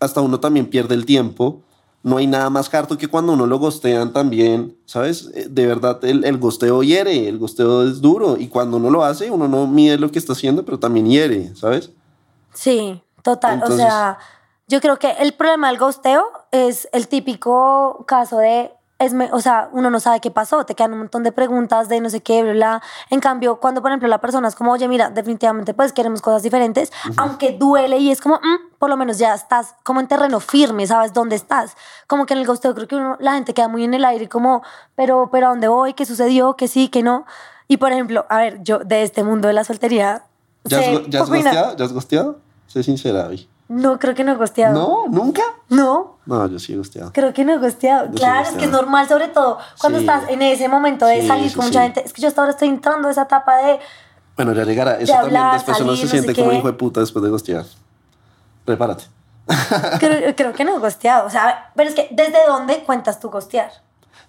hasta 0.00 0.20
uno 0.20 0.38
también 0.40 0.66
pierde 0.66 0.94
el 0.94 1.04
tiempo. 1.04 1.60
No 2.02 2.16
hay 2.18 2.26
nada 2.26 2.48
más 2.48 2.72
harto 2.72 2.96
que 2.96 3.08
cuando 3.08 3.32
uno 3.32 3.46
lo 3.46 3.58
gostean 3.58 4.12
también, 4.12 4.76
¿sabes? 4.86 5.30
Eh, 5.34 5.48
De 5.50 5.66
verdad, 5.66 6.02
el, 6.04 6.24
el 6.24 6.38
gosteo 6.38 6.82
hiere, 6.82 7.28
el 7.28 7.38
gosteo 7.38 7.82
es 7.86 8.00
duro. 8.00 8.36
Y 8.38 8.48
cuando 8.48 8.76
uno 8.76 8.88
lo 8.90 9.02
hace, 9.04 9.30
uno 9.30 9.48
no 9.48 9.66
mide 9.66 9.98
lo 9.98 10.10
que 10.10 10.18
está 10.18 10.32
haciendo, 10.32 10.64
pero 10.64 10.78
también 10.78 11.06
hiere, 11.06 11.54
¿sabes? 11.56 11.90
Sí, 12.54 13.02
total. 13.22 13.54
Entonces- 13.54 13.84
o 13.86 13.88
sea, 13.88 14.18
yo 14.68 14.80
creo 14.80 14.98
que 14.98 15.10
el 15.18 15.32
problema 15.34 15.68
del 15.68 15.78
ghosteo 15.78 16.24
es 16.52 16.88
el 16.92 17.08
típico 17.08 18.04
caso 18.06 18.38
de, 18.38 18.70
es 18.98 19.14
me- 19.14 19.30
o 19.32 19.40
sea, 19.40 19.68
uno 19.72 19.90
no 19.90 20.00
sabe 20.00 20.20
qué 20.20 20.30
pasó, 20.32 20.64
te 20.64 20.74
quedan 20.74 20.92
un 20.92 20.98
montón 20.98 21.22
de 21.22 21.30
preguntas 21.30 21.88
de 21.88 22.00
no 22.00 22.10
sé 22.10 22.20
qué, 22.20 22.42
bla, 22.42 22.52
bla. 22.52 22.82
En 23.10 23.20
cambio, 23.20 23.60
cuando, 23.60 23.80
por 23.80 23.90
ejemplo, 23.92 24.08
la 24.08 24.18
persona 24.20 24.48
es 24.48 24.56
como, 24.56 24.72
oye, 24.72 24.88
mira, 24.88 25.08
definitivamente 25.10 25.72
pues 25.72 25.92
queremos 25.92 26.20
cosas 26.20 26.42
diferentes, 26.42 26.90
aunque 27.16 27.52
duele 27.52 27.98
y 27.98 28.10
es 28.10 28.20
como, 28.20 28.36
"Mm", 28.36 28.76
por 28.78 28.90
lo 28.90 28.96
menos 28.96 29.18
ya 29.18 29.34
estás 29.34 29.76
como 29.84 30.00
en 30.00 30.08
terreno 30.08 30.40
firme, 30.40 30.86
sabes 30.86 31.12
dónde 31.12 31.36
estás. 31.36 31.76
Como 32.08 32.26
que 32.26 32.34
en 32.34 32.40
el 32.40 32.46
ghosteo 32.46 32.74
creo 32.74 32.88
que 32.88 32.96
uno- 32.96 33.16
la 33.20 33.34
gente 33.34 33.54
queda 33.54 33.68
muy 33.68 33.84
en 33.84 33.94
el 33.94 34.04
aire, 34.04 34.28
como, 34.28 34.62
pero, 34.96 35.28
pero 35.30 35.46
¿a 35.46 35.50
dónde 35.50 35.68
voy? 35.68 35.94
¿Qué 35.94 36.04
sucedió? 36.04 36.54
¿Qué 36.56 36.66
sí? 36.66 36.88
¿Qué 36.88 37.02
no? 37.04 37.24
Y, 37.68 37.76
por 37.76 37.92
ejemplo, 37.92 38.26
a 38.28 38.38
ver, 38.38 38.62
yo 38.64 38.78
de 38.80 39.02
este 39.04 39.22
mundo 39.22 39.46
de 39.46 39.54
la 39.54 39.62
soltería... 39.62 40.24
¿Ya, 40.64 40.78
sé 40.80 40.86
has, 40.86 40.92
go- 41.02 41.06
ya 41.08 41.22
has 41.22 41.30
gosteado? 41.30 41.76
¿Ya 41.76 41.84
has 41.84 41.92
gosteado? 41.92 42.38
Sé 42.66 42.82
sincera 42.82 43.26
hoy. 43.28 43.48
No, 43.68 43.98
creo 43.98 44.14
que 44.14 44.24
no 44.24 44.32
he 44.32 44.36
gosteado. 44.36 44.74
¿No? 44.74 45.04
¿Nunca? 45.08 45.42
No, 45.68 46.16
No, 46.28 46.46
yo 46.46 46.58
sí 46.58 46.74
he 46.74 46.76
gosteado. 46.76 47.10
creo 47.14 47.32
que 47.32 47.42
no 47.42 47.54
he 47.54 47.58
gosteado. 47.58 48.04
Yo 48.06 48.10
sí 48.10 48.16
he 48.16 48.18
claro, 48.20 48.48
es 48.50 48.54
que 48.56 48.64
es 48.66 48.70
normal, 48.70 49.08
sobre 49.08 49.28
todo 49.28 49.58
cuando 49.80 49.98
Sí. 49.98 50.04
estás 50.04 50.28
en 50.28 50.42
ese 50.42 50.68
momento 50.68 51.06
de 51.06 51.22
Sí, 51.22 51.26
salir 51.26 51.56
con 51.56 51.64
mucha 51.64 51.82
gente. 51.82 52.02
Es 52.04 52.12
que 52.12 52.20
yo 52.20 52.28
hasta 52.28 52.42
ahora 52.42 52.50
estoy 52.52 52.68
entrando 52.68 53.08
a 53.08 53.10
esa 53.10 53.22
etapa 53.22 53.56
de. 53.56 53.78
Bueno, 54.36 54.52
ya 54.52 54.64
llegará. 54.64 54.98
Eso 54.98 55.10
también 55.14 55.42
después 55.54 55.80
uno 55.80 55.86
salir, 55.96 55.98
se 56.00 56.04
no 56.04 56.10
siente 56.22 56.34
como 56.40 56.52
hijo 56.52 56.66
de 56.66 56.74
puta 56.74 57.00
después 57.00 57.22
de 57.24 57.30
gostear. 57.30 57.64
Prepárate. 58.66 59.04
Creo, 59.98 60.36
creo 60.36 60.52
que 60.52 60.64
no 60.64 60.76
he 60.76 60.78
gosteado. 60.78 61.26
O 61.26 61.30
sea, 61.30 61.72
pero 61.74 61.88
es 61.88 61.94
que, 61.94 62.08
¿desde 62.10 62.36
dónde 62.46 62.84
cuentas 62.84 63.18
tu 63.18 63.30
gostear? 63.30 63.70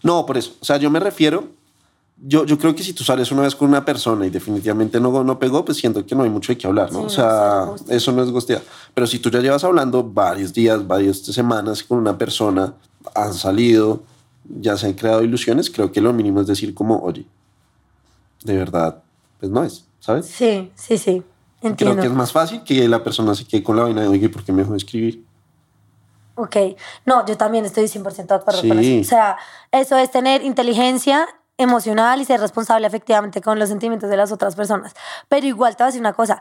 No, 0.02 0.26
por 0.26 0.38
eso. 0.38 0.54
O 0.62 0.66
sea, 0.66 0.78
yo 0.78 0.90
me 0.90 1.02
refiero. 1.02 1.50
Yo, 2.22 2.46
yo 2.46 2.58
creo 2.58 2.76
que 2.76 2.84
si 2.84 2.92
tú 2.94 3.04
sales 3.06 3.32
una 3.32 3.44
vez 3.44 3.56
con 3.56 3.70
una 3.70 3.86
persona 3.86 4.26
y 4.26 4.30
definitivamente 4.30 5.00
no, 5.00 5.24
no 5.24 5.40
pegó, 5.40 5.64
pues 5.64 5.78
siento 5.78 6.06
que 6.06 6.16
no 6.16 6.24
hay 6.24 6.30
mucho 6.30 6.52
de 6.52 6.58
qué 6.58 6.68
hablar, 6.68 6.92
¿no? 6.92 7.00
Sí, 7.00 7.02
o 7.02 7.04
no, 7.04 7.10
sea, 7.10 7.64
ghosting. 7.66 7.96
eso 7.96 8.12
no 8.12 8.24
es 8.24 8.30
gostear. 8.32 8.62
Pero 8.94 9.08
si 9.08 9.20
tú 9.20 9.30
ya 9.30 9.40
llevas 9.40 9.64
hablando 9.64 10.04
varios 10.04 10.54
días, 10.54 10.86
varias 10.86 11.20
semanas 11.20 11.82
con 11.82 11.98
una 11.98 12.18
persona, 12.18 12.74
han 13.16 13.34
salido, 13.34 14.04
ya 14.44 14.76
se 14.76 14.88
han 14.88 14.94
creado 14.94 15.24
ilusiones, 15.24 15.70
creo 15.70 15.92
que 15.94 16.02
lo 16.02 16.12
mínimo 16.12 16.42
es 16.42 16.48
decir 16.48 16.74
como, 16.74 17.00
oye, 17.00 17.26
de 18.44 18.58
verdad, 18.58 19.02
pues 19.40 19.50
no 19.52 19.64
es, 19.64 19.86
¿sabes? 20.02 20.26
Sí, 20.26 20.72
sí, 20.76 20.98
sí. 20.98 21.24
Entiendo. 21.62 21.94
Creo 21.96 22.02
que 22.02 22.08
es 22.08 22.14
más 22.14 22.32
fácil 22.34 22.64
que 22.64 22.86
la 22.90 23.02
persona 23.04 23.34
se 23.36 23.46
quede 23.46 23.64
con 23.64 23.78
la 23.78 23.84
vaina 23.84 24.02
de, 24.02 24.08
oye, 24.10 24.28
¿por 24.30 24.44
qué 24.44 24.52
me 24.52 24.60
dejó 24.60 24.72
de 24.72 24.78
escribir? 24.78 25.24
Ok. 26.36 26.56
No, 27.06 27.26
yo 27.26 27.36
también 27.38 27.66
estoy 27.66 27.86
100% 27.86 28.28
de 28.28 28.36
acuerdo 28.36 28.62
con 28.68 28.80
Sí. 28.82 29.00
eso. 29.00 29.02
O 29.02 29.10
sea, 29.10 29.38
eso 29.72 29.98
es 29.98 30.10
tener 30.10 30.42
inteligencia 30.42 31.28
emocional 31.60 32.22
y 32.22 32.26
ser 32.26 32.40
responsable 32.40 32.88
efectivamente 32.88 33.42
con 33.42 33.60
los 33.60 33.70
sentimientos 33.70 34.10
de 34.10 34.18
las 34.18 34.32
otras 34.32 34.56
personas. 34.56 34.96
Pero 35.28 35.46
igual 35.46 35.76
te 35.76 35.84
voy 35.84 35.86
a 35.86 35.92
decir 35.92 36.02
una 36.02 36.14
cosa. 36.14 36.40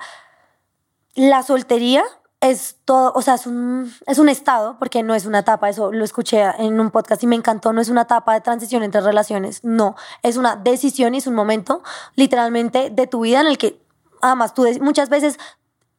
La 1.14 1.42
soltería 1.42 2.04
es 2.40 2.76
todo, 2.84 3.12
o 3.16 3.20
sea, 3.20 3.34
es 3.34 3.46
un, 3.46 3.92
es 4.06 4.18
un 4.18 4.28
estado, 4.28 4.78
porque 4.78 5.02
no 5.02 5.14
es 5.16 5.26
una 5.26 5.40
etapa, 5.40 5.68
eso 5.68 5.90
lo 5.90 6.04
escuché 6.04 6.44
en 6.58 6.78
un 6.78 6.92
podcast 6.92 7.20
y 7.24 7.26
me 7.26 7.34
encantó, 7.34 7.72
no 7.72 7.80
es 7.80 7.88
una 7.88 8.02
etapa 8.02 8.32
de 8.32 8.40
transición 8.40 8.84
entre 8.84 9.00
relaciones, 9.00 9.64
no, 9.64 9.96
es 10.22 10.36
una 10.36 10.54
decisión 10.54 11.16
y 11.16 11.18
es 11.18 11.26
un 11.26 11.34
momento 11.34 11.82
literalmente 12.14 12.90
de 12.90 13.06
tu 13.08 13.22
vida 13.22 13.40
en 13.40 13.48
el 13.48 13.58
que, 13.58 13.84
además, 14.22 14.54
tú 14.54 14.66
muchas 14.80 15.08
veces 15.08 15.36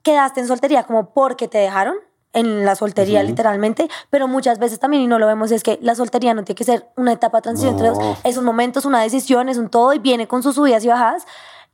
quedaste 0.01 0.39
en 0.39 0.47
soltería 0.47 0.83
como 0.83 1.13
porque 1.13 1.49
te 1.49 1.57
dejaron 1.57 1.95
en 2.39 2.65
la 2.65 2.75
soltería 2.75 3.19
Ujú. 3.19 3.29
literalmente, 3.29 3.89
pero 4.09 4.27
muchas 4.27 4.59
veces 4.59 4.79
también 4.79 5.03
y 5.03 5.07
no 5.07 5.19
lo 5.19 5.27
vemos 5.27 5.51
es 5.51 5.63
que 5.63 5.77
la 5.81 5.95
soltería 5.95 6.33
no 6.33 6.43
tiene 6.43 6.57
que 6.57 6.63
ser 6.63 6.87
una 6.95 7.11
etapa 7.13 7.37
de 7.39 7.41
transición 7.43 7.73
entre 7.73 7.89
No. 7.89 7.95
dos, 7.95 8.17
es 8.23 8.37
un 8.37 8.45
momento, 8.45 8.79
es 8.79 8.85
una 8.85 9.01
decisión, 9.01 9.49
es 9.49 9.57
un 9.57 9.69
todo 9.69 9.93
y 9.93 9.99
viene 9.99 10.27
con 10.27 10.43
sus 10.43 10.55
subidas 10.55 10.83
y 10.83 10.87
bajadas 10.87 11.25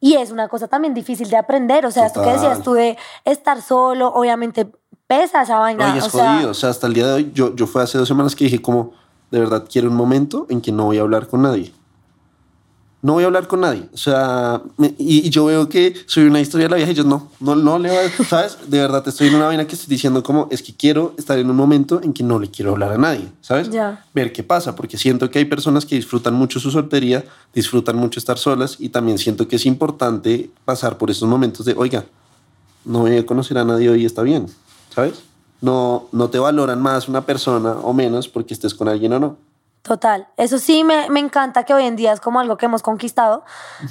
y 0.01 0.15
es 0.15 0.31
una 0.31 0.47
cosa 0.49 0.67
también 0.67 0.93
difícil 0.93 1.29
de 1.29 1.37
aprender, 1.37 1.85
o 1.85 1.91
sea, 1.91 2.05
esto 2.05 2.21
que 2.21 2.27
Total. 2.29 2.41
decías 2.41 2.63
tú 2.63 2.73
de 2.73 2.97
estar 3.23 3.61
solo, 3.61 4.09
obviamente 4.13 4.67
pesa 5.07 5.43
esa 5.43 5.59
vaina, 5.59 5.95
es 5.97 6.03
o 6.03 6.09
sea, 6.09 6.33
jodido. 6.33 6.51
O 6.51 6.53
sea, 6.53 6.69
hasta 6.69 6.87
el 6.87 6.93
día 6.93 7.07
de 7.07 7.13
hoy, 7.13 7.31
yo, 7.33 7.55
yo 7.55 7.67
fue 7.67 7.81
hace 7.83 7.97
dos 7.97 8.07
semanas 8.07 8.35
que 8.35 8.43
dije 8.45 8.61
como, 8.61 8.91
de 9.31 9.39
verdad 9.39 9.65
quiero 9.71 9.89
un 9.89 9.95
momento 9.95 10.45
en 10.49 10.61
que 10.61 10.71
no 10.71 10.85
voy 10.85 10.97
a 10.97 11.01
hablar 11.01 11.27
con 11.27 11.41
nadie. 11.43 11.71
No 13.01 13.13
voy 13.13 13.23
a 13.23 13.27
hablar 13.27 13.47
con 13.47 13.61
nadie. 13.61 13.87
O 13.93 13.97
sea, 13.97 14.61
y, 14.97 15.27
y 15.27 15.29
yo 15.29 15.45
veo 15.45 15.69
que 15.69 15.93
soy 16.07 16.23
una 16.23 16.41
historia 16.41 16.65
de 16.65 16.71
la 16.71 16.77
vieja 16.77 16.91
y 16.91 16.95
yo 16.95 17.03
no, 17.03 17.29
no, 17.39 17.55
no 17.55 17.77
le 17.77 17.89
voy 17.89 17.97
a, 17.99 18.23
¿sabes? 18.27 18.57
De 18.67 18.79
verdad 18.79 19.03
te 19.03 19.11
estoy 19.11 19.27
en 19.27 19.35
una 19.35 19.45
vaina 19.45 19.67
que 19.67 19.75
estoy 19.75 19.89
diciendo 19.89 20.23
como, 20.23 20.47
es 20.49 20.63
que 20.63 20.75
quiero 20.75 21.13
estar 21.17 21.37
en 21.37 21.49
un 21.49 21.55
momento 21.55 22.01
en 22.01 22.13
que 22.13 22.23
no 22.23 22.39
le 22.39 22.49
quiero 22.49 22.71
hablar 22.71 22.93
a 22.93 22.97
nadie, 22.97 23.27
¿sabes? 23.41 23.69
Ya. 23.69 24.03
Ver 24.13 24.33
qué 24.33 24.41
pasa, 24.41 24.75
porque 24.75 24.97
siento 24.97 25.29
que 25.29 25.39
hay 25.39 25.45
personas 25.45 25.85
que 25.85 25.95
disfrutan 25.95 26.33
mucho 26.33 26.59
su 26.59 26.71
soltería, 26.71 27.23
disfrutan 27.53 27.95
mucho 27.95 28.19
estar 28.19 28.39
solas 28.39 28.77
y 28.79 28.89
también 28.89 29.19
siento 29.19 29.47
que 29.47 29.57
es 29.57 29.65
importante 29.67 30.49
pasar 30.65 30.97
por 30.97 31.11
esos 31.11 31.29
momentos 31.29 31.65
de, 31.65 31.75
oiga, 31.77 32.05
no 32.85 32.99
voy 32.99 33.17
a 33.17 33.25
conocer 33.25 33.57
a 33.57 33.65
nadie 33.65 33.89
hoy 33.89 34.05
está 34.05 34.23
bien, 34.23 34.47
¿sabes? 34.93 35.21
No, 35.61 36.07
no 36.11 36.29
te 36.29 36.39
valoran 36.39 36.81
más 36.81 37.07
una 37.07 37.25
persona 37.25 37.73
o 37.73 37.93
menos 37.93 38.27
porque 38.27 38.53
estés 38.53 38.73
con 38.73 38.87
alguien 38.87 39.13
o 39.13 39.19
no. 39.19 39.37
Total, 39.85 40.27
eso 40.35 40.57
sí 40.57 40.83
me, 40.83 41.11
me 41.11 41.19
encanta 41.19 41.63
que 41.63 41.71
hoy 41.71 41.85
en 41.85 41.95
día 41.95 42.11
es 42.11 42.19
como 42.19 42.39
algo 42.39 42.57
que 42.57 42.65
hemos 42.65 42.81
conquistado, 42.81 43.43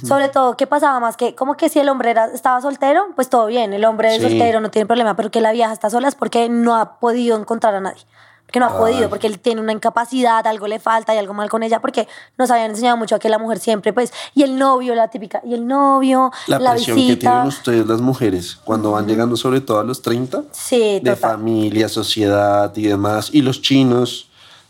sobre 0.05 0.27
todo 0.27 0.57
que 0.57 0.67
pasaba 0.67 0.99
más 0.99 1.15
que 1.15 1.35
como 1.35 1.55
que 1.55 1.69
si 1.69 1.79
el 1.79 1.87
hombre 1.87 2.11
era, 2.11 2.25
estaba 2.25 2.59
soltero, 2.59 3.05
pues 3.15 3.29
todo 3.29 3.45
bien, 3.45 3.71
el 3.73 3.85
hombre 3.85 4.13
es 4.13 4.21
soltero, 4.21 4.59
no 4.59 4.69
tiene 4.69 4.85
problema, 4.87 5.15
pero 5.15 5.31
que 5.31 5.39
la 5.39 5.53
vieja 5.53 5.71
está 5.71 5.89
sola 5.89 6.09
es 6.09 6.15
porque 6.15 6.49
no 6.49 6.75
ha 6.75 6.99
podido 6.99 7.37
encontrar 7.37 7.75
a 7.75 7.79
nadie, 7.79 8.01
porque 8.45 8.59
no 8.59 8.65
ha 8.65 8.71
Ay. 8.71 8.77
podido, 8.77 9.09
porque 9.09 9.27
él 9.27 9.39
tiene 9.39 9.61
una 9.61 9.71
incapacidad, 9.71 10.45
algo 10.47 10.67
le 10.67 10.79
falta, 10.81 11.13
hay 11.13 11.17
algo 11.17 11.33
mal 11.33 11.49
con 11.49 11.63
ella, 11.63 11.79
porque 11.79 12.09
nos 12.37 12.51
habían 12.51 12.71
enseñado 12.71 12.97
mucho 12.97 13.15
a 13.15 13.19
que 13.19 13.29
la 13.29 13.39
mujer 13.39 13.59
siempre, 13.59 13.93
pues, 13.93 14.11
y 14.33 14.43
el 14.43 14.59
novio, 14.59 14.95
la 14.95 15.07
típica, 15.07 15.39
y 15.45 15.53
el 15.53 15.65
novio, 15.65 16.29
La, 16.47 16.59
la, 16.59 16.71
presión 16.71 16.97
que 17.07 17.15
tienen 17.15 17.43
ustedes 17.43 17.87
las 17.87 18.01
mujeres 18.01 18.57
cuando 18.65 18.91
van 18.91 19.07
llegando 19.07 19.37
sobre 19.37 19.61
todo 19.61 19.79
a 19.79 19.85
los 19.85 20.01
30, 20.01 20.43
Sí, 20.51 20.99
de 21.01 21.11
total. 21.15 21.31
familia, 21.31 21.87
sociedad 21.87 22.75
y 22.75 22.81
demás, 22.83 23.29
y 23.31 23.41
los 23.41 23.61
chinos, 23.61 24.24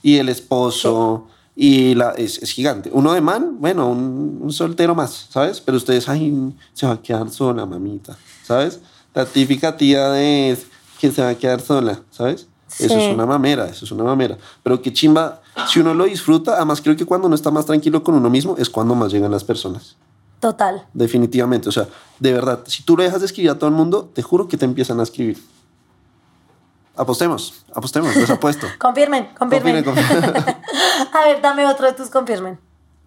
y 0.06 0.18
el 0.18 0.30
esposo, 0.30 1.26
y 1.56 1.96
la, 1.96 2.12
es, 2.12 2.38
es 2.44 2.52
gigante. 2.52 2.92
Uno 2.94 3.14
de 3.14 3.22
man, 3.22 3.58
bueno, 3.60 3.90
un, 3.90 4.38
un 4.40 4.54
soltero 4.54 4.94
más, 4.94 5.26
¿sabes? 5.32 5.60
Pero 5.62 5.78
ustedes, 5.78 6.08
ay, 6.08 6.54
se 6.74 6.86
va 6.86 6.94
a 6.94 7.02
quedar 7.02 7.28
sola, 7.32 7.66
mamita, 7.66 8.16
¿sabes? 8.44 8.82
La 9.16 9.26
típica 9.26 9.76
tía 9.78 10.10
de 10.10 10.56
que 11.00 11.12
se 11.12 11.24
va 11.24 11.30
a 11.30 11.36
quedar 11.36 11.60
sola, 11.60 12.02
¿sabes? 12.12 12.48
Eso 12.78 12.94
Sí. 12.94 13.02
es 13.02 13.14
una 13.16 13.26
mamera, 13.26 13.66
eso 13.66 13.86
es 13.86 13.92
una 13.92 14.04
mamera. 14.04 14.38
Pero 14.62 14.80
qué 14.80 14.94
chimba, 14.94 15.42
si 15.68 15.80
uno 15.80 15.96
lo 15.96 16.04
disfruta, 16.04 16.56
además 16.58 16.82
creo 16.82 16.96
que 16.96 17.06
cuando 17.06 17.26
uno 17.26 17.36
está 17.36 17.50
más 17.50 17.66
tranquilo 17.66 18.04
con 18.04 18.14
uno 18.14 18.30
mismo 18.30 18.56
es 18.60 18.70
cuando 18.70 18.94
más 18.94 19.12
llegan 19.12 19.32
las 19.32 19.44
personas. 19.44 19.96
Total. 20.40 20.86
Definitivamente, 20.94 21.70
o 21.70 21.72
sea, 21.72 21.88
de 22.20 22.32
verdad, 22.32 22.60
si 22.68 22.84
tú 22.84 22.96
le 22.96 23.06
dejas 23.06 23.22
de 23.22 23.26
escribir 23.26 23.50
a 23.50 23.56
todo 23.58 23.70
el 23.70 23.76
mundo, 23.76 24.12
te 24.14 24.22
juro 24.22 24.48
que 24.48 24.58
te 24.58 24.66
empiezan 24.66 25.00
a 25.00 25.04
escribir. 25.04 25.38
Apostemos, 26.98 27.66
apostemos, 27.74 28.16
les 28.16 28.30
apuesto. 28.30 28.68
Confirmen, 28.80 29.30
confirmen. 29.38 29.84
Confirmen, 29.84 30.22
confirmen. 30.22 30.56
a 31.14 31.26
ver, 31.26 31.42
dame 31.42 31.66
otro 31.66 31.88
de 31.88 31.94
tus 31.94 32.10
confirmen. 32.10 32.58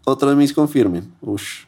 Otro 0.05 0.29
de 0.29 0.37
mis 0.37 0.53
confirmen. 0.53 1.15
Ush. 1.23 1.65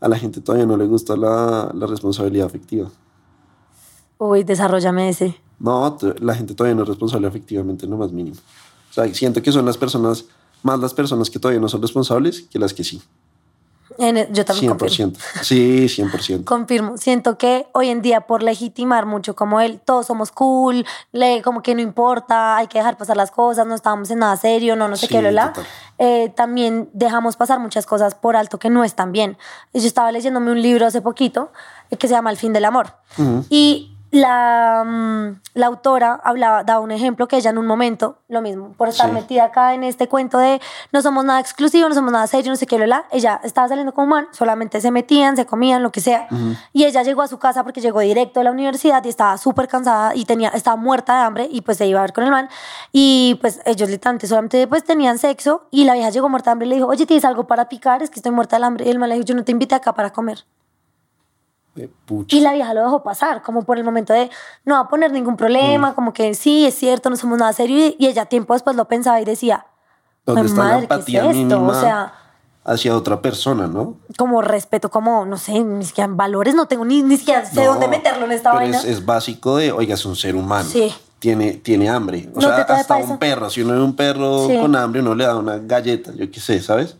A 0.00 0.08
la 0.08 0.16
gente 0.16 0.40
todavía 0.40 0.66
no 0.66 0.76
le 0.76 0.86
gusta 0.86 1.16
la, 1.16 1.70
la 1.74 1.86
responsabilidad 1.86 2.46
afectiva. 2.46 2.90
Uy, 4.18 4.44
desarrollame 4.44 5.08
ese. 5.08 5.36
No, 5.58 5.96
la 6.20 6.34
gente 6.34 6.54
todavía 6.54 6.74
no 6.76 6.82
es 6.82 6.88
responsable 6.88 7.26
afectivamente, 7.26 7.86
no 7.86 7.96
más 7.96 8.12
mínimo. 8.12 8.36
O 8.90 8.92
sea, 8.92 9.12
siento 9.14 9.42
que 9.42 9.52
son 9.52 9.64
las 9.64 9.78
personas, 9.78 10.24
más 10.62 10.78
las 10.80 10.92
personas 10.92 11.30
que 11.30 11.38
todavía 11.38 11.60
no 11.60 11.68
son 11.68 11.82
responsables 11.82 12.42
que 12.42 12.58
las 12.58 12.74
que 12.74 12.84
sí. 12.84 13.00
En- 13.98 14.32
yo 14.32 14.44
también 14.44 14.76
confirmo. 14.76 15.12
100%. 15.12 15.18
Sí, 15.42 15.88
100%. 15.88 16.44
Confirmo. 16.44 16.96
Siento 16.98 17.38
que 17.38 17.66
hoy 17.72 17.88
en 17.88 18.02
día, 18.02 18.22
por 18.22 18.42
legitimar 18.42 19.06
mucho 19.06 19.34
como 19.36 19.60
él, 19.60 19.80
todos 19.84 20.06
somos 20.06 20.30
cool, 20.32 20.84
le, 21.12 21.42
como 21.42 21.62
que 21.62 21.74
no 21.74 21.80
importa, 21.80 22.56
hay 22.56 22.66
que 22.66 22.78
dejar 22.78 22.96
pasar 22.96 23.16
las 23.16 23.30
cosas, 23.30 23.66
no 23.66 23.74
estábamos 23.74 24.10
en 24.10 24.20
nada 24.20 24.36
serio, 24.36 24.76
no, 24.76 24.88
no 24.88 24.96
sé 24.96 25.06
Sí, 25.06 25.12
qué, 25.14 25.20
bla, 25.20 25.30
bla. 25.30 25.48
total. 25.52 25.66
Eh, 25.98 26.32
también 26.36 26.88
dejamos 26.92 27.36
pasar 27.36 27.58
muchas 27.60 27.86
cosas 27.86 28.14
por 28.14 28.34
alto 28.36 28.58
que 28.58 28.70
no 28.70 28.84
están 28.84 29.12
bien. 29.12 29.36
Yo 29.72 29.86
estaba 29.86 30.10
leyéndome 30.12 30.50
un 30.50 30.60
libro 30.62 30.86
hace 30.86 31.00
poquito 31.00 31.52
eh, 31.90 31.96
que 31.96 32.08
se 32.08 32.14
llama 32.14 32.30
El 32.30 32.36
fin 32.36 32.52
del 32.52 32.64
amor. 32.64 32.94
Y 33.50 33.91
la, 34.12 34.84
mm, 34.86 35.40
la 35.54 35.66
autora 35.66 36.20
hablaba, 36.22 36.64
daba 36.64 36.80
un 36.80 36.90
ejemplo 36.92 37.26
que 37.26 37.36
ella 37.38 37.48
en 37.50 37.56
un 37.56 37.66
momento, 37.66 38.18
lo 38.28 38.42
mismo, 38.42 38.72
por 38.76 38.88
estar 38.88 39.08
Sí. 39.08 39.14
metida 39.14 39.44
acá 39.44 39.72
en 39.72 39.84
este 39.84 40.06
cuento 40.06 40.36
de 40.38 40.60
no 40.92 41.00
somos 41.00 41.24
nada 41.24 41.40
exclusivo, 41.40 41.88
no 41.88 41.94
somos 41.94 42.12
nada 42.12 42.26
serio, 42.26 42.50
no 42.52 42.56
sé 42.56 42.66
qué, 42.66 42.76
bla. 42.76 43.06
Ella 43.10 43.40
estaba 43.42 43.68
saliendo 43.68 43.94
con 43.94 44.04
un 44.04 44.10
man, 44.10 44.28
solamente 44.32 44.80
se 44.82 44.90
metían, 44.90 45.34
se 45.36 45.46
comían, 45.46 45.82
lo 45.82 45.90
que 45.90 46.02
sea. 46.02 46.28
Y 46.74 46.84
ella 46.84 47.02
llegó 47.02 47.22
a 47.22 47.26
su 47.26 47.38
casa 47.38 47.64
porque 47.64 47.80
llegó 47.80 48.00
directo 48.00 48.40
de 48.40 48.44
la 48.44 48.50
universidad 48.50 49.02
y 49.04 49.08
estaba 49.08 49.38
súper 49.38 49.66
cansada 49.66 50.14
y 50.14 50.26
tenía, 50.26 50.50
estaba 50.50 50.76
muerta 50.76 51.16
de 51.16 51.22
hambre 51.22 51.48
y 51.50 51.62
pues 51.62 51.78
se 51.78 51.86
iba 51.86 51.98
a 52.00 52.02
ver 52.02 52.12
con 52.12 52.24
el 52.24 52.30
man. 52.30 52.50
Y 52.92 53.38
pues 53.40 53.60
ellos 53.64 53.88
literalmente 53.88 54.26
solamente 54.26 54.66
pues 54.66 54.84
tenían 54.84 55.18
sexo 55.18 55.66
y 55.70 55.84
la 55.84 55.94
vieja 55.94 56.10
llegó 56.10 56.28
muerta 56.28 56.50
de 56.50 56.52
hambre 56.52 56.66
y 56.66 56.68
le 56.68 56.74
dijo, 56.76 56.88
oye, 56.88 57.06
¿tienes 57.06 57.24
algo 57.24 57.46
para 57.46 57.70
picar? 57.70 58.02
Es 58.02 58.10
que 58.10 58.16
estoy 58.20 58.32
muerta 58.32 58.58
de 58.58 58.64
hambre. 58.66 58.84
Y 58.86 58.90
el 58.90 58.98
man 58.98 59.08
le 59.08 59.14
dijo, 59.14 59.24
yo 59.24 59.34
no 59.34 59.42
te 59.44 59.52
invité 59.52 59.74
acá 59.74 59.94
para 59.94 60.10
comer. 60.12 60.44
Eh, 61.76 61.88
pucha. 62.04 62.36
Y 62.36 62.40
la 62.40 62.52
vieja 62.52 62.74
lo 62.74 62.82
dejó 62.82 63.02
pasar, 63.02 63.42
como 63.42 63.62
por 63.62 63.78
el 63.78 63.84
momento 63.84 64.12
de 64.12 64.30
no 64.64 64.74
va 64.74 64.80
a 64.82 64.88
poner 64.88 65.10
ningún 65.12 65.36
problema, 65.36 65.94
como 65.94 66.12
que 66.12 66.34
sí, 66.34 66.66
es 66.66 66.74
cierto, 66.74 67.08
no 67.10 67.16
somos 67.16 67.38
nada 67.38 67.52
serio. 67.52 67.78
Y, 67.78 67.96
y 67.98 68.06
ella 68.08 68.26
tiempo 68.26 68.52
después 68.52 68.76
lo 68.76 68.86
pensaba 68.86 69.20
y 69.20 69.24
decía, 69.24 69.66
¿Dónde 70.26 70.42
"Jue 70.42 70.50
está 70.50 70.62
la 70.62 70.68
madre, 70.74 70.86
¿qué 70.88 70.94
es 70.94 70.98
empatía 70.98 71.20
esto?". 71.22 71.32
mínima 71.34 71.68
O 71.68 71.74
sea, 71.80 72.12
hacia 72.64 72.94
otra 72.96 73.20
persona, 73.22 73.66
no? 73.66 73.96
como 74.18 74.42
respeto, 74.42 74.90
como, 74.90 75.24
no 75.24 75.36
sé, 75.38 75.60
ni 75.64 75.84
siquiera 75.84 76.12
valores, 76.12 76.54
no 76.54 76.66
tengo 76.66 76.84
ni, 76.84 77.02
ni 77.02 77.16
siquiera 77.16 77.44
sé 77.44 77.64
No, 77.64 77.72
dónde 77.72 77.88
meterlo 77.88 78.26
en 78.26 78.32
esta 78.32 78.50
pero 78.50 78.62
vaina. 78.62 78.78
Es, 78.78 78.84
es 78.84 79.04
básico 79.06 79.56
de, 79.56 79.72
oiga, 79.72 79.94
es 79.94 80.04
un 80.04 80.14
ser 80.14 80.36
humano. 80.36 80.68
Sí. 80.68 80.94
Tiene, 81.18 81.52
tiene 81.52 81.88
hambre. 81.88 82.28
O 82.34 82.40
¿No 82.40 82.48
sea, 82.48 82.56
hasta 82.62 82.96
un 82.96 83.16
perro. 83.16 83.48
Si 83.48 83.62
uno 83.62 83.74
ve 83.74 83.80
un 83.82 83.94
perro 83.96 84.46
Sí. 84.48 84.58
con 84.58 84.74
hambre, 84.76 85.00
uno 85.00 85.14
le 85.14 85.24
da 85.24 85.36
una 85.36 85.56
galleta, 85.58 86.12
yo 86.14 86.28
qué 86.30 86.40
sé, 86.40 86.60
¿sabes? 86.60 86.96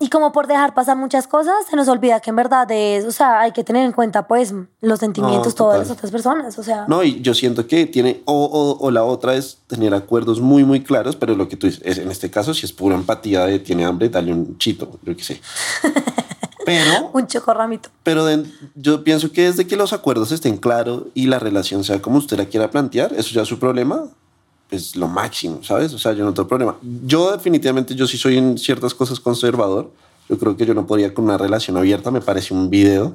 Y 0.00 0.08
como 0.10 0.32
por 0.32 0.48
dejar 0.48 0.74
pasar 0.74 0.96
muchas 0.96 1.26
cosas, 1.28 1.54
se 1.70 1.76
nos 1.76 1.86
olvida 1.88 2.18
que 2.20 2.30
en 2.30 2.36
verdad 2.36 2.70
es, 2.72 3.04
o 3.04 3.12
sea, 3.12 3.40
hay 3.40 3.52
que 3.52 3.62
tener 3.62 3.84
en 3.86 3.92
cuenta 3.92 4.26
pues 4.26 4.52
los 4.80 4.98
sentimientos 4.98 5.54
de 5.54 5.56
todas 5.56 5.78
las 5.78 5.90
otras 5.90 6.10
personas, 6.10 6.58
o 6.58 6.62
sea. 6.64 6.84
No, 6.88 7.02
y 7.04 7.20
yo 7.22 7.32
siento 7.32 7.66
que 7.68 7.86
tiene, 7.86 8.20
o, 8.24 8.44
o, 8.44 8.84
o 8.84 8.90
la 8.90 9.04
otra 9.04 9.34
es 9.36 9.58
tener 9.68 9.94
acuerdos 9.94 10.40
muy, 10.40 10.64
muy 10.64 10.82
claros, 10.82 11.14
pero 11.16 11.36
lo 11.36 11.48
que 11.48 11.56
tú 11.56 11.68
dices, 11.68 11.80
es, 11.84 11.98
en 11.98 12.10
este 12.10 12.28
caso, 12.30 12.52
si 12.54 12.66
es 12.66 12.72
pura 12.72 12.96
empatía 12.96 13.46
de 13.46 13.60
tiene 13.60 13.84
hambre, 13.84 14.08
dale 14.08 14.32
un 14.32 14.58
chito, 14.58 14.98
yo 15.02 15.16
qué 15.16 15.22
sé. 15.22 15.40
Pero, 16.66 17.10
Un 17.12 17.26
chocorramito. 17.26 17.90
pero 18.02 18.24
de- 18.24 18.46
yo 18.74 19.04
pienso 19.04 19.30
que 19.32 19.42
desde 19.42 19.66
que 19.66 19.76
los 19.76 19.92
acuerdos 19.92 20.32
estén 20.32 20.56
claros 20.56 21.02
y 21.12 21.26
la 21.26 21.38
relación 21.38 21.84
sea 21.84 22.00
como 22.00 22.16
usted 22.16 22.38
la 22.38 22.46
quiera 22.46 22.70
plantear, 22.70 23.12
eso 23.12 23.34
ya 23.34 23.42
es 23.42 23.48
su 23.48 23.58
problema, 23.58 24.04
pues 24.68 24.96
lo 24.96 25.08
máximo, 25.08 25.60
¿sabes? 25.62 25.92
O 25.94 25.98
sea, 25.98 26.12
yo 26.12 26.24
no 26.24 26.32
tengo 26.34 26.48
problema. 26.48 26.76
Yo 27.04 27.32
definitivamente, 27.32 27.94
yo 27.94 28.06
sí 28.06 28.16
soy 28.18 28.38
en 28.38 28.58
ciertas 28.58 28.94
cosas 28.94 29.20
conservador. 29.20 29.90
Yo 30.28 30.38
creo 30.38 30.56
que 30.56 30.64
yo 30.64 30.74
no 30.74 30.86
podría 30.86 31.12
con 31.12 31.24
una 31.26 31.36
relación 31.36 31.76
abierta, 31.76 32.10
me 32.10 32.22
parece 32.22 32.54
un 32.54 32.70
video, 32.70 33.12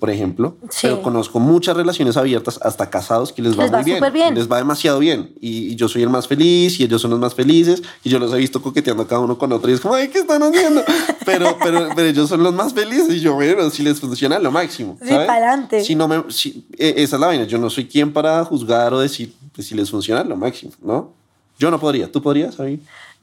por 0.00 0.10
ejemplo. 0.10 0.56
Sí. 0.68 0.80
Pero 0.82 1.00
conozco 1.00 1.38
muchas 1.38 1.76
relaciones 1.76 2.16
abiertas, 2.16 2.58
hasta 2.62 2.90
casados, 2.90 3.32
que 3.32 3.40
les 3.40 3.56
va 3.56 3.62
Les 3.62 3.72
va 3.72 3.76
muy 3.78 3.84
bien. 3.84 3.98
súper 3.98 4.12
bien. 4.12 4.34
Les 4.34 4.50
va 4.50 4.56
demasiado 4.56 4.98
bien. 4.98 5.32
Y, 5.40 5.68
y 5.68 5.76
yo 5.76 5.88
soy 5.88 6.02
el 6.02 6.10
más 6.10 6.26
feliz 6.26 6.80
y 6.80 6.84
ellos 6.84 7.00
son 7.00 7.12
los 7.12 7.20
más 7.20 7.34
felices. 7.34 7.82
Y 8.02 8.08
yo 8.10 8.18
los 8.18 8.32
he 8.32 8.38
visto 8.38 8.60
coqueteando 8.60 9.06
cada 9.06 9.20
uno 9.20 9.38
con 9.38 9.52
otro. 9.52 9.70
Y 9.70 9.74
es 9.74 9.80
como, 9.80 9.94
ay, 9.94 10.08
¿qué 10.08 10.18
están 10.18 10.42
haciendo? 10.42 10.82
pero, 11.24 11.56
pero, 11.62 11.88
pero 11.94 12.08
ellos 12.08 12.28
son 12.28 12.42
los 12.42 12.52
más 12.52 12.72
felices. 12.74 13.14
Y 13.14 13.20
yo, 13.20 13.34
bueno, 13.34 13.70
si 13.70 13.84
les 13.84 14.00
funciona, 14.00 14.38
lo 14.40 14.50
máximo. 14.50 14.98
Sí, 15.00 15.08
¿sabes? 15.08 15.26
pa'lante. 15.28 15.84
Si 15.84 15.94
no 15.94 16.08
me, 16.08 16.24
si, 16.30 16.66
eh, 16.78 16.94
esa 16.96 17.16
es 17.16 17.20
la 17.20 17.26
vaina. 17.28 17.44
Yo 17.44 17.58
no 17.58 17.70
soy 17.70 17.86
quien 17.86 18.12
para 18.12 18.44
juzgar 18.44 18.92
o 18.92 18.98
decir 18.98 19.32
si 19.62 19.74
les 19.74 19.90
funciona, 19.90 20.24
lo 20.24 20.36
máximo, 20.36 20.72
¿no? 20.82 21.10
Yo 21.58 21.70
no 21.70 21.78
podría. 21.78 22.10
¿Tú 22.10 22.22
podrías? 22.22 22.56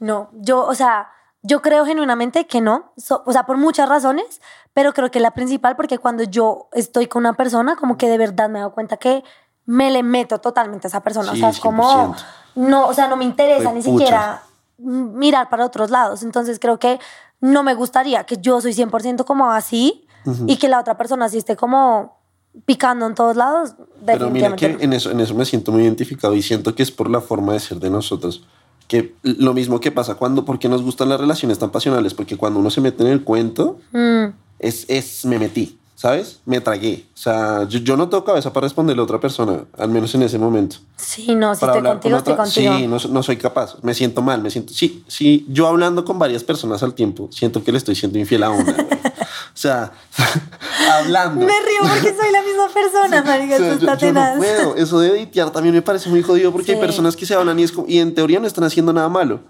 No, 0.00 0.28
yo, 0.32 0.64
o 0.64 0.74
sea, 0.74 1.08
yo 1.42 1.60
creo 1.62 1.84
genuinamente 1.84 2.46
que 2.46 2.60
no, 2.60 2.92
So- 2.96 3.22
o 3.26 3.32
sea, 3.32 3.44
por 3.46 3.56
muchas 3.56 3.88
razones, 3.88 4.40
pero 4.74 4.92
creo 4.94 5.10
que 5.10 5.18
la 5.20 5.32
principal 5.32 5.74
porque 5.76 5.98
cuando 5.98 6.22
yo 6.24 6.68
estoy 6.72 7.06
con 7.08 7.20
una 7.22 7.32
persona, 7.34 7.76
como 7.76 7.96
que 7.98 8.08
de 8.08 8.18
verdad 8.18 8.48
me 8.48 8.58
he 8.58 8.62
dado 8.62 8.72
cuenta 8.74 8.96
que 8.96 9.24
me 9.66 9.90
le 9.90 10.02
meto 10.02 10.38
totalmente 10.38 10.86
a 10.86 10.88
esa 10.88 11.00
persona, 11.02 11.32
Sí, 11.32 11.38
o 11.38 11.40
sea, 11.40 11.48
es 11.50 11.60
como, 11.60 12.14
100%. 12.14 12.16
no, 12.54 12.86
o 12.86 12.94
sea, 12.94 13.08
no 13.08 13.16
me 13.16 13.24
interesa 13.24 13.72
ni 13.72 13.82
pucha. 13.82 13.90
siquiera 13.98 14.42
mirar 14.78 15.48
para 15.50 15.64
otros 15.66 15.90
lados, 15.90 16.22
entonces 16.22 16.58
creo 16.60 16.78
que 16.78 16.98
no 17.40 17.62
me 17.62 17.74
gustaría 17.74 18.24
que 18.24 18.36
yo 18.38 18.60
soy 18.60 18.72
100% 18.72 19.24
como 19.24 19.50
así 19.50 20.06
y 20.46 20.56
que 20.58 20.68
la 20.68 20.78
otra 20.80 20.96
persona 20.96 21.28
sí 21.28 21.38
esté 21.38 21.56
como 21.56 22.17
picando 22.64 23.06
en 23.06 23.14
todos 23.14 23.36
lados, 23.36 23.74
Pero 24.04 24.30
mira 24.30 24.54
que 24.56 24.76
en 24.80 24.92
eso, 24.92 25.10
en 25.10 25.20
eso 25.20 25.34
me 25.34 25.44
siento 25.44 25.72
muy 25.72 25.82
identificado 25.82 26.34
y 26.34 26.42
siento 26.42 26.74
que 26.74 26.82
es 26.82 26.90
por 26.90 27.10
la 27.10 27.20
forma 27.20 27.52
de 27.52 27.60
ser 27.60 27.78
de 27.78 27.90
nosotros. 27.90 28.44
Que 28.86 29.14
lo 29.22 29.52
mismo 29.52 29.80
que 29.80 29.92
pasa 29.92 30.14
cuando, 30.14 30.44
¿por 30.46 30.58
qué 30.58 30.68
nos 30.68 30.82
gustan 30.82 31.10
las 31.10 31.20
relaciones 31.20 31.58
tan 31.58 31.70
pasionales? 31.70 32.14
Porque 32.14 32.36
cuando 32.36 32.58
uno 32.58 32.70
se 32.70 32.80
mete 32.80 33.02
en 33.02 33.10
el 33.10 33.22
cuento, 33.22 33.78
Mm, 33.92 34.32
es, 34.58 34.86
es 34.88 35.24
me 35.24 35.38
metí, 35.38 35.78
¿sabes? 35.94 36.40
Me 36.46 36.60
tragué. 36.60 37.04
O 37.14 37.16
sea, 37.16 37.64
yo, 37.68 37.80
yo 37.80 37.96
no 37.96 38.08
tengo 38.08 38.24
cabeza 38.24 38.52
para 38.52 38.64
responderle 38.64 39.00
a 39.00 39.04
otra 39.04 39.20
persona, 39.20 39.64
al 39.76 39.88
menos 39.90 40.14
en 40.14 40.22
ese 40.22 40.38
momento. 40.38 40.76
sí, 40.96 41.34
no, 41.34 41.54
si 41.54 41.60
para 41.60 41.74
estoy 41.74 41.90
contigo, 41.90 42.10
con 42.12 42.18
estoy 42.18 42.36
contigo. 42.36 42.76
Sí, 42.78 42.86
no, 42.86 43.12
no 43.12 43.22
soy 43.22 43.36
capaz. 43.36 43.76
Me 43.82 43.94
siento 43.94 44.22
mal, 44.22 44.42
me 44.42 44.50
siento... 44.50 44.72
Sí, 44.72 45.04
sí, 45.06 45.44
yo 45.48 45.66
hablando 45.66 46.04
con 46.04 46.18
varias 46.18 46.44
personas 46.44 46.82
al 46.82 46.94
tiempo, 46.94 47.28
siento 47.30 47.62
que 47.62 47.72
le 47.72 47.78
estoy 47.78 47.94
siendo 47.94 48.18
infiel 48.18 48.42
a 48.42 48.50
una. 48.50 48.72
o 49.54 49.54
sea, 49.54 49.92
hablando. 50.92 51.40
Me 51.46 51.52
río 51.52 51.80
porque 51.82 52.14
soy 52.14 52.32
la 52.32 52.42
misma 52.42 52.68
persona, 52.72 53.22
marica, 53.22 53.54
O 53.54 53.58
sea, 53.58 53.72
esto 53.72 53.86
yo, 53.86 53.92
está 53.92 53.94
yo 53.98 54.12
no 54.12 54.20
tenaz. 54.20 54.36
puedo. 54.36 54.76
Eso 54.76 55.00
de 55.00 55.08
editear 55.10 55.50
también 55.50 55.74
me 55.74 55.82
parece 55.82 56.08
muy 56.08 56.22
jodido 56.22 56.52
porque 56.52 56.72
hay 56.72 56.80
personas 56.80 57.16
que 57.16 57.26
se 57.26 57.34
hablan 57.34 57.58
y, 57.58 57.62
es 57.64 57.72
como- 57.72 57.88
y 57.88 57.98
en 57.98 58.14
teoría 58.14 58.40
no 58.40 58.46
están 58.46 58.64
haciendo 58.64 58.92
nada 58.92 59.08
malo. 59.08 59.40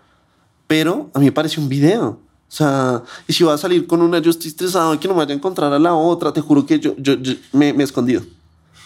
Pero 0.67 1.11
a 1.15 1.19
mí 1.19 1.27
me 1.27 1.33
parece 1.33 1.61
un 1.61 1.69
video. 1.69 2.07
O 2.51 2.51
sea, 2.51 3.03
y 3.27 3.33
si 3.33 3.45
voy 3.45 3.53
a 3.55 3.59
salir 3.59 3.87
con 3.87 4.01
una, 4.01 4.19
yo 4.21 4.31
estoy 4.31 4.49
estresado 4.49 4.99
que 4.99 5.07
no 5.09 5.15
me 5.15 5.19
vaya 5.19 5.33
a 5.33 5.37
encontrar 5.37 5.73
a 5.73 5.79
la 5.79 5.95
otra. 5.95 6.33
Te 6.33 6.41
juro 6.41 6.65
que 6.65 6.79
yo, 6.79 6.95
yo, 6.97 7.15
yo 7.15 7.35
me, 7.53 7.73
me 7.73 7.83
he 7.83 7.85
escondido. 7.85 8.23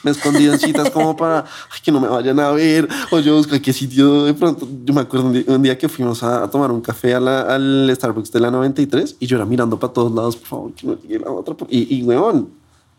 Me 0.02 0.10
he 0.10 0.14
escondido 0.14 0.52
en 0.52 0.58
citas 0.58 0.90
como 0.90 1.16
para 1.16 1.40
ay, 1.40 1.80
que 1.84 1.92
no 1.92 2.00
me 2.00 2.08
vayan 2.08 2.38
a 2.40 2.50
ver. 2.50 2.88
O 3.10 3.18
yo 3.20 3.36
busco 3.36 3.54
qué 3.62 3.72
sitio 3.72 4.24
de 4.24 4.34
pronto. 4.34 4.66
Yo 4.84 4.92
me 4.94 5.00
acuerdo 5.02 5.26
un 5.26 5.32
día, 5.32 5.44
un 5.46 5.62
día 5.62 5.78
que 5.78 5.88
fuimos 5.88 6.22
a, 6.22 6.42
a 6.44 6.50
tomar 6.50 6.70
un 6.72 6.80
café 6.80 7.14
a 7.14 7.20
la- 7.20 7.42
al 7.42 7.90
Starbucks 7.94 8.32
de 8.32 8.40
la 8.40 8.50
93 8.50 9.16
y 9.20 9.26
yo 9.26 9.36
era 9.36 9.46
mirando 9.46 9.78
para 9.78 9.92
todos 9.92 10.12
lados, 10.12 10.36
por 10.36 10.46
favor, 10.48 10.72
que 10.74 10.86
no 10.86 10.94
llegue 11.00 11.18
la 11.20 11.30
otra. 11.30 11.54
Y, 11.68 11.96
y 11.98 12.02
weón, 12.02 12.50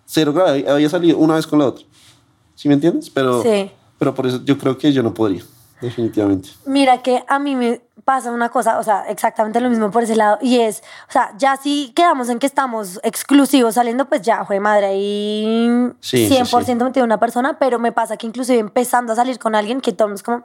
cero 0.06 0.32
grave. 0.34 0.66
Había 0.70 0.90
salido 0.90 1.18
una 1.18 1.36
vez 1.36 1.46
con 1.48 1.60
la 1.60 1.68
otra. 1.68 1.84
¿Sí 2.56 2.68
me 2.68 2.76
entiendes? 2.76 3.10
Pero, 3.10 3.42
Sí. 3.44 3.70
pero 4.00 4.14
por 4.16 4.28
eso 4.28 4.42
yo 4.46 4.58
creo 4.58 4.78
que 4.78 4.94
yo 4.94 5.04
no 5.04 5.14
podría, 5.14 5.44
definitivamente. 5.82 6.50
Mira 6.66 7.02
que 7.02 7.24
a 7.28 7.40
mí 7.40 7.56
me 7.56 7.82
pasa 8.06 8.32
una 8.32 8.50
cosa, 8.50 8.80
o 8.80 8.84
sea, 8.84 9.06
exactamente 9.08 9.60
lo 9.60 9.70
mismo 9.70 9.92
por 9.92 10.04
ese 10.04 10.16
lado, 10.16 10.38
y 10.42 10.60
es, 10.60 10.84
o 11.08 11.12
sea, 11.12 11.34
ya 11.38 11.56
si 11.58 11.92
quedamos 11.96 12.30
en 12.30 12.40
que 12.40 12.46
estamos 12.48 13.00
exclusivos 13.04 13.76
saliendo, 13.76 14.06
pues 14.06 14.22
ya, 14.22 14.44
fue 14.46 14.60
madre, 14.60 14.88
ahí 14.88 15.92
Sí, 16.00 16.28
sí, 16.28 16.36
100% 16.36 16.66
sí. 16.66 16.76
metido 16.76 17.06
una 17.06 17.20
persona, 17.20 17.58
pero 17.60 17.80
me 17.80 17.92
pasa 17.92 18.18
que 18.18 18.28
inclusive 18.28 18.60
empezando 18.60 19.14
a 19.14 19.16
salir 19.16 19.40
con 19.40 19.56
alguien 19.56 19.82
que 19.82 19.92
todo 19.94 20.08
el 20.08 20.10
mundo 20.12 20.16
es 20.18 20.24
como, 20.24 20.44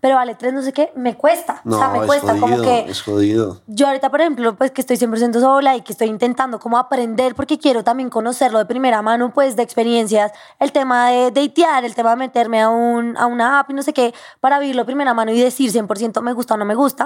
pero 0.00 0.16
vale, 0.16 0.34
tres 0.34 0.52
no 0.52 0.62
sé 0.62 0.72
qué, 0.72 0.92
me 0.96 1.16
cuesta, 1.16 1.60
No, 1.64 1.76
o 1.76 1.78
sea, 1.78 1.88
me 1.88 1.98
es 2.00 2.06
cuesta, 2.06 2.28
jodido, 2.32 2.40
como 2.40 2.62
que 2.62 2.90
es 2.90 3.02
jodido. 3.02 3.60
yo 3.66 3.86
ahorita, 3.86 4.10
por 4.10 4.20
ejemplo, 4.20 4.54
pues 4.56 4.70
que 4.70 4.80
estoy 4.80 4.96
100% 4.96 5.40
sola 5.40 5.76
y 5.76 5.82
que 5.82 5.92
estoy 5.92 6.08
intentando 6.08 6.58
como 6.58 6.78
aprender 6.78 7.34
porque 7.34 7.58
quiero 7.58 7.84
también 7.84 8.10
conocerlo 8.10 8.58
de 8.58 8.66
primera 8.66 9.02
mano, 9.02 9.32
pues 9.32 9.56
de 9.56 9.62
experiencias, 9.62 10.32
el 10.58 10.72
tema 10.72 11.08
de 11.10 11.30
datear, 11.30 11.84
el 11.84 11.94
tema 11.94 12.10
de 12.10 12.16
meterme 12.16 12.60
a, 12.62 12.68
un, 12.68 13.16
a 13.16 13.26
una 13.26 13.60
app 13.60 13.70
y 13.70 13.74
no 13.74 13.82
sé 13.82 13.92
qué, 13.92 14.14
para 14.40 14.58
vivirlo 14.58 14.82
de 14.82 14.86
primera 14.86 15.14
mano 15.14 15.32
y 15.32 15.40
decir 15.40 15.70
100% 15.72 16.20
me 16.22 16.32
gusta 16.32 16.54
o 16.54 16.56
no 16.56 16.64
me 16.64 16.74
gusta. 16.74 16.97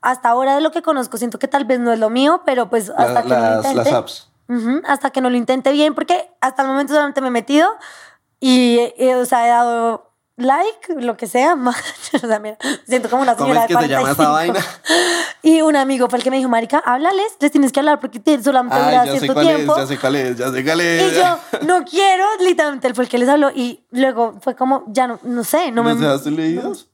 Hasta 0.00 0.28
ahora 0.28 0.54
de 0.54 0.60
lo 0.60 0.70
que 0.72 0.82
conozco 0.82 1.16
siento 1.16 1.38
que 1.38 1.48
tal 1.48 1.64
vez 1.64 1.78
no 1.80 1.92
es 1.92 1.98
lo 1.98 2.10
mío, 2.10 2.42
pero 2.46 2.68
pues 2.70 2.90
hasta 2.90 3.12
La- 3.12 3.22
que 3.22 3.28
no 3.28 3.34
lo 3.36 3.40
las, 3.42 3.56
intente. 3.56 3.76
las 3.90 3.92
apps. 3.92 4.28
Ujú, 4.48 4.80
hasta 4.86 5.10
que 5.10 5.20
no 5.20 5.28
lo 5.30 5.36
intente 5.36 5.72
bien, 5.72 5.94
porque 5.94 6.30
hasta 6.40 6.62
el 6.62 6.68
momento 6.68 6.94
solamente 6.94 7.20
me 7.20 7.28
he 7.28 7.30
metido 7.30 7.68
y, 8.40 8.78
eh, 8.96 9.14
o 9.16 9.24
sea, 9.26 9.46
he 9.46 9.50
dado 9.50 10.04
like, 10.36 10.94
lo 11.00 11.16
que 11.16 11.26
sea, 11.26 11.54
más, 11.56 11.76
o 12.14 12.18
sea, 12.26 12.38
mira, 12.38 12.56
siento 12.86 13.10
como 13.10 13.22
una 13.22 13.34
¿Cómo 13.36 13.48
señora 13.52 13.62
es 13.64 13.68
que 13.68 13.74
de 13.74 13.82
se 13.82 13.88
llama 13.88 14.10
esa 14.12 14.24
45. 14.24 14.32
vaina? 14.32 14.64
Y 15.42 15.62
un 15.62 15.76
amigo 15.76 16.08
fue 16.10 16.18
el 16.18 16.24
que 16.24 16.30
me 16.30 16.36
dijo, 16.38 16.48
marica, 16.48 16.78
háblales, 16.84 17.36
les 17.40 17.50
tienes 17.52 17.70
que 17.72 17.78
hablar 17.80 18.00
porque 18.00 18.18
te- 18.20 18.42
solamente 18.42 18.76
dura 18.76 19.04
cierto 19.04 19.40
tiempo. 19.40 19.72
es, 19.74 19.78
ya 19.82 19.86
sé 19.86 19.98
cuál 19.98 20.16
es, 20.16 20.36
ya 20.36 20.50
sé 20.50 20.64
cuál 20.64 20.80
es. 20.80 21.12
Y 21.12 21.16
yo, 21.16 21.38
no 21.66 21.84
quiero, 21.84 22.24
literalmente 22.40 22.88
él 22.88 22.94
fue 22.94 23.04
el 23.04 23.10
que 23.10 23.18
les 23.18 23.28
habló 23.28 23.50
y 23.54 23.84
luego 23.92 24.34
fue 24.40 24.56
como, 24.56 24.84
ya 24.88 25.06
no, 25.06 25.20
no 25.22 25.44
sé, 25.44 25.70
no 25.70 25.82
¿Los 25.84 25.96
me... 25.96 26.04
dejaste 26.06 26.30
leídos? 26.32 26.87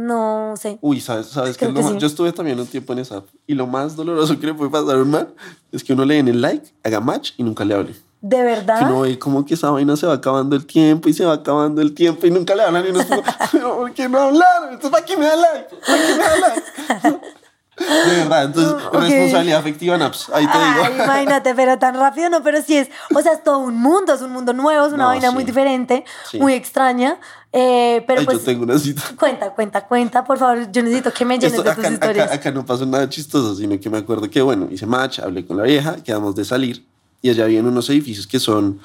No 0.00 0.54
sé. 0.56 0.78
Uy, 0.80 1.00
¿sabes, 1.00 1.26
sabes 1.26 1.56
qué 1.56 1.64
es 1.64 1.70
lo 1.72 1.76
que 1.76 1.82
más- 1.82 1.92
sí. 1.94 1.98
Yo 1.98 2.06
estuve 2.06 2.32
también 2.32 2.58
un 2.60 2.66
tiempo 2.66 2.92
en 2.92 3.00
esa. 3.00 3.22
Y 3.46 3.54
lo 3.54 3.66
más 3.66 3.96
doloroso 3.96 4.38
que 4.38 4.46
le 4.46 4.54
puede 4.54 4.70
pasar 4.70 4.96
a 4.96 5.02
un 5.02 5.10
man 5.10 5.28
es 5.72 5.82
que 5.82 5.92
uno 5.92 6.04
le 6.04 6.14
den 6.14 6.28
el 6.28 6.40
like, 6.40 6.72
haga 6.84 7.00
match 7.00 7.32
y 7.36 7.42
nunca 7.42 7.64
le 7.64 7.74
hable. 7.74 7.94
¿De 8.20 8.36
Que 8.36 8.42
verdad? 8.42 8.82
uno 8.82 9.00
ve 9.02 9.18
como 9.18 9.44
que 9.44 9.54
esa 9.54 9.70
vaina 9.70 9.96
se 9.96 10.06
va 10.06 10.14
acabando 10.14 10.54
el 10.56 10.66
tiempo 10.66 11.08
y 11.08 11.12
se 11.12 11.24
va 11.24 11.34
acabando 11.34 11.80
el 11.82 11.94
tiempo 11.94 12.26
y 12.26 12.30
nunca 12.30 12.54
le 12.54 12.62
hablan 12.62 12.84
y 12.86 12.90
uno 12.90 13.00
es 13.00 13.06
como, 13.06 13.22
"Pero, 13.52 13.76
¿por 13.76 13.92
qué 13.92 14.08
no 14.08 14.18
hablar? 14.18 14.64
Entonces, 14.72 14.90
¿para 14.90 15.04
qué 15.04 15.16
me 15.16 15.26
da 15.26 15.36
like? 15.36 15.68
¿Para 15.86 15.98
qué 15.98 16.14
me 16.14 16.22
da 16.22 16.36
like? 16.40 17.20
De 17.78 18.16
verdad, 18.16 18.44
entonces, 18.44 18.72
Ok. 18.88 18.94
responsabilidad 19.00 19.58
afectiva 19.60 19.94
en 19.96 20.02
apps. 20.02 20.30
Ahí 20.34 20.46
te 20.46 20.58
digo. 20.58 20.80
Ay, 20.84 20.92
imagínate, 21.24 21.54
pero 21.54 21.78
tan 21.78 21.94
rápido 21.94 22.28
no, 22.30 22.42
pero 22.42 22.60
sí 22.62 22.76
es, 22.76 22.88
o 23.14 23.20
sea, 23.22 23.32
es 23.32 23.42
todo 23.44 23.58
un 23.58 23.76
mundo, 23.76 24.12
es 24.14 24.20
un 24.20 24.32
mundo 24.32 24.52
nuevo, 24.52 24.86
es 24.86 24.92
una 24.92 25.04
No, 25.04 25.08
vaina 25.10 25.28
sí. 25.28 25.34
muy 25.34 25.44
diferente, 25.44 26.04
Sí. 26.30 26.38
muy 26.40 26.54
extraña, 26.54 27.18
eh, 27.52 28.02
pero 28.06 28.20
Ay, 28.20 28.26
pues 28.26 28.38
yo 28.38 28.44
tengo 28.44 28.64
una 28.64 28.78
cita. 28.78 29.02
cuenta, 29.18 29.50
cuenta, 29.50 29.86
cuenta, 29.86 30.24
por 30.24 30.38
favor, 30.38 30.70
yo 30.72 30.82
necesito 30.82 31.12
que 31.12 31.24
me 31.24 31.34
llenes 31.38 31.52
Esto- 31.52 31.62
de 31.62 31.70
acá, 31.70 31.82
tus 31.82 31.92
historias. 31.92 32.26
acá- 32.26 32.34
acá 32.34 32.50
no 32.50 32.66
pasó 32.66 32.84
nada 32.84 33.08
chistoso, 33.08 33.54
sino 33.54 33.78
que 33.78 33.88
me 33.88 33.98
acuerdo 33.98 34.28
que, 34.28 34.42
bueno, 34.42 34.66
hice 34.70 34.84
match, 34.86 35.20
hablé 35.20 35.46
con 35.46 35.56
la 35.56 35.62
vieja, 35.62 35.96
quedamos 36.02 36.34
de 36.34 36.44
salir 36.44 36.84
y 37.22 37.30
allá 37.30 37.44
habían 37.44 37.66
unos 37.66 37.88
edificios 37.90 38.26
que 38.26 38.40
son, 38.40 38.80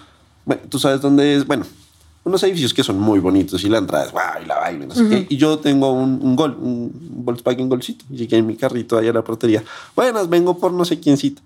bueno, 0.46 0.62
tú 0.70 0.78
sabes 0.80 1.02
dónde 1.02 1.36
es, 1.36 1.46
bueno, 1.48 1.66
unos 2.26 2.42
edificios 2.44 2.74
que 2.74 2.84
son 2.84 3.00
muy 3.00 3.20
bonitos 3.20 3.64
y 3.64 3.70
la 3.70 3.80
entrada 3.80 4.06
es 4.06 4.12
guau 4.12 4.42
y 4.44 4.46
la 4.46 4.56
vaina, 4.60 4.86
no 4.86 4.96
sé 4.96 5.08
qué. 5.10 5.28
Y 5.30 5.38
yo 5.38 5.60
tengo 5.60 5.92
un, 5.92 6.20
un 6.22 6.36
gol, 6.36 6.56
un 6.60 6.92
Volkswagen 7.26 7.68
Golcito. 7.70 8.06
Y 8.10 8.16
llegué 8.18 8.38
en 8.38 8.48
mi 8.48 8.56
carrito 8.56 8.98
allá 8.98 9.10
a 9.12 9.14
la 9.14 9.24
portería. 9.24 9.64
Buenas, 9.96 10.30
vengo 10.30 10.58
por 10.58 10.72
no 10.72 10.86
sé 10.86 11.00
quiéncito. 11.00 11.42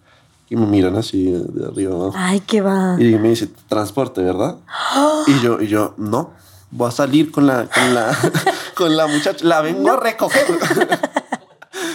Y 0.49 0.55
me 0.55 0.65
miran 0.67 0.95
así 0.95 1.31
de, 1.31 1.65
arriba 1.65 1.93
abajo. 1.95 2.13
Ay, 2.15 2.39
qué 2.41 2.61
va. 2.61 2.95
Y 2.99 3.03
me 3.15 3.29
dice, 3.29 3.49
transporte, 3.67 4.21
¿verdad? 4.21 4.55
Y 5.27 5.39
yo, 5.41 5.61
y 5.61 5.67
yo, 5.67 5.93
no, 5.97 6.31
voy 6.71 6.87
a 6.87 6.91
salir 6.91 7.31
con 7.31 7.47
la, 7.47 7.67
con 7.67 7.93
la, 7.93 8.17
con 8.75 8.95
la 8.95 9.07
muchacha, 9.07 9.43
la 9.45 9.61
vengo 9.61 9.91
a 9.91 9.97
recoger. 9.99 10.45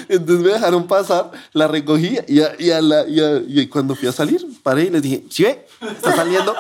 Entonces 0.08 0.44
me 0.44 0.52
dejaron 0.52 0.86
pasar, 0.86 1.30
la 1.54 1.66
recogí 1.68 2.18
y, 2.28 2.40
a- 2.40 2.52
y, 2.58 2.70
a 2.70 2.82
la- 2.82 3.08
y 3.08 3.20
a- 3.20 3.38
y 3.46 3.66
cuando 3.68 3.94
fui 3.94 4.08
a 4.08 4.12
salir, 4.12 4.44
paré 4.62 4.84
y 4.84 4.90
les 4.90 5.02
dije, 5.02 5.24
¿sí 5.30 5.44
ve? 5.44 5.66
Está 5.80 6.14
saliendo 6.14 6.54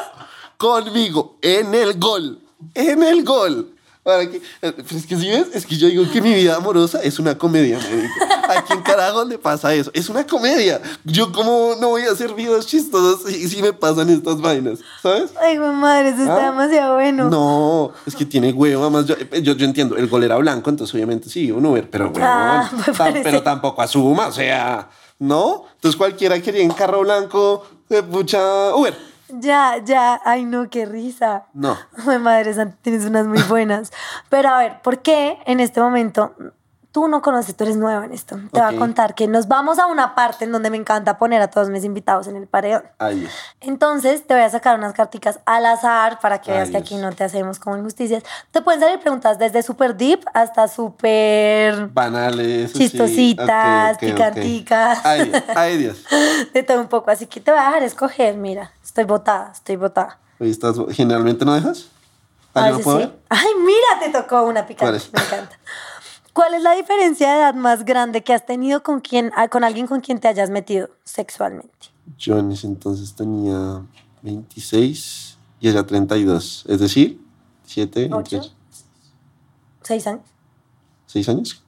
conmigo 0.62 1.38
en 1.42 1.74
el 1.74 1.98
gol, 1.98 2.38
en 2.74 3.02
el 3.02 3.24
gol. 3.24 3.74
Para 4.04 4.28
que, 4.28 4.36
eh, 4.62 4.74
es 4.90 5.06
que 5.06 5.16
si 5.16 5.28
ves, 5.28 5.46
es 5.54 5.64
que 5.66 5.76
yo 5.76 5.88
digo 5.88 6.04
que 6.12 6.20
mi 6.20 6.32
vida 6.34 6.56
amorosa 6.56 7.00
es 7.02 7.18
una 7.18 7.36
comedia, 7.36 7.78
me. 7.78 8.08
¿A 8.56 8.62
quién 8.62 8.80
carajo 8.82 9.24
le 9.24 9.38
pasa 9.38 9.74
eso? 9.74 9.90
Es 9.94 10.08
una 10.08 10.24
comedia. 10.26 10.80
Yo 11.04 11.32
como 11.32 11.74
no 11.80 11.88
voy 11.90 12.02
a 12.02 12.10
hacer 12.12 12.34
videos 12.34 12.66
chistosos 12.66 13.22
si, 13.28 13.48
si 13.48 13.62
me 13.62 13.72
pasan 13.72 14.08
estas 14.10 14.40
vainas, 14.40 14.78
¿sabes? 15.02 15.30
Ay, 15.40 15.58
madre, 15.58 16.10
eso 16.10 16.22
está 16.22 16.42
¿Ah? 16.42 16.50
demasiado 16.50 16.94
bueno. 16.94 17.28
No, 17.30 17.92
es 18.06 18.14
que 18.16 18.24
tiene 18.24 18.52
huevo, 18.52 18.82
además 18.82 19.06
yo, 19.06 19.16
yo, 19.40 19.54
yo 19.54 19.64
entiendo, 19.64 19.96
el 19.96 20.08
gol 20.08 20.22
era 20.24 20.36
blanco, 20.36 20.70
entonces 20.70 20.92
obviamente 20.94 21.28
sí, 21.28 21.50
un 21.50 21.64
Uber, 21.66 21.88
pero 21.90 22.06
huevón, 22.06 22.22
Ah, 22.22 22.70
parece. 22.98 23.22
pero 23.24 23.42
tampoco 23.42 23.82
asuma, 23.82 24.26
o 24.28 24.32
sea, 24.32 24.90
¿no? 25.20 25.64
Entonces 25.76 25.96
cualquiera 25.96 26.40
quería 26.42 26.62
en 26.62 26.72
carro 26.72 27.00
blanco, 27.00 27.64
eh, 27.88 28.02
pucha, 28.02 28.74
Uber. 28.74 29.11
Ya, 29.34 29.78
ya, 29.84 30.20
ay 30.24 30.44
no, 30.44 30.68
qué 30.68 30.84
risa. 30.86 31.44
No. 31.54 31.76
Ay, 32.06 32.18
madre 32.18 32.52
santa, 32.54 32.76
tienes 32.82 33.04
unas 33.04 33.26
muy 33.26 33.42
buenas. 33.42 33.90
Pero 34.28 34.50
a 34.50 34.58
ver, 34.58 34.80
¿por 34.82 35.00
qué 35.00 35.38
en 35.46 35.60
este 35.60 35.80
momento 35.80 36.34
tú 36.90 37.08
no 37.08 37.22
conoces, 37.22 37.56
tú 37.56 37.64
eres 37.64 37.78
nueva 37.78 38.04
en 38.04 38.12
esto? 38.12 38.36
Te 38.52 38.60
voy 38.60 38.68
Ok. 38.68 38.74
a 38.74 38.78
contar 38.78 39.14
que 39.14 39.26
nos 39.26 39.48
vamos 39.48 39.78
a 39.78 39.86
una 39.86 40.14
parte 40.14 40.44
en 40.44 40.52
donde 40.52 40.68
me 40.68 40.76
encanta 40.76 41.16
poner 41.16 41.40
a 41.40 41.48
todos 41.48 41.70
mis 41.70 41.84
invitados 41.84 42.26
en 42.26 42.36
el 42.36 42.46
paredón. 42.46 42.82
Ay. 42.98 43.26
Entonces 43.62 44.26
te 44.26 44.34
voy 44.34 44.42
a 44.42 44.50
sacar 44.50 44.76
unas 44.78 44.92
carticas 44.92 45.40
al 45.46 45.64
azar 45.64 46.20
para 46.20 46.42
que 46.42 46.50
Ay, 46.50 46.58
veas 46.58 46.68
que 46.70 46.76
aquí 46.76 46.96
no 46.96 47.10
te 47.12 47.24
hacemos 47.24 47.58
como 47.58 47.78
injusticias. 47.78 48.22
Te 48.50 48.60
pueden 48.60 48.80
salir 48.80 48.98
preguntas 49.00 49.38
desde 49.38 49.62
súper 49.62 49.96
deep 49.96 50.20
hasta 50.34 50.68
súper 50.68 51.86
Banales. 51.86 52.74
Chistositas, 52.74 53.96
Ok, 53.96 54.02
ok, 54.02 54.10
ok. 54.10 54.14
picanticas. 54.14 55.00
Ay, 55.06 55.24
Dios, 55.30 55.42
ay, 55.56 55.76
Dios. 55.78 56.04
de 56.52 56.62
todo 56.62 56.78
un 56.78 56.88
poco. 56.88 57.10
Así 57.10 57.24
que 57.26 57.40
te 57.40 57.50
voy 57.52 57.60
a 57.60 57.64
dejar 57.68 57.82
escoger, 57.84 58.36
mira. 58.36 58.70
Estoy 58.92 59.04
botada, 59.04 59.52
estoy 59.52 59.76
botada. 59.76 60.18
Oye, 60.38 60.50
¿estás- 60.50 60.76
¿Generalmente 60.90 61.46
no 61.46 61.54
dejas? 61.54 61.86
A 62.52 62.60
Ah, 62.60 62.64
yo 62.66 62.72
no 62.72 62.76
veces 62.76 62.84
puedo 62.84 62.98
sí. 62.98 63.04
ver? 63.06 63.18
Ay, 63.30 63.48
mira, 63.64 63.98
te 64.04 64.10
tocó 64.10 64.42
una 64.42 64.66
¿Cuál 64.66 64.66
picante. 64.66 65.02
Me 65.14 65.22
encanta. 65.24 65.58
¿Cuál 66.34 66.52
es 66.52 66.62
la 66.62 66.72
diferencia 66.74 67.32
de 67.32 67.38
edad 67.38 67.54
más 67.54 67.86
grande 67.86 68.22
que 68.22 68.34
has 68.34 68.44
tenido 68.44 68.82
con, 68.82 69.00
quien, 69.00 69.32
ah, 69.34 69.48
con 69.48 69.64
alguien 69.64 69.86
con 69.86 70.02
quien 70.02 70.20
te 70.20 70.28
hayas 70.28 70.50
metido 70.50 70.90
sexualmente? 71.04 71.72
Yo 72.18 72.38
en 72.38 72.52
ese 72.52 72.66
entonces 72.66 73.14
tenía 73.14 73.80
26 74.20 75.38
y 75.58 75.70
ella 75.70 75.86
32, 75.86 76.64
es 76.68 76.78
decir, 76.78 77.18
7, 77.64 78.10
¿Ocho? 78.12 78.42
¿Seis 79.82 80.06
años? 80.06 80.20
6 81.06 81.28
años. 81.30 81.61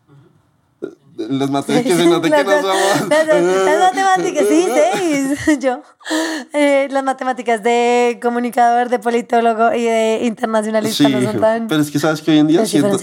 Las 1.31 1.51
matemáticas 1.51 2.05
nota 2.07 2.23
que 2.23 2.31
Las- 2.31 2.45
nos 2.47 2.63
vamos. 2.65 3.09
las- 3.09 3.27
las 3.27 3.95
matemáticas, 3.95 4.47
sí, 4.49 4.67
seis. 4.75 5.59
Yo. 5.61 5.81
Eh, 6.53 6.89
las 6.91 7.05
matemáticas 7.05 7.63
de 7.63 8.19
comunicador, 8.23 8.89
de 8.89 8.99
politólogo 8.99 9.73
y 9.75 9.83
de 9.85 10.21
internacionalista 10.25 11.05
Sí, 11.07 11.13
no 11.13 11.23
son 11.23 11.41
tan. 11.41 11.69
pero 11.69 11.81
es 11.83 11.91
que 11.91 11.99
sabes 11.99 12.21
que 12.21 12.31
hoy 12.33 12.39
en 12.39 12.47
día 12.49 12.67
siento- 12.67 12.99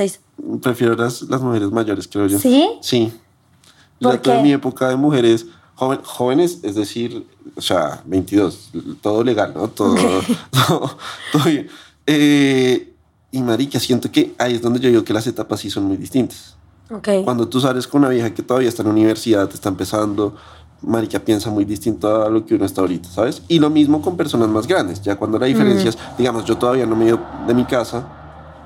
prefiero 0.61 0.95
las, 0.95 1.21
las 1.23 1.41
mujeres 1.41 1.69
mayores, 1.71 2.07
creo 2.07 2.27
yo. 2.27 2.37
¿Sí? 2.39 2.69
Sí. 2.81 3.13
¿Por 4.01 4.13
La, 4.15 4.21
toda 4.21 4.37
qué? 4.37 4.43
mi 4.43 4.51
época 4.51 4.89
de 4.89 4.95
mujeres 4.95 5.45
joven- 5.75 6.01
jóvenes, 6.03 6.59
es 6.63 6.75
decir, 6.75 7.25
o 7.55 7.61
sea, 7.61 8.01
22, 8.05 8.71
todo 9.01 9.23
legal, 9.23 9.53
¿no? 9.55 9.67
Todo, 9.69 9.95
todo, 10.67 10.97
todo 11.31 11.43
bien. 11.45 11.69
Eh, 12.07 12.93
y 13.31 13.41
marica, 13.41 13.79
siento 13.79 14.11
que 14.11 14.33
ahí 14.37 14.55
es 14.55 14.61
donde 14.61 14.79
yo 14.79 14.89
digo 14.89 15.03
que 15.03 15.13
las 15.13 15.25
etapas 15.27 15.59
sí 15.61 15.69
son 15.69 15.85
muy 15.85 15.97
distintas. 15.97 16.55
Ok. 16.93 17.07
Cuando 17.23 17.47
tú 17.47 17.59
sales 17.61 17.87
con 17.87 18.01
una 18.01 18.09
vieja 18.09 18.33
que 18.33 18.43
todavía 18.43 18.69
está 18.69 18.81
en 18.83 18.87
la 18.89 18.93
universidad, 18.93 19.47
te 19.47 19.55
está 19.55 19.69
empezando, 19.69 20.35
marica 20.81 21.19
piensa 21.19 21.49
muy 21.49 21.65
distinto 21.65 22.23
a 22.23 22.29
lo 22.29 22.45
que 22.45 22.55
uno 22.55 22.65
está 22.65 22.81
ahorita, 22.81 23.09
¿sabes? 23.09 23.43
Y 23.47 23.59
lo 23.59 23.69
mismo 23.69 24.01
con 24.01 24.17
personas 24.17 24.49
más 24.49 24.67
grandes, 24.67 25.01
ya 25.01 25.15
cuando 25.15 25.39
la 25.39 25.45
diferencia 25.45 25.89
es, 25.89 25.97
digamos, 26.17 26.45
yo 26.45 26.57
todavía 26.57 26.85
no 26.85 26.95
me 26.95 27.05
he 27.05 27.07
ido 27.09 27.19
de 27.47 27.53
mi 27.53 27.65
casa, 27.65 28.07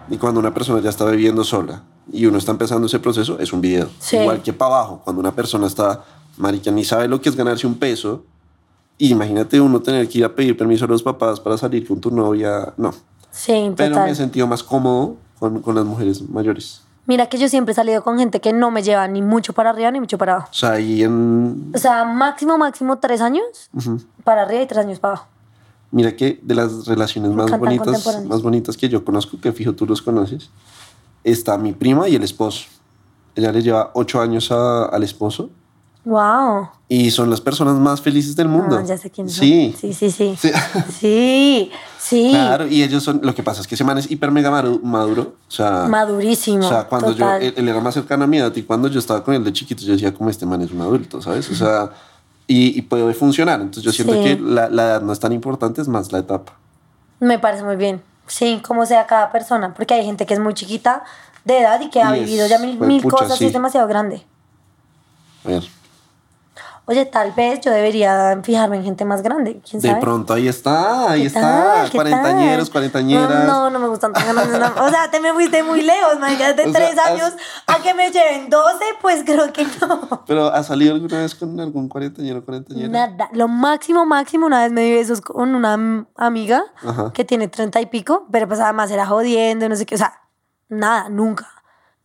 y 0.10 0.18
cuando 0.18 0.40
una 0.40 0.54
persona 0.54 0.82
ya 0.82 0.90
está 0.90 1.06
viviendo 1.06 1.44
sola 1.44 1.84
y 2.12 2.26
uno 2.28 2.38
está 2.38 2.52
empezando 2.52 2.86
ese 2.86 3.00
proceso, 3.00 3.40
es 3.40 3.52
un 3.52 3.62
video. 3.62 3.90
Sí. 4.00 4.18
Igual 4.18 4.42
que 4.44 4.54
para 4.54 4.76
abajo, 4.76 5.02
cuando 5.04 5.20
una 5.20 5.34
persona 5.34 5.68
está, 5.68 6.04
marica, 6.38 6.72
ni 6.72 6.84
sabe 6.84 7.08
lo 7.08 7.20
que 7.20 7.30
es 7.30 7.36
ganarse 7.36 7.68
un 7.68 7.76
peso, 7.76 8.24
y 8.98 9.12
imagínate 9.12 9.60
uno 9.60 9.82
tener 9.82 10.08
que 10.08 10.20
ir 10.20 10.26
a 10.26 10.34
pedir 10.34 10.56
permiso 10.56 10.86
a 10.86 10.88
los 10.88 11.04
papás 11.04 11.40
para 11.40 11.58
salir 11.58 11.88
con 11.88 12.00
tu 12.00 12.12
novia, 12.12 12.74
no. 12.78 12.94
Sí, 13.30 13.72
Pero 13.76 13.90
total. 13.90 14.06
me 14.06 14.12
he 14.12 14.16
sentido 14.16 14.48
más 14.48 14.64
cómodo 14.64 15.18
con, 15.38 15.62
con 15.62 15.76
las 15.76 15.84
mujeres 15.84 16.22
mayores. 16.30 16.85
Mira 17.08 17.28
que 17.28 17.38
yo 17.38 17.48
siempre 17.50 17.72
he 17.72 17.76
salido 17.76 18.04
con 18.04 18.18
gente 18.18 18.42
que 18.42 18.52
no 18.52 18.72
me 18.72 18.82
lleva 18.82 19.08
ni 19.08 19.22
mucho 19.22 19.54
para 19.54 19.70
arriba 19.70 19.92
ni 19.92 20.00
mucho 20.00 20.18
para 20.18 20.34
abajo. 20.34 20.50
O 20.52 20.54
sea, 20.54 20.72
ahí 20.72 21.04
en... 21.04 21.72
O 21.74 21.78
sea, 21.78 22.04
máximo, 22.04 22.58
máximo 22.58 22.98
tres 22.98 23.22
años 23.22 23.70
para 24.24 24.42
arriba 24.44 24.62
y 24.64 24.66
tres 24.68 24.80
años 24.86 25.00
para 25.00 25.14
abajo. 25.16 25.28
Mira 25.92 26.16
que 26.16 26.40
de 26.42 26.56
las 26.56 26.88
relaciones 26.88 27.32
más 27.32 27.46
bonitas, 27.60 28.26
más 28.26 28.42
bonitas 28.42 28.76
que 28.76 28.90
yo 28.90 29.06
conozco, 29.06 29.40
que 29.40 29.52
fijo 29.54 29.74
tú 29.74 29.86
los 29.86 30.02
conoces, 30.02 30.50
está 31.24 31.58
mi 31.58 31.74
prima 31.74 32.10
y 32.10 32.16
el 32.16 32.24
esposo. 32.24 32.66
Ella 33.36 33.52
le 33.52 33.62
lleva 33.62 33.92
ocho 33.94 34.20
años 34.20 34.52
a- 34.52 34.86
al 34.86 35.04
esposo 35.04 35.50
Wow. 36.06 36.70
y 36.88 37.10
son 37.10 37.32
las 37.32 37.42
personas 37.42 37.76
más 37.76 38.00
felices 38.00 38.36
del 38.36 38.48
mundo. 38.48 38.78
Ah, 38.80 38.84
ya 38.86 38.96
sé 38.98 39.10
quién 39.10 39.28
Sí. 39.28 39.76
Sí, 39.80 39.92
sí, 39.94 40.12
sí. 40.12 40.36
Sí. 40.40 40.52
Sí, 41.00 41.72
sí. 42.00 42.30
Claro, 42.32 42.68
y 42.68 42.84
ellos 42.84 43.02
son, 43.04 43.20
lo 43.24 43.34
que 43.34 43.42
pasa 43.42 43.62
es 43.62 43.68
que 43.68 43.74
ese 43.76 43.84
man 43.84 43.98
es 43.98 44.10
hiper 44.12 44.30
mega 44.32 44.52
maduro, 44.84 45.34
o 45.48 45.52
sea, 45.52 45.88
Madurísimo. 45.90 46.64
o 46.66 46.70
sea, 46.70 46.84
cuando 46.88 47.12
total. 47.12 47.42
yo, 47.42 47.48
él, 47.48 47.54
él 47.58 47.68
era 47.70 47.80
más 47.82 47.96
cercano 47.96 48.24
a 48.24 48.28
mi 48.28 48.38
edad 48.38 48.56
y 48.56 48.62
cuando 48.64 48.88
yo 48.88 49.00
estaba 49.00 49.24
con 49.24 49.34
él 49.34 49.44
de 49.44 49.52
chiquito, 49.52 49.82
yo 49.84 49.94
decía 49.94 50.14
como 50.14 50.30
este 50.30 50.46
man 50.46 50.62
es 50.62 50.72
un 50.72 50.82
adulto, 50.82 51.22
¿sabes? 51.24 51.50
O 51.50 51.56
sea, 51.56 51.90
y, 52.48 52.78
y 52.78 52.82
puede 52.84 53.12
funcionar. 53.16 53.60
Entonces 53.62 53.84
yo 53.84 53.92
siento 53.92 54.14
Sí. 54.14 54.22
que 54.24 54.40
la, 54.40 54.70
la 54.70 54.84
edad 54.84 55.02
no 55.02 55.12
es 55.12 55.20
tan 55.20 55.34
importante, 55.34 55.82
es 55.82 55.88
más 55.88 56.12
la 56.12 56.20
etapa. 56.20 56.54
Me 57.20 57.40
parece 57.40 57.64
muy 57.64 57.78
bien. 57.78 58.04
Sí, 58.28 58.62
como 58.68 58.86
sea 58.86 59.08
cada 59.08 59.32
persona. 59.32 59.74
Porque 59.74 59.96
hay 59.96 60.06
gente 60.06 60.28
que 60.28 60.36
es 60.36 60.40
muy 60.40 60.54
chiquita 60.54 61.04
de 61.46 61.62
edad 61.62 61.82
y 61.82 61.90
que 61.90 62.02
ha 62.04 62.16
Y 62.16 62.20
es- 62.22 62.26
vivido 62.28 62.46
ya 62.46 62.60
mil, 62.60 62.78
fue 62.78 62.86
mil 62.86 63.02
pucha, 63.02 63.18
cosas 63.18 63.38
sí. 63.40 63.46
y 63.46 63.48
es 63.48 63.54
demasiado 63.54 63.88
grande. 63.88 64.24
A 65.46 65.48
ver. 65.50 65.64
Oye, 66.88 67.06
tal 67.06 67.32
vez 67.32 67.62
yo 67.62 67.72
debería 67.72 68.40
fijarme 68.44 68.78
en 68.78 68.84
gente 68.84 69.06
más 69.06 69.22
grande. 69.24 69.60
¿Quién 69.68 69.82
De 69.82 69.90
sabe? 69.90 70.02
pronto 70.02 70.34
ahí 70.34 70.48
está, 70.48 71.10
ahí 71.12 71.22
¿Qué 71.22 71.28
está, 71.28 71.86
cuarentañeros, 71.92 72.70
cuarentañeras. 72.70 73.46
No, 73.46 73.64
no, 73.64 73.70
no 73.72 73.80
me 73.80 73.88
gustan 73.88 74.14
tan 74.14 74.24
grandes. 74.34 74.60
no. 74.60 74.86
O 74.86 74.90
sea, 74.90 75.10
te 75.10 75.20
me 75.20 75.34
fuiste 75.34 75.64
muy 75.64 75.82
lejos, 75.82 76.20
man. 76.20 76.38
Ya 76.38 76.54
de 76.54 76.64
O 76.64 76.72
sea, 76.72 76.74
tres 76.74 76.98
has- 77.00 77.08
años 77.12 77.34
a 77.68 77.82
que 77.82 77.94
me 77.96 78.12
lleven 78.12 78.50
12, 78.50 78.78
pues 79.02 79.24
creo 79.26 79.52
que 79.52 79.66
no. 79.82 80.24
Pero 80.28 80.48
¿has 80.54 80.68
salido 80.68 80.94
alguna 80.94 81.18
vez 81.20 81.34
con 81.34 81.60
algún 81.60 81.90
cuarentañero 81.90 82.46
cuarentañera? 82.46 82.90
Nada. 82.90 83.30
Lo 83.34 83.48
máximo, 83.48 84.06
máximo, 84.06 84.46
una 84.46 84.62
vez 84.62 84.72
me 84.72 84.82
di 84.82 84.92
besos 84.94 85.22
con 85.22 85.56
una 85.56 85.74
am- 85.74 86.08
amiga 86.16 86.64
Ajá. 86.86 87.12
que 87.14 87.26
tiene 87.26 87.48
treinta 87.48 87.82
y 87.82 87.88
pico, 87.88 88.28
pero 88.32 88.48
pues 88.48 88.60
además 88.60 88.92
era 88.92 89.06
jodiendo, 89.08 89.68
no 89.68 89.76
sé 89.76 89.86
qué. 89.88 89.96
O 89.96 89.98
sea, 89.98 90.14
nada, 90.70 91.10
nunca. 91.10 91.48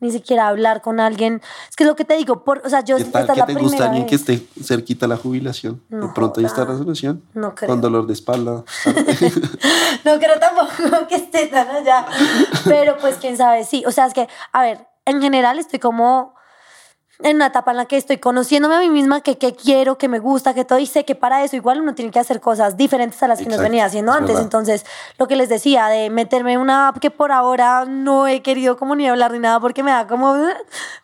Ni 0.00 0.10
siquiera 0.10 0.48
hablar 0.48 0.80
con 0.82 0.98
alguien. 0.98 1.42
Es 1.68 1.76
que 1.76 1.84
es 1.84 1.88
lo 1.88 1.94
que 1.94 2.04
te 2.04 2.16
digo, 2.16 2.42
por, 2.42 2.62
o 2.64 2.68
sea, 2.68 2.82
yo 2.82 2.96
¿Qué 2.96 3.02
esta 3.02 3.26
tal 3.26 3.30
es 3.30 3.36
la 3.38 3.46
te 3.46 3.54
gusta 3.54 3.84
alguien 3.86 4.06
que 4.06 4.14
esté 4.14 4.46
cerquita 4.62 5.06
a 5.06 5.08
la 5.08 5.16
jubilación? 5.16 5.82
No 5.88 6.08
de 6.08 6.14
pronto 6.14 6.40
ahí 6.40 6.46
está 6.46 6.64
la 6.64 6.76
solución. 6.76 7.22
No 7.34 7.54
creo. 7.54 7.68
Con 7.68 7.80
dolor 7.80 8.06
de 8.06 8.12
espalda. 8.12 8.64
No 10.04 10.18
creo 10.18 10.38
tampoco 10.38 11.06
que 11.08 11.16
esté 11.16 11.46
tan 11.48 11.68
allá. 11.68 12.06
Pero 12.64 12.96
pues 12.98 13.16
quién 13.16 13.36
sabe, 13.36 13.64
sí. 13.64 13.84
O 13.86 13.92
sea, 13.92 14.06
es 14.06 14.14
que, 14.14 14.28
a 14.52 14.62
ver, 14.62 14.86
en 15.04 15.20
general 15.20 15.58
estoy 15.58 15.78
como 15.78 16.34
en 17.22 17.36
una 17.36 17.46
etapa 17.46 17.70
en 17.70 17.76
la 17.78 17.86
que 17.86 17.96
estoy 17.96 18.18
conociéndome 18.18 18.74
a 18.74 18.80
mí 18.80 18.88
misma, 18.88 19.20
que, 19.20 19.38
que 19.38 19.54
quiero, 19.54 19.98
que 19.98 20.08
me 20.08 20.18
gusta, 20.18 20.54
que 20.54 20.64
todo, 20.64 20.78
y 20.78 20.86
sé 20.86 21.04
que 21.04 21.14
para 21.14 21.44
eso 21.44 21.56
igual 21.56 21.80
uno 21.80 21.94
tiene 21.94 22.10
que 22.10 22.18
hacer 22.18 22.40
cosas 22.40 22.76
diferentes 22.76 23.22
a 23.22 23.28
las 23.28 23.38
que 23.40 23.46
nos 23.46 23.60
venía 23.60 23.84
haciendo 23.84 24.12
es 24.12 24.18
antes. 24.18 24.28
verdad. 24.34 24.42
Entonces, 24.44 24.86
lo 25.18 25.28
que 25.28 25.36
les 25.36 25.48
decía, 25.48 25.86
de 25.88 26.10
meterme 26.10 26.54
en 26.54 26.60
una 26.60 26.88
app 26.88 26.98
que 26.98 27.10
por 27.10 27.32
ahora 27.32 27.84
no 27.84 28.26
he 28.26 28.42
querido 28.42 28.76
como 28.76 28.94
ni 28.96 29.08
hablar 29.08 29.32
ni 29.32 29.38
nada 29.38 29.60
porque 29.60 29.82
me 29.82 29.90
da 29.90 30.06
como... 30.06 30.34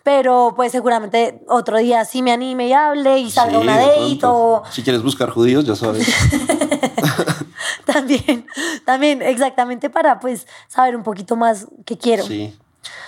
Pero 0.03 0.53
pues 0.55 0.73
seguramente 0.73 1.43
otro 1.49 1.79
día 1.79 2.05
sí 2.05 2.23
me 2.23 2.33
anime 2.33 2.69
y 2.69 2.73
hable 2.73 3.19
y 3.19 3.31
salga 3.31 3.59
Sí, 3.59 3.64
una 3.64 3.79
de 3.79 3.87
date 3.87 4.19
o 4.25 4.62
Si 4.71 4.83
quieres 4.83 5.03
buscar 5.03 5.31
judíos, 5.31 5.64
ya 5.64 5.75
sabes. 5.75 6.07
también, 7.85 8.47
también 8.85 9.23
exactamente 9.23 9.91
para 9.91 10.21
pues 10.21 10.47
saber 10.69 10.97
un 10.97 11.03
poquito 11.03 11.37
más 11.37 11.67
qué 11.85 11.97
quiero. 11.99 12.25
Sí. 12.25 12.57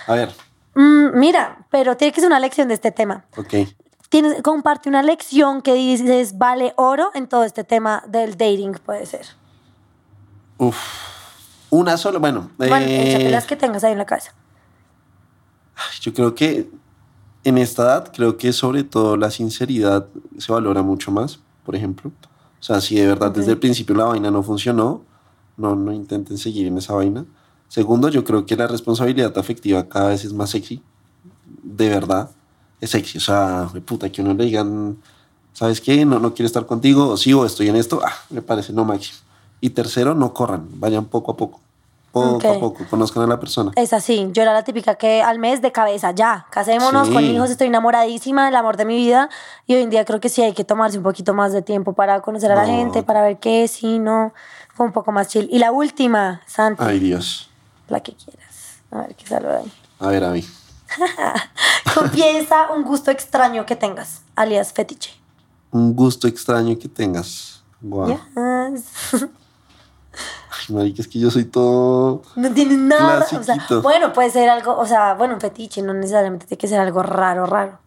A 0.07 0.15
ver, 0.15 0.33
Mm, 0.79 1.19
mira, 1.19 1.67
pero 1.73 1.97
tiene 1.97 2.13
que 2.13 2.21
ser 2.21 2.29
una 2.29 2.39
lección 2.39 2.69
de 2.69 2.75
este 2.75 2.93
tema. 2.93 3.25
ok. 3.37 3.69
Tienes, 4.11 4.41
comparte 4.43 4.89
una 4.89 5.03
lección 5.03 5.61
que 5.61 5.75
dices 5.75 6.39
vale 6.39 6.73
oro 6.77 7.11
en 7.15 7.27
todo 7.27 7.43
este 7.43 7.65
tema 7.65 8.05
del 8.07 8.39
dating, 8.39 8.79
puede 8.87 9.05
ser. 9.05 9.27
Uf. 10.57 10.79
Una 11.71 11.97
sola, 11.97 12.21
bueno. 12.21 12.51
Bueno, 12.57 12.77
eh, 12.77 13.11
échate 13.11 13.31
las 13.31 13.45
que 13.45 13.57
tengas 13.57 13.83
ahí 13.83 13.93
en 13.93 13.99
la 13.99 14.07
cabeza. 14.07 14.33
Yo 16.01 16.15
creo 16.15 16.35
que 16.35 16.71
en 17.43 17.59
esta 17.59 17.83
edad, 17.83 18.13
creo 18.15 18.37
que 18.39 18.53
sobre 18.53 18.85
todo 18.85 19.17
la 19.17 19.33
sinceridad 19.33 20.07
se 20.39 20.53
valora 20.53 20.83
mucho 20.83 21.11
más, 21.11 21.41
por 21.65 21.75
ejemplo. 21.75 22.13
O 22.61 22.63
sea, 22.63 22.81
si 22.81 22.95
de 22.95 23.09
verdad 23.09 23.33
desde 23.33 23.51
el 23.51 23.59
principio 23.59 23.97
la 23.97 24.05
vaina 24.05 24.31
no 24.31 24.45
funcionó, 24.45 25.03
no, 25.57 25.75
no 25.75 25.93
intenten 25.93 26.39
seguir 26.39 26.69
en 26.69 26.79
esa 26.79 26.95
vaina. 26.95 27.27
Segundo, 27.69 28.09
yo 28.09 28.25
creo 28.25 28.47
que 28.47 28.57
la 28.57 28.67
responsabilidad 28.67 29.37
afectiva 29.39 29.89
cada 29.89 30.09
vez 30.09 30.25
es 30.25 30.33
más 30.33 30.51
sexy. 30.51 30.83
De 31.63 31.89
verdad, 31.89 32.31
es 32.81 32.91
sexy. 32.91 33.19
O 33.19 33.21
sea, 33.21 33.69
de 33.73 33.81
puta, 33.81 34.11
que 34.11 34.23
uno 34.23 34.35
le 34.35 34.45
digan, 34.45 34.97
¿sabes 35.53 35.81
qué? 35.81 36.05
No, 36.05 36.19
no 36.19 36.35
quiero 36.35 36.47
estar 36.47 36.67
contigo, 36.67 37.09
o 37.09 37.17
sí, 37.17 37.33
o 37.35 37.45
estoy 37.45 37.69
en 37.69 37.77
esto, 37.77 38.01
ah, 38.05 38.13
me 38.31 38.43
parece 38.43 38.73
no 38.73 38.85
máximo. 38.85 39.19
Y 39.61 39.71
tercero, 39.71 40.15
no 40.15 40.33
corran, 40.33 40.67
vayan 40.75 41.05
poco 41.07 41.33
a 41.33 41.37
poco. 41.37 41.61
Poco 42.11 42.37
Ok. 42.37 42.45
a 42.47 42.59
poco, 42.59 42.85
conozcan 42.89 43.23
a 43.25 43.27
la 43.27 43.39
persona. 43.39 43.73
Es 43.77 43.93
así, 43.93 44.31
yo 44.33 44.41
era 44.43 44.55
la 44.55 44.65
típica 44.65 44.95
que 44.95 45.21
al 45.21 45.39
mes 45.39 45.61
de 45.61 45.73
cabeza, 45.73 46.13
ya, 46.13 46.47
casémonos 46.51 47.09
Sí. 47.09 47.13
con 47.13 47.23
hijos, 47.23 47.51
estoy 47.51 47.67
enamoradísima 47.67 48.47
del 48.47 48.57
amor 48.57 48.79
de 48.79 48.87
mi 48.87 48.97
vida 48.97 49.29
y 49.67 49.75
hoy 49.75 49.83
en 49.83 49.91
día 49.91 50.07
creo 50.07 50.19
que 50.19 50.31
sí 50.31 50.41
hay 50.43 50.55
que 50.55 50.65
tomarse 50.65 50.97
un 50.97 51.05
poquito 51.05 51.35
más 51.35 51.53
de 51.53 51.61
tiempo 51.61 51.93
para 51.93 52.21
conocer 52.23 52.51
a 52.51 52.55
la 52.55 52.63
No. 52.63 52.69
gente, 52.69 53.03
para 53.03 53.21
ver 53.23 53.39
qué, 53.39 53.69
sí, 53.69 53.99
no, 53.99 54.33
fue 54.75 54.87
un 54.87 54.93
poco 54.93 55.13
más 55.13 55.29
chill. 55.29 55.49
Y 55.53 55.59
la 55.59 55.71
última, 55.71 56.41
Santi, 56.47 56.83
Ay, 56.83 56.99
Dios. 56.99 57.48
La 57.89 58.01
que 58.01 58.15
quieras, 58.15 58.81
a 58.91 58.99
ver 59.03 59.15
qué 59.15 59.27
sale 59.27 59.49
ahí. 59.49 59.73
A 60.01 60.09
ver, 60.09 60.25
a 60.25 60.31
mí. 60.31 60.45
Confiesa 61.95 62.71
un 62.75 62.83
gusto 62.85 63.11
extraño 63.11 63.67
que 63.67 63.77
tengas, 63.77 64.23
alias 64.37 64.73
fetiche. 64.73 65.11
Un 65.71 65.95
gusto 65.95 66.29
extraño 66.29 66.79
que 66.79 66.89
tengas. 66.89 67.63
Guau. 67.81 68.09
Yes. 68.09 69.27
Ay, 70.51 70.75
marica, 70.75 71.03
es 71.03 71.09
que 71.09 71.19
yo 71.19 71.31
soy 71.31 71.45
todo... 71.45 72.23
No 72.35 72.51
tiene 72.53 72.77
nada. 72.77 73.25
O 73.25 73.29
sea, 73.29 73.41
Clasiquito. 73.41 73.83
bueno, 73.83 74.13
puede 74.13 74.31
ser 74.31 74.49
algo, 74.49 74.77
o 74.77 74.87
sea, 74.87 75.15
bueno, 75.15 75.35
un 75.35 75.41
fetiche, 75.41 75.83
no 75.83 75.95
necesariamente 75.95 76.47
tiene 76.47 76.59
que 76.59 76.69
ser 76.69 76.81
algo 76.81 77.03
raro, 77.03 77.47
raro. 77.47 77.79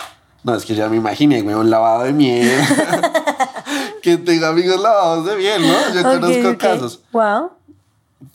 No, 0.43 0.56
es 0.56 0.66
que 0.66 0.74
ya 0.74 0.89
me 0.89 0.97
imaginé, 0.97 1.41
güey, 1.41 1.56
un 1.56 1.70
lavado 1.70 2.04
de 2.04 2.14
miel. 2.14 2.49
que 4.02 4.18
tenga 4.18 4.49
amigos 4.49 4.82
lavados 4.82 5.26
de 5.26 5.36
miel, 5.36 5.62
¿no? 5.62 5.93
Yo 5.93 6.04
conozco 6.04 6.58
casos. 6.58 7.02
Wow. 7.12 7.52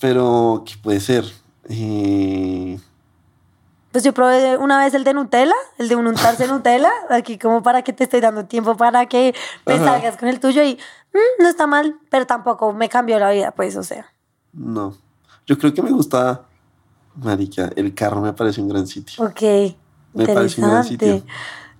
Pero, 0.00 0.62
¿qué 0.66 0.74
puede 0.80 1.00
ser? 1.00 1.24
Eh, 1.68 2.78
Pues 3.92 4.04
yo 4.04 4.12
probé 4.12 4.56
una 4.58 4.78
vez 4.78 4.94
el 4.94 5.04
de 5.04 5.14
Nutella, 5.14 5.54
el 5.78 5.88
de 5.88 5.96
un 5.96 6.06
untarse 6.06 6.46
Nutella, 6.48 6.90
aquí 7.10 7.38
como 7.38 7.62
para 7.62 7.82
que 7.82 7.92
te 7.92 8.04
estoy 8.04 8.20
dando 8.20 8.44
tiempo 8.44 8.76
para 8.76 9.06
que 9.06 9.34
Ajá. 9.64 9.78
salgas 9.84 10.16
con 10.16 10.28
el 10.28 10.38
tuyo 10.40 10.62
y 10.62 10.74
mm, 11.14 11.42
no 11.42 11.48
está 11.48 11.66
mal, 11.66 11.96
pero 12.10 12.26
tampoco 12.26 12.72
me 12.72 12.88
cambió 12.88 13.18
la 13.18 13.30
vida, 13.30 13.50
pues, 13.52 13.76
o 13.76 13.82
sea. 13.82 14.06
no. 14.52 14.94
Yo 15.48 15.56
creo 15.56 15.72
que 15.72 15.80
me 15.80 15.92
gusta... 15.92 16.42
Marica, 17.14 17.70
el 17.76 17.94
carro 17.94 18.20
me 18.20 18.32
parece 18.32 18.60
un 18.60 18.68
gran 18.68 18.86
sitio. 18.88 19.24
Ok, 19.24 19.40
Me 20.12 20.26
parece 20.26 20.60
un 20.60 20.68
gran 20.68 20.84
interesante. 20.84 21.20
sitio. 21.20 21.24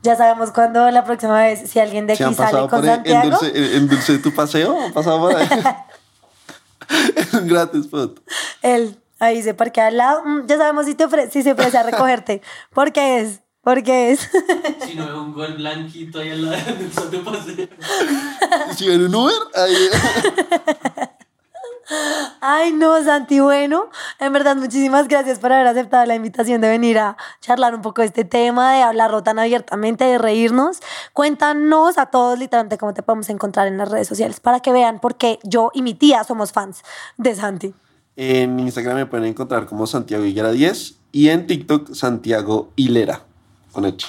Ya 0.02 0.14
sabemos 0.16 0.52
cuándo 0.52 0.88
la 0.92 1.04
próxima 1.04 1.36
vez, 1.42 1.68
si 1.68 1.80
alguien 1.80 2.06
de 2.06 2.14
¿Se 2.14 2.24
aquí 2.24 2.34
sale 2.34 2.68
con 2.68 2.84
Santiago. 2.84 3.28
dulce, 3.30 3.76
en, 3.76 3.88
Dulce 3.88 4.18
tu 4.18 4.32
paseo? 4.32 4.80
¿Han 4.86 4.92
pasado 4.92 5.18
por 5.18 5.34
ahí? 5.34 5.48
es 7.16 7.34
un 7.34 7.48
gratis 7.48 7.86
spot. 7.86 8.20
Él 8.62 8.96
ahí 9.18 9.42
se 9.42 9.54
parquea 9.54 9.88
al 9.88 9.96
lado. 9.96 10.22
Mm, 10.24 10.46
ya 10.46 10.56
sabemos 10.56 10.86
si, 10.86 10.94
te 10.94 11.06
ofre- 11.06 11.30
si 11.30 11.42
se 11.42 11.52
ofrece 11.52 11.78
a 11.78 11.82
recogerte. 11.82 12.42
¿Por 12.74 12.92
qué 12.92 13.20
es? 13.20 13.40
¿Por 13.62 13.82
qué 13.82 14.12
es? 14.12 14.30
Si 14.86 14.94
no 14.94 15.06
veo 15.06 15.22
un 15.22 15.32
gol 15.32 15.54
blanquito 15.54 16.20
ahí 16.20 16.30
al 16.30 16.44
lado 16.50 16.74
del 16.78 16.92
sol 16.92 17.10
de 17.10 17.18
paseo. 17.18 17.68
Si 18.76 18.88
ven 18.88 19.04
un 19.06 19.14
Uber, 19.14 19.34
ahí... 19.54 19.76
Ay, 22.40 22.72
no, 22.72 23.00
Santi, 23.04 23.38
bueno, 23.38 23.90
en 24.18 24.32
verdad, 24.32 24.56
muchísimas 24.56 25.06
gracias 25.06 25.38
por 25.38 25.52
haber 25.52 25.68
aceptado 25.68 26.04
la 26.04 26.16
invitación 26.16 26.60
de 26.60 26.68
venir 26.68 26.98
a 26.98 27.16
charlar 27.40 27.76
un 27.76 27.82
poco 27.82 28.02
de 28.02 28.08
este 28.08 28.24
tema, 28.24 28.72
de 28.74 28.82
hablarlo 28.82 29.22
tan 29.22 29.38
abiertamente, 29.38 30.04
de 30.04 30.18
reírnos. 30.18 30.80
Cuéntanos 31.12 31.96
a 31.96 32.06
todos 32.06 32.40
literalmente 32.40 32.76
cómo 32.76 32.92
te 32.92 33.04
podemos 33.04 33.28
encontrar 33.28 33.68
en 33.68 33.78
las 33.78 33.88
redes 33.88 34.08
sociales 34.08 34.40
para 34.40 34.58
que 34.58 34.72
vean 34.72 34.98
por 34.98 35.14
qué 35.16 35.38
yo 35.44 35.70
y 35.74 35.82
mi 35.82 35.94
tía 35.94 36.24
somos 36.24 36.50
fans 36.52 36.82
de 37.18 37.36
Santi. 37.36 37.74
En 38.16 38.58
Instagram 38.58 38.96
me 38.96 39.06
pueden 39.06 39.26
encontrar 39.26 39.66
como 39.66 39.86
Santiago 39.86 40.24
Higuera 40.24 40.50
10 40.50 40.96
y 41.12 41.28
en 41.28 41.46
TikTok 41.46 41.94
Santiago 41.94 42.72
Hilera 42.74 43.24
con 43.72 43.84
H. 43.84 44.06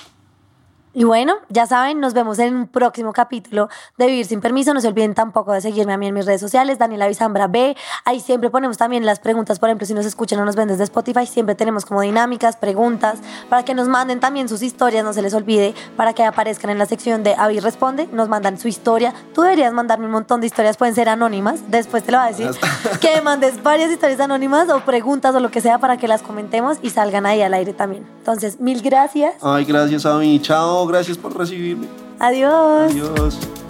Y 0.98 1.04
bueno, 1.04 1.36
ya 1.50 1.68
saben, 1.68 2.00
nos 2.00 2.16
vemos 2.16 2.40
en 2.40 2.56
un 2.56 2.68
próximo 2.68 3.14
capítulo 3.14 3.70
de 4.00 4.08
Vivir 4.08 4.26
sin 4.26 4.42
Permiso. 4.42 4.74
No 4.74 4.82
se 4.82 4.88
olviden 4.88 5.14
tampoco 5.14 5.54
de 5.54 5.62
seguirme 5.62 5.94
a 5.94 5.98
mí 5.98 6.08
en 6.08 6.14
mis 6.16 6.26
redes 6.26 6.42
sociales, 6.42 6.80
Daniela 6.80 7.08
Bisambra 7.08 7.46
B. 7.46 7.78
Ahí 8.04 8.20
siempre 8.20 8.50
ponemos 8.50 8.80
también 8.80 9.06
las 9.06 9.20
preguntas, 9.20 9.60
por 9.60 9.70
ejemplo, 9.70 9.86
si 9.86 9.94
nos 9.94 10.08
escuchan 10.08 10.40
o 10.40 10.46
nos 10.46 10.56
ven 10.56 10.70
desde 10.70 10.86
Spotify, 10.86 11.28
siempre 11.28 11.54
tenemos 11.54 11.86
como 11.86 12.02
dinámicas, 12.02 12.58
preguntas, 12.58 13.20
para 13.48 13.64
que 13.64 13.76
nos 13.76 13.88
manden 13.88 14.20
también 14.20 14.50
sus 14.50 14.64
historias, 14.64 15.06
no 15.06 15.14
se 15.14 15.22
les 15.22 15.36
olvide, 15.36 15.76
para 15.96 16.14
que 16.14 16.24
aparezcan 16.24 16.72
en 16.72 16.80
la 16.80 16.88
sección 16.88 17.22
de 17.22 17.36
Avi 17.36 17.60
Responde, 17.60 18.10
nos 18.12 18.28
mandan 18.28 18.58
su 18.58 18.68
historia. 18.68 19.14
Tú 19.36 19.44
deberías 19.44 19.74
mandarme 19.74 20.08
un 20.08 20.14
montón 20.14 20.42
de 20.42 20.48
historias, 20.48 20.78
pueden 20.78 20.96
ser 20.96 21.10
anónimas, 21.10 21.60
después 21.70 22.02
te 22.06 22.12
lo 22.12 22.18
va 22.18 22.24
a 22.24 22.30
decir, 22.30 22.50
que 23.02 23.22
mandes 23.22 23.62
varias 23.62 23.92
historias 23.92 24.20
anónimas 24.20 24.68
o 24.70 24.80
preguntas 24.80 25.36
o 25.36 25.40
lo 25.42 25.52
que 25.52 25.62
sea 25.62 25.78
para 25.78 25.98
que 25.98 26.08
las 26.08 26.24
comentemos 26.24 26.80
y 26.82 26.90
salgan 26.90 27.28
ahí 27.28 27.44
al 27.44 27.54
aire 27.54 27.74
también. 27.74 28.04
Entonces, 28.18 28.60
mil 28.60 28.82
gracias. 28.82 29.36
Ay, 29.44 29.64
gracias 29.64 30.04
a 30.08 30.18
mí. 30.18 30.40
Chao, 30.42 30.87
gracias 30.88 31.18
por 31.18 31.38
recibirme. 31.38 31.88
Adiós. 32.20 32.92
Adiós. 32.92 33.67